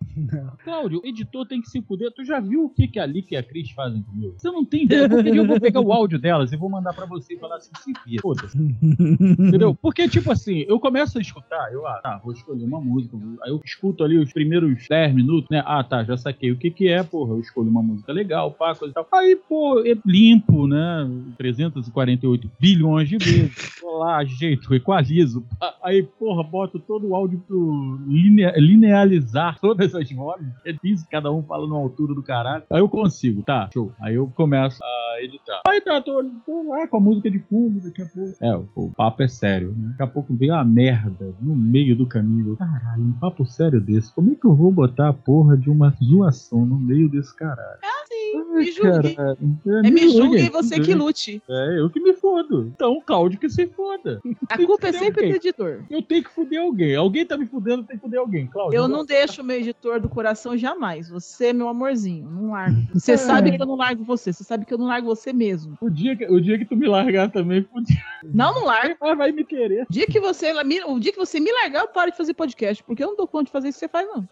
Cláudio, 0.65 1.01
o 1.03 1.07
editor 1.07 1.47
tem 1.47 1.61
que 1.61 1.71
se 1.71 1.81
fuder. 1.83 2.11
Tu 2.13 2.25
já 2.25 2.41
viu 2.41 2.65
o 2.65 2.71
que, 2.71 2.89
que 2.89 2.99
a 2.99 3.07
Lica 3.07 3.35
e 3.35 3.37
a 3.37 3.43
Cris 3.43 3.71
fazem 3.71 4.03
comigo? 4.03 4.35
Você 4.37 4.51
não 4.51 4.65
tem 4.65 4.85
ideia. 4.85 5.09
Porque 5.09 5.31
eu 5.31 5.47
vou 5.47 5.61
pegar 5.61 5.81
o 5.81 5.93
áudio 5.93 6.19
delas 6.19 6.53
e 6.53 6.57
vou 6.57 6.69
mandar 6.69 6.93
pra 6.93 7.07
você 7.07 7.35
e 7.35 7.39
falar 7.39 7.57
assim, 7.57 7.71
se 7.83 7.93
vira. 8.07 8.23
Foda-se. 8.23 8.57
Entendeu? 8.59 9.75
Porque, 9.75 10.09
tipo 10.09 10.31
assim, 10.31 10.65
eu 10.69 10.79
começo 10.79 11.19
a 11.19 11.21
escutar, 11.21 11.73
eu, 11.73 11.87
ah, 11.87 12.01
tá, 12.03 12.21
vou 12.23 12.33
escolher 12.33 12.65
uma 12.65 12.81
música. 12.81 13.17
Aí 13.43 13.51
eu 13.51 13.61
escuto 13.65 14.05
ali 14.05 14.19
os 14.19 14.33
primeiros 14.33 14.87
10 14.89 15.15
minutos, 15.15 15.51
né? 15.51 15.63
Ah, 15.67 15.83
tá, 15.83 16.05
já 16.05 16.17
saquei 16.17 16.51
o 16.51 16.59
que 16.59 16.71
que 16.71 16.89
é, 16.89 17.03
porra. 17.03 17.33
Eu 17.33 17.41
escolho 17.41 17.69
uma 17.69 17.83
música 17.83 18.13
legal, 18.13 18.53
pá, 18.53 18.75
coisa 18.75 18.93
e 18.93 18.95
tal. 18.95 19.07
Aí, 19.13 19.37
pô, 19.37 19.81
é 19.85 19.95
limpo, 20.23 20.67
né? 20.67 21.09
348 21.39 22.51
bilhões 22.61 23.09
de 23.09 23.19
vezes. 23.19 23.53
Vou 23.81 23.99
lá, 23.99 24.19
ajeito, 24.19 24.73
equalizo. 24.75 25.45
Aí, 25.83 26.03
porra, 26.03 26.43
boto 26.43 26.79
todo 26.79 27.09
o 27.09 27.15
áudio 27.15 27.43
pro 27.47 27.99
linea- 28.07 28.55
linealizar 28.57 29.59
todas 29.61 29.95
as 29.95 30.11
vozes. 30.13 30.47
É 30.65 30.73
difícil, 30.73 31.07
cada 31.11 31.31
um 31.33 31.43
fala 31.43 31.67
numa 31.67 31.79
altura 31.81 32.15
do 32.15 32.23
caralho. 32.23 32.63
Aí 32.71 32.81
eu 32.81 32.89
consigo, 32.89 33.43
tá, 33.43 33.69
show. 33.73 33.93
Aí 34.01 34.15
eu 34.15 34.27
começo 34.35 34.79
a 34.83 35.23
editar. 35.23 35.61
Aí 35.67 35.81
tá, 35.81 36.01
tô, 36.01 36.25
tô 36.47 36.69
lá 36.69 36.87
com 36.87 36.97
a 36.97 37.01
música 37.01 37.31
de 37.31 37.39
fundo, 37.41 37.81
daqui 37.81 38.03
a 38.03 38.07
pouco. 38.07 38.37
É, 38.41 38.57
o, 38.57 38.69
o 38.77 38.91
papo 38.91 39.23
é 39.23 39.29
sério, 39.29 39.75
né? 39.77 39.89
Daqui 39.91 40.03
a 40.03 40.07
pouco 40.07 40.35
vem 40.35 40.51
uma 40.51 40.65
merda 40.65 41.35
no 41.41 41.55
meio 41.55 41.97
do 41.97 42.07
caminho. 42.07 42.57
Caralho, 42.57 43.03
um 43.03 43.13
papo 43.13 43.45
sério 43.45 43.81
desse. 43.81 44.13
Como 44.15 44.33
é 44.33 44.35
que 44.35 44.47
eu 44.47 44.55
vou 44.55 44.71
botar 44.73 45.09
a 45.09 45.13
porra 45.13 45.57
de 45.57 45.69
uma 45.71 45.91
zoação 46.03 46.65
no 46.65 46.79
meio 46.79 47.09
desse 47.09 47.35
caralho? 47.37 47.79
Sim, 48.07 48.37
Ai, 48.37 48.59
me 48.59 48.73
julgue. 48.73 49.15
caralho. 49.15 49.39
É 49.85 49.91
me 49.91 50.09
julgue 50.13 50.37
e 50.37 50.41
julgue. 50.41 50.51
você 50.51 50.81
que 50.81 50.95
lute. 50.95 51.43
É, 51.49 51.79
eu 51.79 51.91
que 51.91 52.01
me 52.01 52.13
fodo. 52.15 52.71
Então, 52.75 52.93
o 52.95 53.03
Cláudio 53.03 53.39
que 53.39 53.49
se 53.49 53.67
foda. 53.67 54.21
A 54.49 54.57
culpa 54.59 54.89
é 54.89 54.93
sempre 54.93 55.23
do 55.23 55.27
alguém. 55.27 55.35
editor. 55.37 55.83
Eu 55.91 56.03
tenho 56.03 56.23
que 56.25 56.31
fuder 56.31 56.61
alguém. 56.61 56.95
Alguém 56.97 57.25
tá 57.27 57.37
me 57.37 57.47
fudendo, 57.47 57.85
tem 57.85 57.97
que 57.97 58.03
fuder 58.03 58.21
alguém. 58.21 58.47
Cláudio. 58.47 58.77
Eu 58.77 58.89
não 58.89 59.05
deixo 59.05 59.43
o 59.43 59.45
meu 59.45 59.57
editor 59.57 60.01
do 60.01 60.09
coração 60.09 60.57
jamais. 60.57 61.09
Você 61.09 61.47
é 61.47 61.53
meu 61.53 61.69
amorzinho, 61.69 62.29
não 62.31 62.51
largo. 62.53 62.77
Você 62.95 63.17
sabe 63.17 63.51
que 63.57 63.63
eu 63.63 63.67
não 63.67 63.77
largo 63.77 64.05
você, 64.05 64.33
você 64.33 64.45
sabe 64.45 64.65
que 64.65 64.73
eu 64.75 64.79
não 64.79 64.87
largo 64.87 65.07
você 65.07 65.33
mesmo. 65.33 65.77
O 65.81 65.89
dia, 65.91 66.17
que, 66.17 66.25
o 66.27 66.41
dia 66.41 66.59
que 66.59 66.65
tu 66.65 66.77
me 66.77 66.87
largar 66.87 67.31
também, 67.31 67.63
fudido. 67.63 67.99
Não, 68.25 68.55
não 68.55 68.65
largo. 68.65 68.97
Mas 69.01 69.17
vai 69.19 69.33
me 69.33 69.45
querer. 69.45 69.87
O 69.89 69.93
dia 69.93 70.07
que 70.07 70.21
você, 70.21 70.53
me- 70.65 70.83
o 70.85 70.99
dia 70.99 71.13
que 71.13 71.19
você 71.19 71.41
me 71.41 71.51
largar, 71.53 71.81
eu 71.83 71.89
paro 71.89 72.11
de 72.11 72.17
fazer 72.17 72.35
podcast, 72.35 72.83
porque 72.85 73.03
eu 73.03 73.09
não 73.09 73.17
dou 73.17 73.27
conta 73.27 73.47
de 73.47 73.51
fazer 73.53 73.69
isso 73.69 73.79
que 73.79 73.87
você 73.87 73.89
faz, 73.89 74.07
não. 74.09 74.27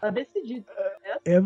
Tá 0.00 0.10
decidido. 0.10 0.64
É, 1.24 1.38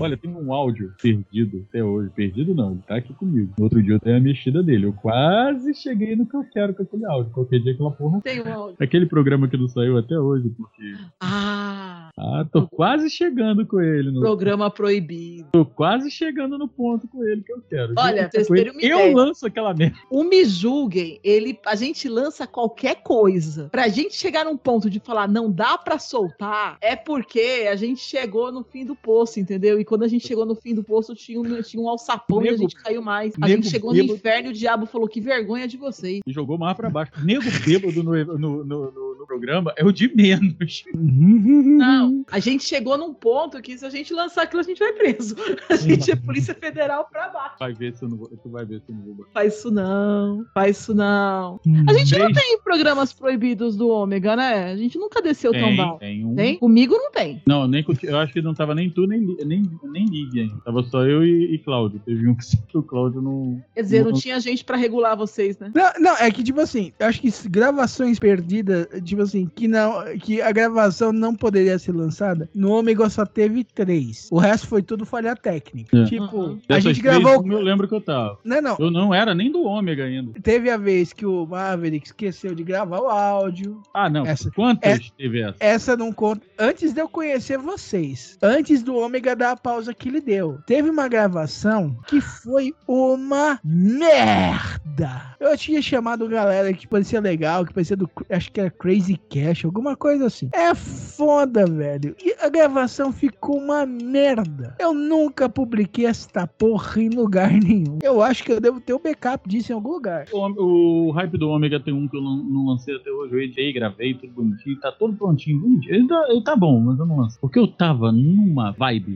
Olha, 0.00 0.16
tem 0.16 0.30
um 0.30 0.52
áudio 0.52 0.94
perdido 1.00 1.64
até 1.68 1.82
hoje. 1.82 2.10
Perdido 2.14 2.54
não, 2.54 2.75
ele 2.76 2.82
tá 2.86 2.96
aqui 2.96 3.12
comigo. 3.14 3.52
No 3.58 3.64
outro 3.64 3.82
dia 3.82 3.94
eu 3.94 4.00
tenho 4.00 4.16
a 4.16 4.20
mexida 4.20 4.62
dele. 4.62 4.86
Eu 4.86 4.92
quase 4.92 5.74
cheguei 5.74 6.14
no 6.16 6.26
que 6.26 6.36
eu 6.36 6.44
quero 6.52 6.74
com 6.74 6.82
aquele 6.82 7.04
áudio. 7.06 7.32
Qualquer 7.32 7.60
dia 7.60 7.72
aquela 7.72 7.90
porra. 7.90 8.20
Tem 8.22 8.40
um 8.42 8.52
áudio. 8.52 8.76
Aquele 8.80 9.06
programa 9.06 9.48
que 9.48 9.56
não 9.56 9.68
saiu 9.68 9.96
até 9.98 10.18
hoje, 10.18 10.48
porque. 10.50 10.94
Ah, 11.20 12.10
Ah, 12.18 12.46
tô 12.50 12.66
quase 12.66 13.10
chegando 13.10 13.66
com 13.66 13.80
ele. 13.80 14.10
No... 14.10 14.20
programa 14.20 14.70
proibido. 14.70 15.48
Tô 15.52 15.64
quase 15.66 16.10
chegando 16.10 16.56
no 16.56 16.66
ponto 16.68 17.06
com 17.08 17.22
ele 17.24 17.42
que 17.42 17.52
eu 17.52 17.60
quero. 17.68 17.94
Olha, 17.98 18.28
vocês 18.32 18.48
terem 18.48 18.72
uma 18.72 18.80
Eu 18.80 19.12
lanço 19.14 19.46
aquela 19.46 19.74
merda. 19.74 19.96
O 20.10 20.24
Me 20.24 20.44
Julguem, 20.44 21.20
ele, 21.22 21.58
a 21.66 21.74
gente 21.74 22.08
lança 22.08 22.46
qualquer 22.46 23.02
coisa. 23.02 23.68
Pra 23.70 23.88
gente 23.88 24.14
chegar 24.14 24.44
num 24.44 24.56
ponto 24.56 24.88
de 24.88 24.98
falar 25.00 25.28
não 25.28 25.50
dá 25.50 25.76
pra 25.76 25.98
soltar, 25.98 26.78
é 26.80 26.96
porque 26.96 27.66
a 27.70 27.76
gente 27.76 28.00
chegou 28.00 28.50
no 28.50 28.64
fim 28.64 28.84
do 28.84 28.94
poço, 28.96 29.38
entendeu? 29.40 29.78
E 29.78 29.84
quando 29.84 30.04
a 30.04 30.08
gente 30.08 30.26
chegou 30.26 30.46
no 30.46 30.54
fim 30.54 30.74
do 30.74 30.82
poço, 30.82 31.14
tinha 31.14 31.40
um, 31.40 31.62
tinha 31.62 31.82
um 31.82 31.88
alçapão 31.88 32.42
e 32.44 32.48
a 32.48 32.52
Nego- 32.52 32.65
gente 32.68 32.82
caiu 32.82 33.02
mais. 33.02 33.32
A 33.40 33.48
gente 33.48 33.68
chegou 33.68 33.90
no 33.92 33.96
bêbado. 34.00 34.14
inferno 34.18 34.48
e 34.48 34.50
o 34.50 34.54
diabo 34.54 34.86
falou 34.86 35.08
que 35.08 35.20
vergonha 35.20 35.66
de 35.68 35.76
vocês. 35.76 36.20
E 36.26 36.32
jogou 36.32 36.58
mais 36.58 36.76
pra 36.76 36.90
baixo. 36.90 37.12
Nego 37.22 37.44
bêbado 37.64 38.02
no, 38.02 38.12
no, 38.24 38.64
no, 38.64 38.64
no- 38.90 39.05
programa 39.26 39.72
é 39.76 39.84
o 39.84 39.92
de 39.92 40.14
menos. 40.14 40.84
Não, 40.94 42.24
a 42.30 42.38
gente 42.38 42.64
chegou 42.64 42.96
num 42.96 43.12
ponto 43.14 43.60
que 43.60 43.76
se 43.76 43.84
a 43.84 43.90
gente 43.90 44.12
lançar 44.12 44.42
aquilo, 44.42 44.60
a 44.60 44.64
gente 44.64 44.78
vai 44.78 44.92
preso. 44.92 45.36
A 45.68 45.76
gente 45.76 46.10
é 46.10 46.16
Polícia 46.16 46.54
Federal 46.54 47.08
pra 47.10 47.28
baixo. 47.28 47.56
Vai 47.58 47.72
ver 47.72 47.94
se 47.94 48.04
eu 48.04 48.08
não 48.08 48.16
vou. 48.16 48.28
Tu 48.28 48.48
vai 48.48 48.64
ver 48.64 48.80
se 48.80 48.90
eu 48.92 48.94
não 48.96 49.14
vou. 49.14 49.26
Faz 49.32 49.56
isso 49.58 49.70
não, 49.70 50.44
faz 50.54 50.78
isso 50.78 50.94
não. 50.94 51.60
A 51.88 51.92
gente 51.92 52.16
não 52.18 52.32
tem 52.32 52.58
programas 52.62 53.12
proibidos 53.12 53.76
do 53.76 53.88
Ômega, 53.88 54.36
né? 54.36 54.72
A 54.72 54.76
gente 54.76 54.98
nunca 54.98 55.20
desceu 55.20 55.52
tão 55.52 55.60
Tem, 55.60 55.76
baixo. 55.76 55.98
tem 55.98 56.24
um. 56.24 56.34
Tem? 56.34 56.58
Comigo 56.58 56.94
não 56.94 57.10
tem. 57.10 57.42
Não, 57.46 57.66
nem 57.66 57.84
eu 58.02 58.18
acho 58.18 58.32
que 58.32 58.42
não 58.42 58.54
tava 58.54 58.74
nem 58.74 58.90
tu, 58.90 59.06
nem, 59.06 59.20
nem, 59.20 59.62
nem 59.84 60.06
Lívia 60.06 60.42
ainda. 60.44 60.56
Tava 60.64 60.82
só 60.84 61.04
eu 61.04 61.24
e, 61.24 61.54
e 61.54 61.58
Cláudio. 61.58 62.00
Teve 62.04 62.28
um 62.28 62.36
que 62.36 62.78
o 62.78 62.82
Cláudio 62.82 63.20
não. 63.20 63.62
Quer 63.74 63.82
dizer, 63.82 64.04
não 64.04 64.10
não- 64.12 64.18
tinha 64.18 64.38
gente 64.40 64.64
pra 64.64 64.76
regular 64.76 65.16
vocês, 65.16 65.58
né? 65.58 65.70
Não, 65.74 65.92
não, 66.00 66.16
é 66.16 66.30
que 66.30 66.42
tipo 66.42 66.60
assim, 66.60 66.92
eu 66.98 67.06
acho 67.06 67.20
que 67.20 67.30
gravações 67.48 68.18
perdidas, 68.18 68.86
tipo 69.16 69.22
assim, 69.22 69.50
que 69.54 69.66
não, 69.66 70.04
que 70.20 70.40
a 70.42 70.52
gravação 70.52 71.12
não 71.12 71.34
poderia 71.34 71.78
ser 71.78 71.92
lançada, 71.92 72.48
no 72.54 72.70
Ômega 72.72 73.08
só 73.08 73.24
teve 73.24 73.64
três. 73.64 74.28
O 74.30 74.38
resto 74.38 74.66
foi 74.66 74.82
tudo 74.82 75.06
falha 75.06 75.34
técnica. 75.34 75.96
É. 75.96 76.04
Tipo, 76.04 76.36
Uhum. 76.36 76.60
a 76.68 76.78
gente 76.78 77.00
três, 77.00 77.18
gravou. 77.22 77.46
eu 77.50 77.60
lembro 77.62 77.88
que 77.88 77.94
eu 77.94 78.00
tava. 78.00 78.38
Não, 78.44 78.60
não. 78.60 78.76
Eu 78.78 78.90
não 78.90 79.14
era 79.14 79.34
nem 79.34 79.50
do 79.50 79.62
Ômega 79.64 80.04
ainda. 80.04 80.32
Teve 80.42 80.70
a 80.70 80.76
vez 80.76 81.12
que 81.12 81.24
o 81.24 81.46
Maverick 81.46 82.06
esqueceu 82.06 82.54
de 82.54 82.62
gravar 82.62 83.00
o 83.00 83.06
áudio. 83.08 83.80
Ah, 83.94 84.08
não. 84.10 84.26
Essa- 84.26 84.50
Quantas 84.50 85.10
teve 85.16 85.40
essa? 85.42 85.56
Essa 85.60 85.96
não 85.96 86.12
conta. 86.12 86.42
Antes 86.58 86.92
de 86.92 87.00
eu 87.00 87.08
conhecer 87.08 87.58
vocês, 87.58 88.36
antes 88.42 88.82
do 88.82 88.94
Ômega 88.96 89.34
dar 89.36 89.52
a 89.52 89.56
pausa 89.56 89.94
que 89.94 90.08
ele 90.08 90.20
deu, 90.20 90.58
teve 90.66 90.90
uma 90.90 91.08
gravação 91.08 91.96
que 92.06 92.20
foi 92.20 92.74
uma 92.86 93.58
merda. 93.64 95.36
Eu 95.38 95.56
tinha 95.56 95.80
chamado 95.82 96.28
galera 96.28 96.72
que 96.72 96.86
parecia 96.86 97.20
legal, 97.20 97.64
que 97.64 97.72
parecia 97.72 97.96
do. 97.96 98.08
Acho 98.30 98.50
que 98.50 98.60
era 98.60 98.70
Crazy 98.70 99.05
Cash, 99.14 99.64
alguma 99.66 99.94
coisa 99.94 100.26
assim. 100.26 100.48
É 100.52 100.74
foda, 100.74 101.66
velho. 101.66 102.16
E 102.24 102.34
a 102.40 102.48
gravação 102.48 103.12
ficou 103.12 103.58
uma 103.58 103.84
merda. 103.86 104.74
Eu 104.80 104.94
nunca 104.94 105.48
publiquei 105.48 106.06
essa 106.06 106.46
porra 106.46 107.02
em 107.02 107.10
lugar 107.10 107.52
nenhum. 107.52 107.98
Eu 108.02 108.22
acho 108.22 108.42
que 108.42 108.52
eu 108.52 108.60
devo 108.60 108.80
ter 108.80 108.94
o 108.94 108.98
backup 108.98 109.48
disso 109.48 109.72
em 109.72 109.74
algum 109.74 109.90
lugar. 109.92 110.26
O, 110.32 111.08
o 111.08 111.10
hype 111.12 111.36
do 111.38 111.48
Ômega 111.48 111.78
tem 111.78 111.92
um 111.92 112.08
que 112.08 112.16
eu 112.16 112.22
não, 112.22 112.36
não 112.38 112.66
lancei 112.66 112.96
até 112.96 113.10
hoje. 113.10 113.34
Eu 113.34 113.40
editei, 113.42 113.72
gravei, 113.72 114.14
tudo 114.14 114.32
bonitinho. 114.32 114.80
Tá 114.80 114.90
todo 114.90 115.14
prontinho, 115.14 115.60
bonitinho. 115.60 115.94
Ele 115.94 116.08
tá, 116.08 116.26
ele 116.30 116.42
tá 116.42 116.56
bom, 116.56 116.80
mas 116.80 116.98
eu 116.98 117.06
não 117.06 117.18
lancei. 117.18 117.38
Porque 117.40 117.58
eu 117.58 117.66
tava 117.68 118.10
numa 118.10 118.72
vibe. 118.72 119.10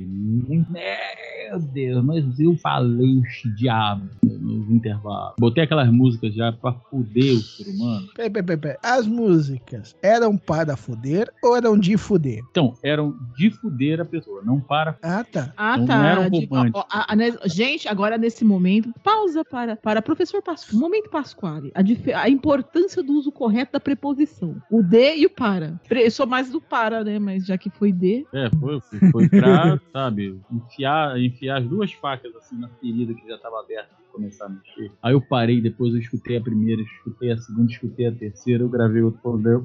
muito- 0.49 0.71
Meu 0.71 1.59
Deus, 1.73 2.05
mas 2.05 2.39
eu 2.39 2.57
falei 2.59 3.19
os 3.19 3.57
diabos 3.57 4.09
nos 4.23 4.71
intervalos. 4.71 5.35
Botei 5.39 5.65
aquelas 5.65 5.91
músicas 5.91 6.35
já 6.35 6.53
pra 6.53 6.73
fuder 6.73 7.35
o 7.35 7.39
ser 7.41 7.69
humano. 7.71 8.07
Peraí, 8.15 8.31
peraí, 8.31 8.57
peraí. 8.57 8.77
As 8.83 9.07
músicas 9.07 9.80
eram 10.03 10.37
para 10.37 10.77
fuder 10.77 11.31
ou 11.43 11.57
eram 11.57 11.79
de 11.79 11.97
fuder? 11.97 12.41
Então, 12.51 12.75
eram 12.83 13.15
de 13.37 13.51
fuder 13.51 14.01
a 14.01 14.05
pessoa, 14.05 14.43
não 14.45 14.61
para. 14.61 14.99
Ah, 15.03 15.25
tá. 15.25 15.53
Ah, 15.57 15.77
Não 15.77 15.87
tá. 15.87 16.07
era 16.07 16.21
um 16.21 16.31
De- 16.31 16.49
ó, 16.75 16.85
a- 16.91 17.13
a- 17.13 17.17
né, 17.17 17.33
gente, 17.47 17.89
agora 17.89 18.17
nesse 18.19 18.45
momento, 18.45 18.93
pausa 19.03 19.45
para, 19.45 19.77
para 19.77 20.03
professor 20.03 20.43
Pasquale. 20.43 20.81
Momento 20.81 21.11
Pasquale. 21.11 21.73
A, 21.75 22.21
a 22.23 22.29
importância 22.29 23.03
do 23.03 23.13
uso 23.15 23.31
correto 23.33 23.73
da 23.73 23.81
preposição. 23.81 24.57
O 24.71 24.83
de 24.83 25.17
e 25.17 25.27
o 25.27 25.31
para. 25.31 25.81
Eu 25.91 26.11
sou 26.11 26.27
mais 26.27 26.51
do 26.51 26.61
para, 26.61 27.03
né? 27.05 27.19
Mas 27.19 27.45
já 27.47 27.57
que 27.59 27.71
foi 27.71 27.93
de. 27.93 28.27
É, 28.33 28.49
foi, 28.59 28.81
foi 29.11 29.29
pra, 29.29 29.79
sabe, 29.93 30.41
enfiar, 30.51 31.19
enfiar 31.21 31.59
as 31.59 31.67
duas 31.69 31.93
facas 31.93 32.35
assim 32.37 32.57
na 32.59 32.69
ferida 32.81 33.15
que 33.15 33.27
já 33.29 33.39
tava 33.39 33.61
aberta 33.61 33.91
começar 34.11 34.47
a 34.47 34.49
mexer. 34.49 34.93
Aí 35.03 35.13
eu 35.13 35.21
parei, 35.21 35.61
depois 35.61 35.93
eu 35.95 36.01
escutei 36.01 36.37
a 36.37 36.41
primeira, 36.41 36.83
escutei 36.83 37.33
a 37.33 37.37
segunda, 37.39 37.71
escutei 37.71 38.07
a 38.07 38.13
terceira, 38.13 38.63
eu 38.65 38.69
gravei 38.69 39.03
outro 39.03 39.21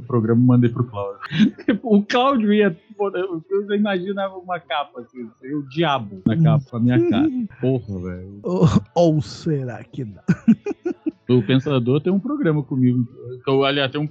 programa- 0.07 0.41
e 0.43 0.45
mandei 0.47 0.69
pro 0.69 0.83
Cláudio. 0.83 1.19
o 1.83 2.03
Cláudio 2.03 2.53
ia. 2.53 2.77
Eu 3.49 3.67
já 3.67 3.75
imaginava 3.75 4.35
uma 4.37 4.59
capa, 4.59 5.01
assim, 5.01 5.29
o 5.53 5.61
diabo 5.63 6.21
na 6.25 6.37
capa, 6.41 6.77
a 6.77 6.79
minha 6.79 7.09
cara. 7.09 7.29
Porra, 7.59 7.99
velho. 7.99 8.39
Ou, 8.43 8.65
ou 8.95 9.21
será 9.21 9.83
que 9.83 10.05
não? 10.05 10.21
O 11.27 11.41
Pensador 11.41 11.99
tem 12.01 12.13
um 12.13 12.19
programa 12.19 12.61
comigo. 12.61 13.07
eu- 13.47 13.63
aliás, 13.63 13.91
tem 13.91 13.99
um 13.99 14.07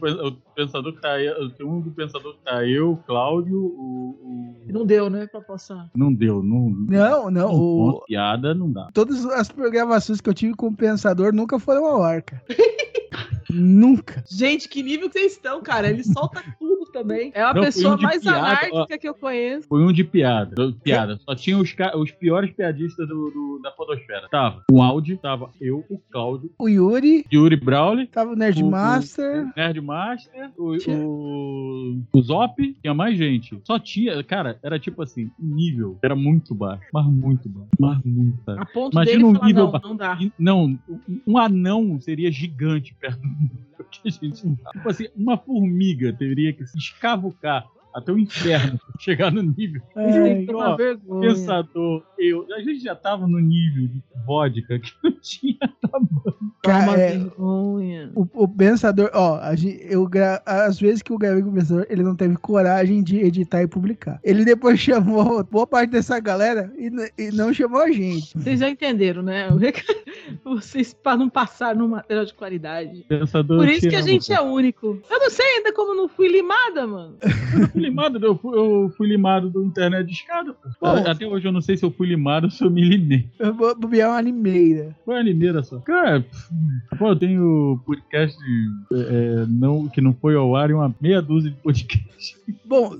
Pensador 0.54 0.92
que 0.94 1.00
tá 1.00 1.14
Tem 1.56 1.64
um 1.66 1.80
do 1.80 1.90
Pensador 1.92 2.34
que 2.34 2.44
tá 2.44 2.66
eu, 2.66 2.92
o 2.92 2.96
Cláudio, 2.96 3.56
o. 3.56 4.18
o- 4.66 4.72
Não 4.72 4.84
deu, 4.84 5.08
né? 5.08 5.26
Pra 5.26 5.40
passar. 5.40 5.88
Não 5.94 6.12
deu, 6.12 6.42
não. 6.42 6.70
Não, 6.70 7.30
não. 7.30 7.52
O, 7.54 8.04
piada 8.04 8.52
não 8.54 8.70
dá. 8.70 8.88
todas 8.92 9.24
as 9.26 9.48
programações 9.48 10.20
que 10.20 10.28
eu 10.28 10.34
tive 10.34 10.54
com 10.54 10.66
o 10.68 10.76
Pensador 10.76 11.32
nunca 11.32 11.58
foram 11.58 11.84
ao 11.86 12.02
ar, 12.02 12.20
cara. 12.22 12.42
nunca. 13.50 14.24
Gente, 14.28 14.68
que 14.68 14.82
nível 14.82 15.08
que 15.08 15.18
vocês 15.18 15.32
estão, 15.32 15.62
cara? 15.62 15.88
Ele 15.88 16.02
solta 16.02 16.42
tudo 16.58 16.73
também. 16.94 17.32
É 17.34 17.42
a 17.42 17.52
Não, 17.52 17.62
pessoa 17.62 17.96
um 17.96 18.00
mais 18.00 18.22
piada, 18.22 18.38
anárquica 18.38 18.98
que 18.98 19.08
eu 19.08 19.14
conheço. 19.14 19.66
Foi 19.68 19.82
um 19.82 19.92
de 19.92 20.04
piada. 20.04 20.72
Piada. 20.82 21.18
Só 21.28 21.34
tinha 21.34 21.58
os, 21.58 21.74
os 21.96 22.10
piores 22.12 22.50
piadistas 22.52 23.06
do, 23.08 23.30
do- 23.30 23.60
da 23.62 23.70
Podosfera. 23.70 24.28
Tava 24.30 24.62
o 24.70 24.80
Audi, 24.82 25.16
tava 25.16 25.50
eu, 25.60 25.84
o 25.90 25.98
Cláudio, 26.10 26.50
O 26.58 26.68
Yuri, 26.68 27.24
Yuri 27.32 27.56
Brawley, 27.56 28.06
tava 28.06 28.32
o 28.32 28.36
Nerdmaster. 28.36 29.46
Nerdmaster, 29.56 30.50
o, 30.56 30.76
Tinha- 30.78 30.98
o, 30.98 32.00
o 32.12 32.22
Zop, 32.22 32.54
tinha 32.80 32.94
mais 32.94 33.16
gente. 33.18 33.58
Só 33.64 33.78
tinha, 33.78 34.22
cara, 34.22 34.58
era 34.62 34.78
tipo 34.78 35.02
assim, 35.02 35.30
o 35.38 35.44
nível 35.54 35.98
era 36.02 36.14
muito 36.14 36.54
baixo, 36.54 36.84
mas 36.92 37.06
muito 37.06 37.48
baixo, 37.48 37.70
mas 37.78 37.98
muito 38.04 38.38
baixo. 38.44 38.62
A 38.62 38.66
ponto 38.66 38.92
Imagina 38.92 39.12
dele 39.16 39.24
um 39.24 39.34
falar, 39.34 39.46
nível 39.46 39.72
não, 39.72 39.80
não 39.80 39.96
dá. 39.96 40.18
Não, 40.38 40.78
um 41.26 41.38
anão 41.38 42.00
seria 42.00 42.30
gigante 42.30 42.94
perto 42.94 43.20
do 43.20 43.28
que. 44.02 44.56
Tipo 44.72 44.88
assim, 44.90 45.08
uma 45.16 45.36
formiga 45.36 46.12
teria 46.12 46.52
que 46.52 46.66
se 46.66 46.78
escavucar 46.78 47.64
até 47.94 48.10
o 48.10 48.18
inferno 48.18 48.78
pra 48.78 49.00
chegar 49.00 49.30
no 49.30 49.42
nível. 49.42 49.80
Ai, 49.94 50.40
que 50.40 50.46
tomar 50.46 50.70
ó, 50.72 50.76
vergonha. 50.76 51.28
Pensador, 51.28 52.02
eu. 52.18 52.46
A 52.52 52.60
gente 52.60 52.80
já 52.80 52.96
tava 52.96 53.26
no 53.28 53.38
nível 53.38 53.86
de 53.86 54.02
vodka 54.26 54.78
que 54.80 54.92
não 55.02 55.12
tinha 55.20 55.58
tamanho. 55.80 56.52
Cara, 56.64 57.00
é, 57.00 57.10
vergonha. 57.10 58.10
o, 58.16 58.26
o 58.34 58.48
Pensador, 58.48 59.10
ó, 59.14 59.38
a 59.38 59.54
gente, 59.54 59.86
eu 59.88 60.06
gra, 60.08 60.42
as 60.44 60.80
vezes 60.80 61.02
que 61.02 61.12
eu 61.12 61.18
gravei 61.18 61.42
com 61.42 61.50
o 61.50 61.54
Pensador, 61.54 61.86
ele 61.88 62.02
não 62.02 62.16
teve 62.16 62.36
coragem 62.36 63.02
de 63.02 63.18
editar 63.18 63.62
e 63.62 63.68
publicar. 63.68 64.18
Ele 64.24 64.44
depois 64.44 64.80
chamou 64.80 65.44
boa 65.44 65.66
parte 65.66 65.90
dessa 65.90 66.18
galera 66.18 66.72
e, 66.76 66.90
e 67.16 67.30
não 67.30 67.52
chamou 67.54 67.80
a 67.80 67.92
gente. 67.92 68.36
Vocês 68.36 68.58
já 68.58 68.68
entenderam, 68.68 69.22
né? 69.22 69.48
Vocês 70.42 70.92
para 70.94 71.16
não 71.16 71.28
passar 71.28 71.76
no 71.76 71.88
material 71.88 72.24
de 72.24 72.34
qualidade. 72.34 73.04
Pensador. 73.08 73.58
Por 73.58 73.68
isso 73.68 73.88
que 73.88 73.96
a 73.96 74.02
gente 74.02 74.32
é 74.32 74.40
único. 74.40 75.00
Eu 75.08 75.18
não 75.20 75.30
sei 75.30 75.46
ainda 75.56 75.72
como 75.72 75.94
não 75.94 76.08
fui 76.08 76.28
limada, 76.28 76.86
mano. 76.86 77.16
Eu 77.22 77.68
fui 77.72 77.83
limado, 77.84 78.18
eu 78.24 78.36
fui, 78.36 78.58
eu 78.58 78.92
fui 78.96 79.08
limado 79.08 79.50
do 79.50 79.62
internet 79.64 80.06
de 80.06 80.12
escada. 80.12 80.54
pô. 80.80 80.86
Até 80.86 81.26
hoje 81.26 81.46
eu 81.46 81.52
não 81.52 81.60
sei 81.60 81.76
se 81.76 81.84
eu 81.84 81.90
fui 81.90 82.06
limado 82.08 82.46
ou 82.46 82.50
se 82.50 82.64
eu 82.64 82.70
me 82.70 82.82
limei. 82.82 83.28
Eu 83.38 83.54
vou 83.54 83.74
bobear 83.78 84.10
uma 84.10 84.20
limeira. 84.20 84.94
Foi 85.04 85.16
a 85.18 85.22
limeira 85.22 85.62
só. 85.62 85.78
Cara, 85.80 86.20
pff, 86.22 86.48
pô, 86.98 87.08
eu 87.08 87.16
tenho 87.16 87.80
podcast 87.86 88.36
é, 88.92 89.44
não, 89.48 89.88
que 89.88 90.00
não 90.00 90.12
foi 90.14 90.34
ao 90.34 90.54
ar 90.56 90.70
e 90.70 90.72
uma 90.74 90.94
meia 91.00 91.20
dúzia 91.22 91.50
de 91.50 91.56
podcasts 91.56 92.38
Bom, 92.64 92.96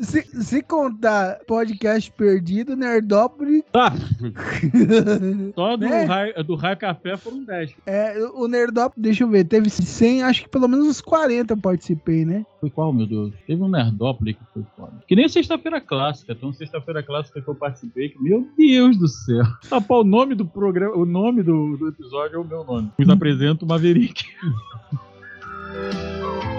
se, 0.00 0.22
se 0.42 0.62
contar 0.62 1.38
podcast 1.46 2.10
perdido, 2.12 2.74
Nerdópolis, 2.74 3.62
Tá, 3.72 3.92
só 5.54 5.76
do, 5.76 5.86
Né? 5.86 6.04
raio, 6.04 6.44
do 6.44 6.56
Café 6.78 7.16
foram 7.16 7.44
10. 7.44 7.74
é, 7.86 8.18
o 8.34 8.46
Nerdópolis, 8.48 9.02
deixa 9.02 9.24
eu 9.24 9.28
ver, 9.28 9.44
teve 9.44 9.68
100, 9.70 10.22
acho 10.22 10.42
que 10.44 10.48
pelo 10.48 10.68
menos 10.68 10.86
uns 10.86 11.00
40 11.00 11.52
eu 11.52 11.56
participei, 11.56 12.24
né? 12.24 12.44
Foi 12.60 12.70
qual, 12.70 12.92
meu 12.92 13.06
Deus? 13.06 13.32
Teve 13.46 13.62
um 13.62 13.68
Nerdópolis 13.98 14.36
que 14.36 14.44
foi 14.54 14.62
foda. 14.76 14.92
Que 15.06 15.16
nem 15.16 15.28
sexta-feira 15.28 15.80
clássica. 15.80 16.32
Então, 16.32 16.52
sexta-feira 16.52 17.02
clássica 17.02 17.42
que 17.42 17.48
eu 17.48 17.54
participei, 17.54 18.10
que, 18.10 18.22
meu 18.22 18.48
Deus 18.56 18.96
do 18.96 19.08
céu. 19.08 19.42
Rapaz, 19.70 20.00
o 20.00 20.04
nome 20.04 20.36
do 20.36 20.46
programa, 20.46 20.96
o 20.96 21.04
nome 21.04 21.42
do, 21.42 21.76
do 21.76 21.88
episódio 21.88 22.36
é 22.36 22.38
o 22.38 22.44
meu 22.44 22.64
nome. 22.64 22.92
Vos 22.96 23.08
apresento 23.08 23.66
Maverick. 23.66 24.24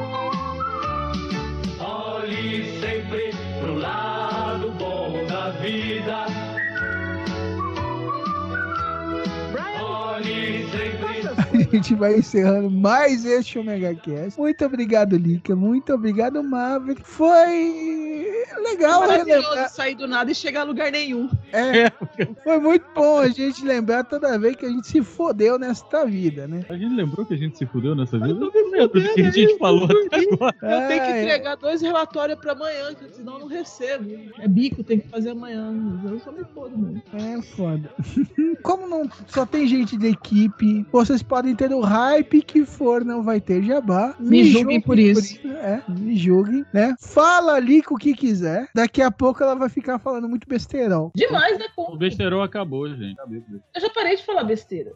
gente 11.75 11.95
vai 11.95 12.15
encerrando 12.15 12.69
mais 12.69 13.25
este 13.25 13.59
Omega 13.59 13.93
Cast. 13.95 14.39
Muito 14.39 14.65
obrigado, 14.65 15.15
Lika. 15.17 15.55
Muito 15.55 15.93
obrigado, 15.93 16.43
Maverick. 16.43 17.01
Foi 17.03 18.45
legal 18.63 19.01
Maravilhoso 19.01 19.41
relembrar. 19.41 19.69
sair 19.69 19.95
do 19.95 20.07
nada 20.07 20.31
e 20.31 20.35
chegar 20.35 20.61
a 20.61 20.63
lugar 20.63 20.91
nenhum. 20.91 21.29
É, 21.51 21.89
foi 22.43 22.59
muito 22.59 22.85
bom 22.93 23.19
a 23.19 23.27
gente 23.27 23.63
lembrar 23.63 24.03
toda 24.03 24.37
vez 24.37 24.55
que 24.55 24.65
a 24.65 24.69
gente 24.69 24.87
se 24.87 25.01
fodeu 25.01 25.57
nesta 25.57 26.05
vida, 26.05 26.47
né? 26.47 26.65
A 26.69 26.73
gente 26.73 26.95
lembrou 26.95 27.25
que 27.25 27.33
a 27.33 27.37
gente 27.37 27.57
se 27.57 27.65
fudeu 27.65 27.95
nessa 27.95 28.17
vida? 28.19 28.35
tô 28.35 28.51
Eu 28.53 28.63
não 28.65 28.71
lembro 28.71 29.01
do 29.01 29.13
que 29.13 29.21
a 29.21 29.31
gente 29.31 29.57
falou 29.57 29.85
até 29.85 30.21
agora. 30.21 30.55
Eu 30.61 30.87
tenho 30.87 31.03
que 31.03 31.11
entregar 31.11 31.55
dois 31.55 31.81
relatórios 31.81 32.39
pra 32.39 32.53
amanhã, 32.53 32.95
senão 33.11 33.33
eu 33.33 33.39
não 33.39 33.47
recebo. 33.47 34.09
É 34.39 34.47
bico, 34.47 34.83
tem 34.83 34.99
que 34.99 35.07
fazer 35.07 35.31
amanhã. 35.31 35.73
Eu 36.03 36.19
só 36.19 36.31
me 36.31 36.43
fodo, 36.53 36.77
mano. 36.77 37.01
É 37.13 37.41
foda. 37.55 37.89
Como 38.63 38.87
não 38.87 39.09
só 39.27 39.45
tem 39.45 39.67
gente 39.67 39.97
da 39.97 40.07
equipe, 40.07 40.85
vocês 40.91 41.23
podem 41.23 41.55
ter 41.55 41.71
o 41.71 41.81
hype 41.81 42.41
que 42.41 42.65
for, 42.65 43.03
não 43.03 43.23
vai 43.23 43.39
ter 43.41 43.63
jabá. 43.63 44.15
Me 44.19 44.43
julguem 44.45 44.81
por 44.81 44.99
isso. 44.99 45.39
É, 45.47 45.81
me 45.87 46.15
julguem, 46.15 46.65
né? 46.73 46.95
Fala 46.99 47.53
ali 47.53 47.81
com 47.81 47.95
o 47.95 47.97
que 47.97 48.13
quiser. 48.13 48.69
Daqui 48.73 49.01
a 49.01 49.11
pouco 49.11 49.43
ela 49.43 49.55
vai 49.55 49.69
ficar 49.69 49.99
falando 49.99 50.27
muito 50.27 50.47
besteirol. 50.47 51.11
Demais 51.15 51.38
da 51.57 51.65
O 51.65 51.71
conta. 51.75 51.97
besterol 51.97 52.41
acabou, 52.43 52.89
gente. 52.95 53.19
O. 53.21 53.61
Eu 53.75 53.81
já 53.81 53.89
parei 53.89 54.15
de 54.15 54.25
falar 54.25 54.43
besteira. 54.43 54.91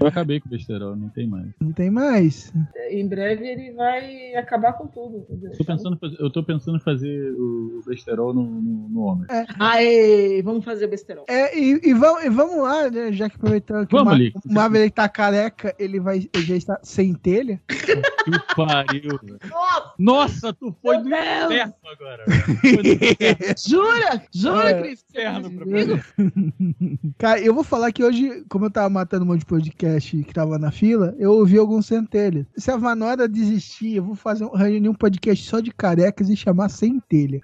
Eu 0.00 0.06
acabei 0.06 0.40
com 0.40 0.48
o 0.48 0.50
besterol, 0.50 0.96
não 0.96 1.08
tem 1.08 1.26
mais. 1.26 1.46
Não 1.60 1.72
tem 1.72 1.90
mais. 1.90 2.52
Em 2.90 3.06
breve 3.06 3.46
ele 3.46 3.72
vai 3.72 4.34
acabar 4.34 4.72
com 4.74 4.86
tudo, 4.86 5.18
entendeu? 5.18 5.52
Tô 5.56 5.64
pensando, 5.64 5.98
eu 6.18 6.30
tô 6.30 6.42
pensando 6.42 6.76
em 6.78 6.80
fazer 6.80 7.32
o 7.32 7.82
besterol 7.86 8.32
no, 8.34 8.42
no, 8.44 8.88
no 8.88 9.00
homem. 9.02 9.26
Aê, 9.58 10.42
vamos 10.42 10.64
fazer 10.64 10.86
besterol. 10.86 11.24
É, 11.28 11.56
e, 11.58 11.80
e 11.82 11.94
vamos, 11.94 12.24
e 12.24 12.28
vamos 12.30 12.56
lá, 12.62 12.90
né? 12.90 13.12
Já 13.12 13.28
que 13.28 13.36
aproveitando 13.36 13.86
que 13.86 13.92
Vamos 13.92 14.06
o, 14.06 14.10
Ma 14.10 14.12
ali. 14.16 14.32
o 14.48 14.52
Maverick 14.52 14.94
tá 14.94 15.08
careca, 15.08 15.74
ele 15.78 16.00
vai 16.00 16.28
ele 16.34 16.44
já 16.44 16.56
está 16.56 16.78
sem 16.82 17.14
telha. 17.14 17.60
Que 17.68 18.54
pariu. 18.54 19.18
Nossa, 19.50 19.94
Nossa, 19.98 20.52
tu 20.52 20.74
foi 20.82 20.96
Meu 20.98 21.04
do 21.04 21.10
Deus! 21.10 21.44
inferno 21.50 21.74
agora. 21.84 22.24
jura? 23.66 24.22
Jura, 24.34 24.70
É. 24.70 24.82
Cris? 24.82 25.04
inferno 25.10 25.50
Comigo? 25.60 26.00
Cara, 27.18 27.38
eu 27.38 27.54
vou 27.54 27.62
falar 27.62 27.92
que 27.92 28.02
hoje, 28.02 28.42
como 28.48 28.64
eu 28.64 28.70
tava 28.70 28.88
matando 28.88 29.24
um 29.24 29.28
monte 29.28 29.40
de 29.40 29.46
podcast 29.46 30.24
que 30.24 30.32
tava 30.32 30.58
na 30.58 30.70
fila, 30.70 31.14
eu 31.18 31.32
ouvi 31.32 31.58
alguns 31.58 31.84
centelhas. 31.84 32.46
Se 32.56 32.70
a 32.70 32.78
Vanora 32.78 33.28
desistir, 33.28 33.96
eu 33.96 34.04
vou 34.04 34.14
fazer 34.14 34.44
um, 34.44 34.56
reunir 34.56 34.88
um 34.88 34.94
podcast 34.94 35.46
só 35.46 35.60
de 35.60 35.70
carecas 35.70 36.30
e 36.30 36.36
chamar 36.36 36.70
Centelha. 36.70 37.42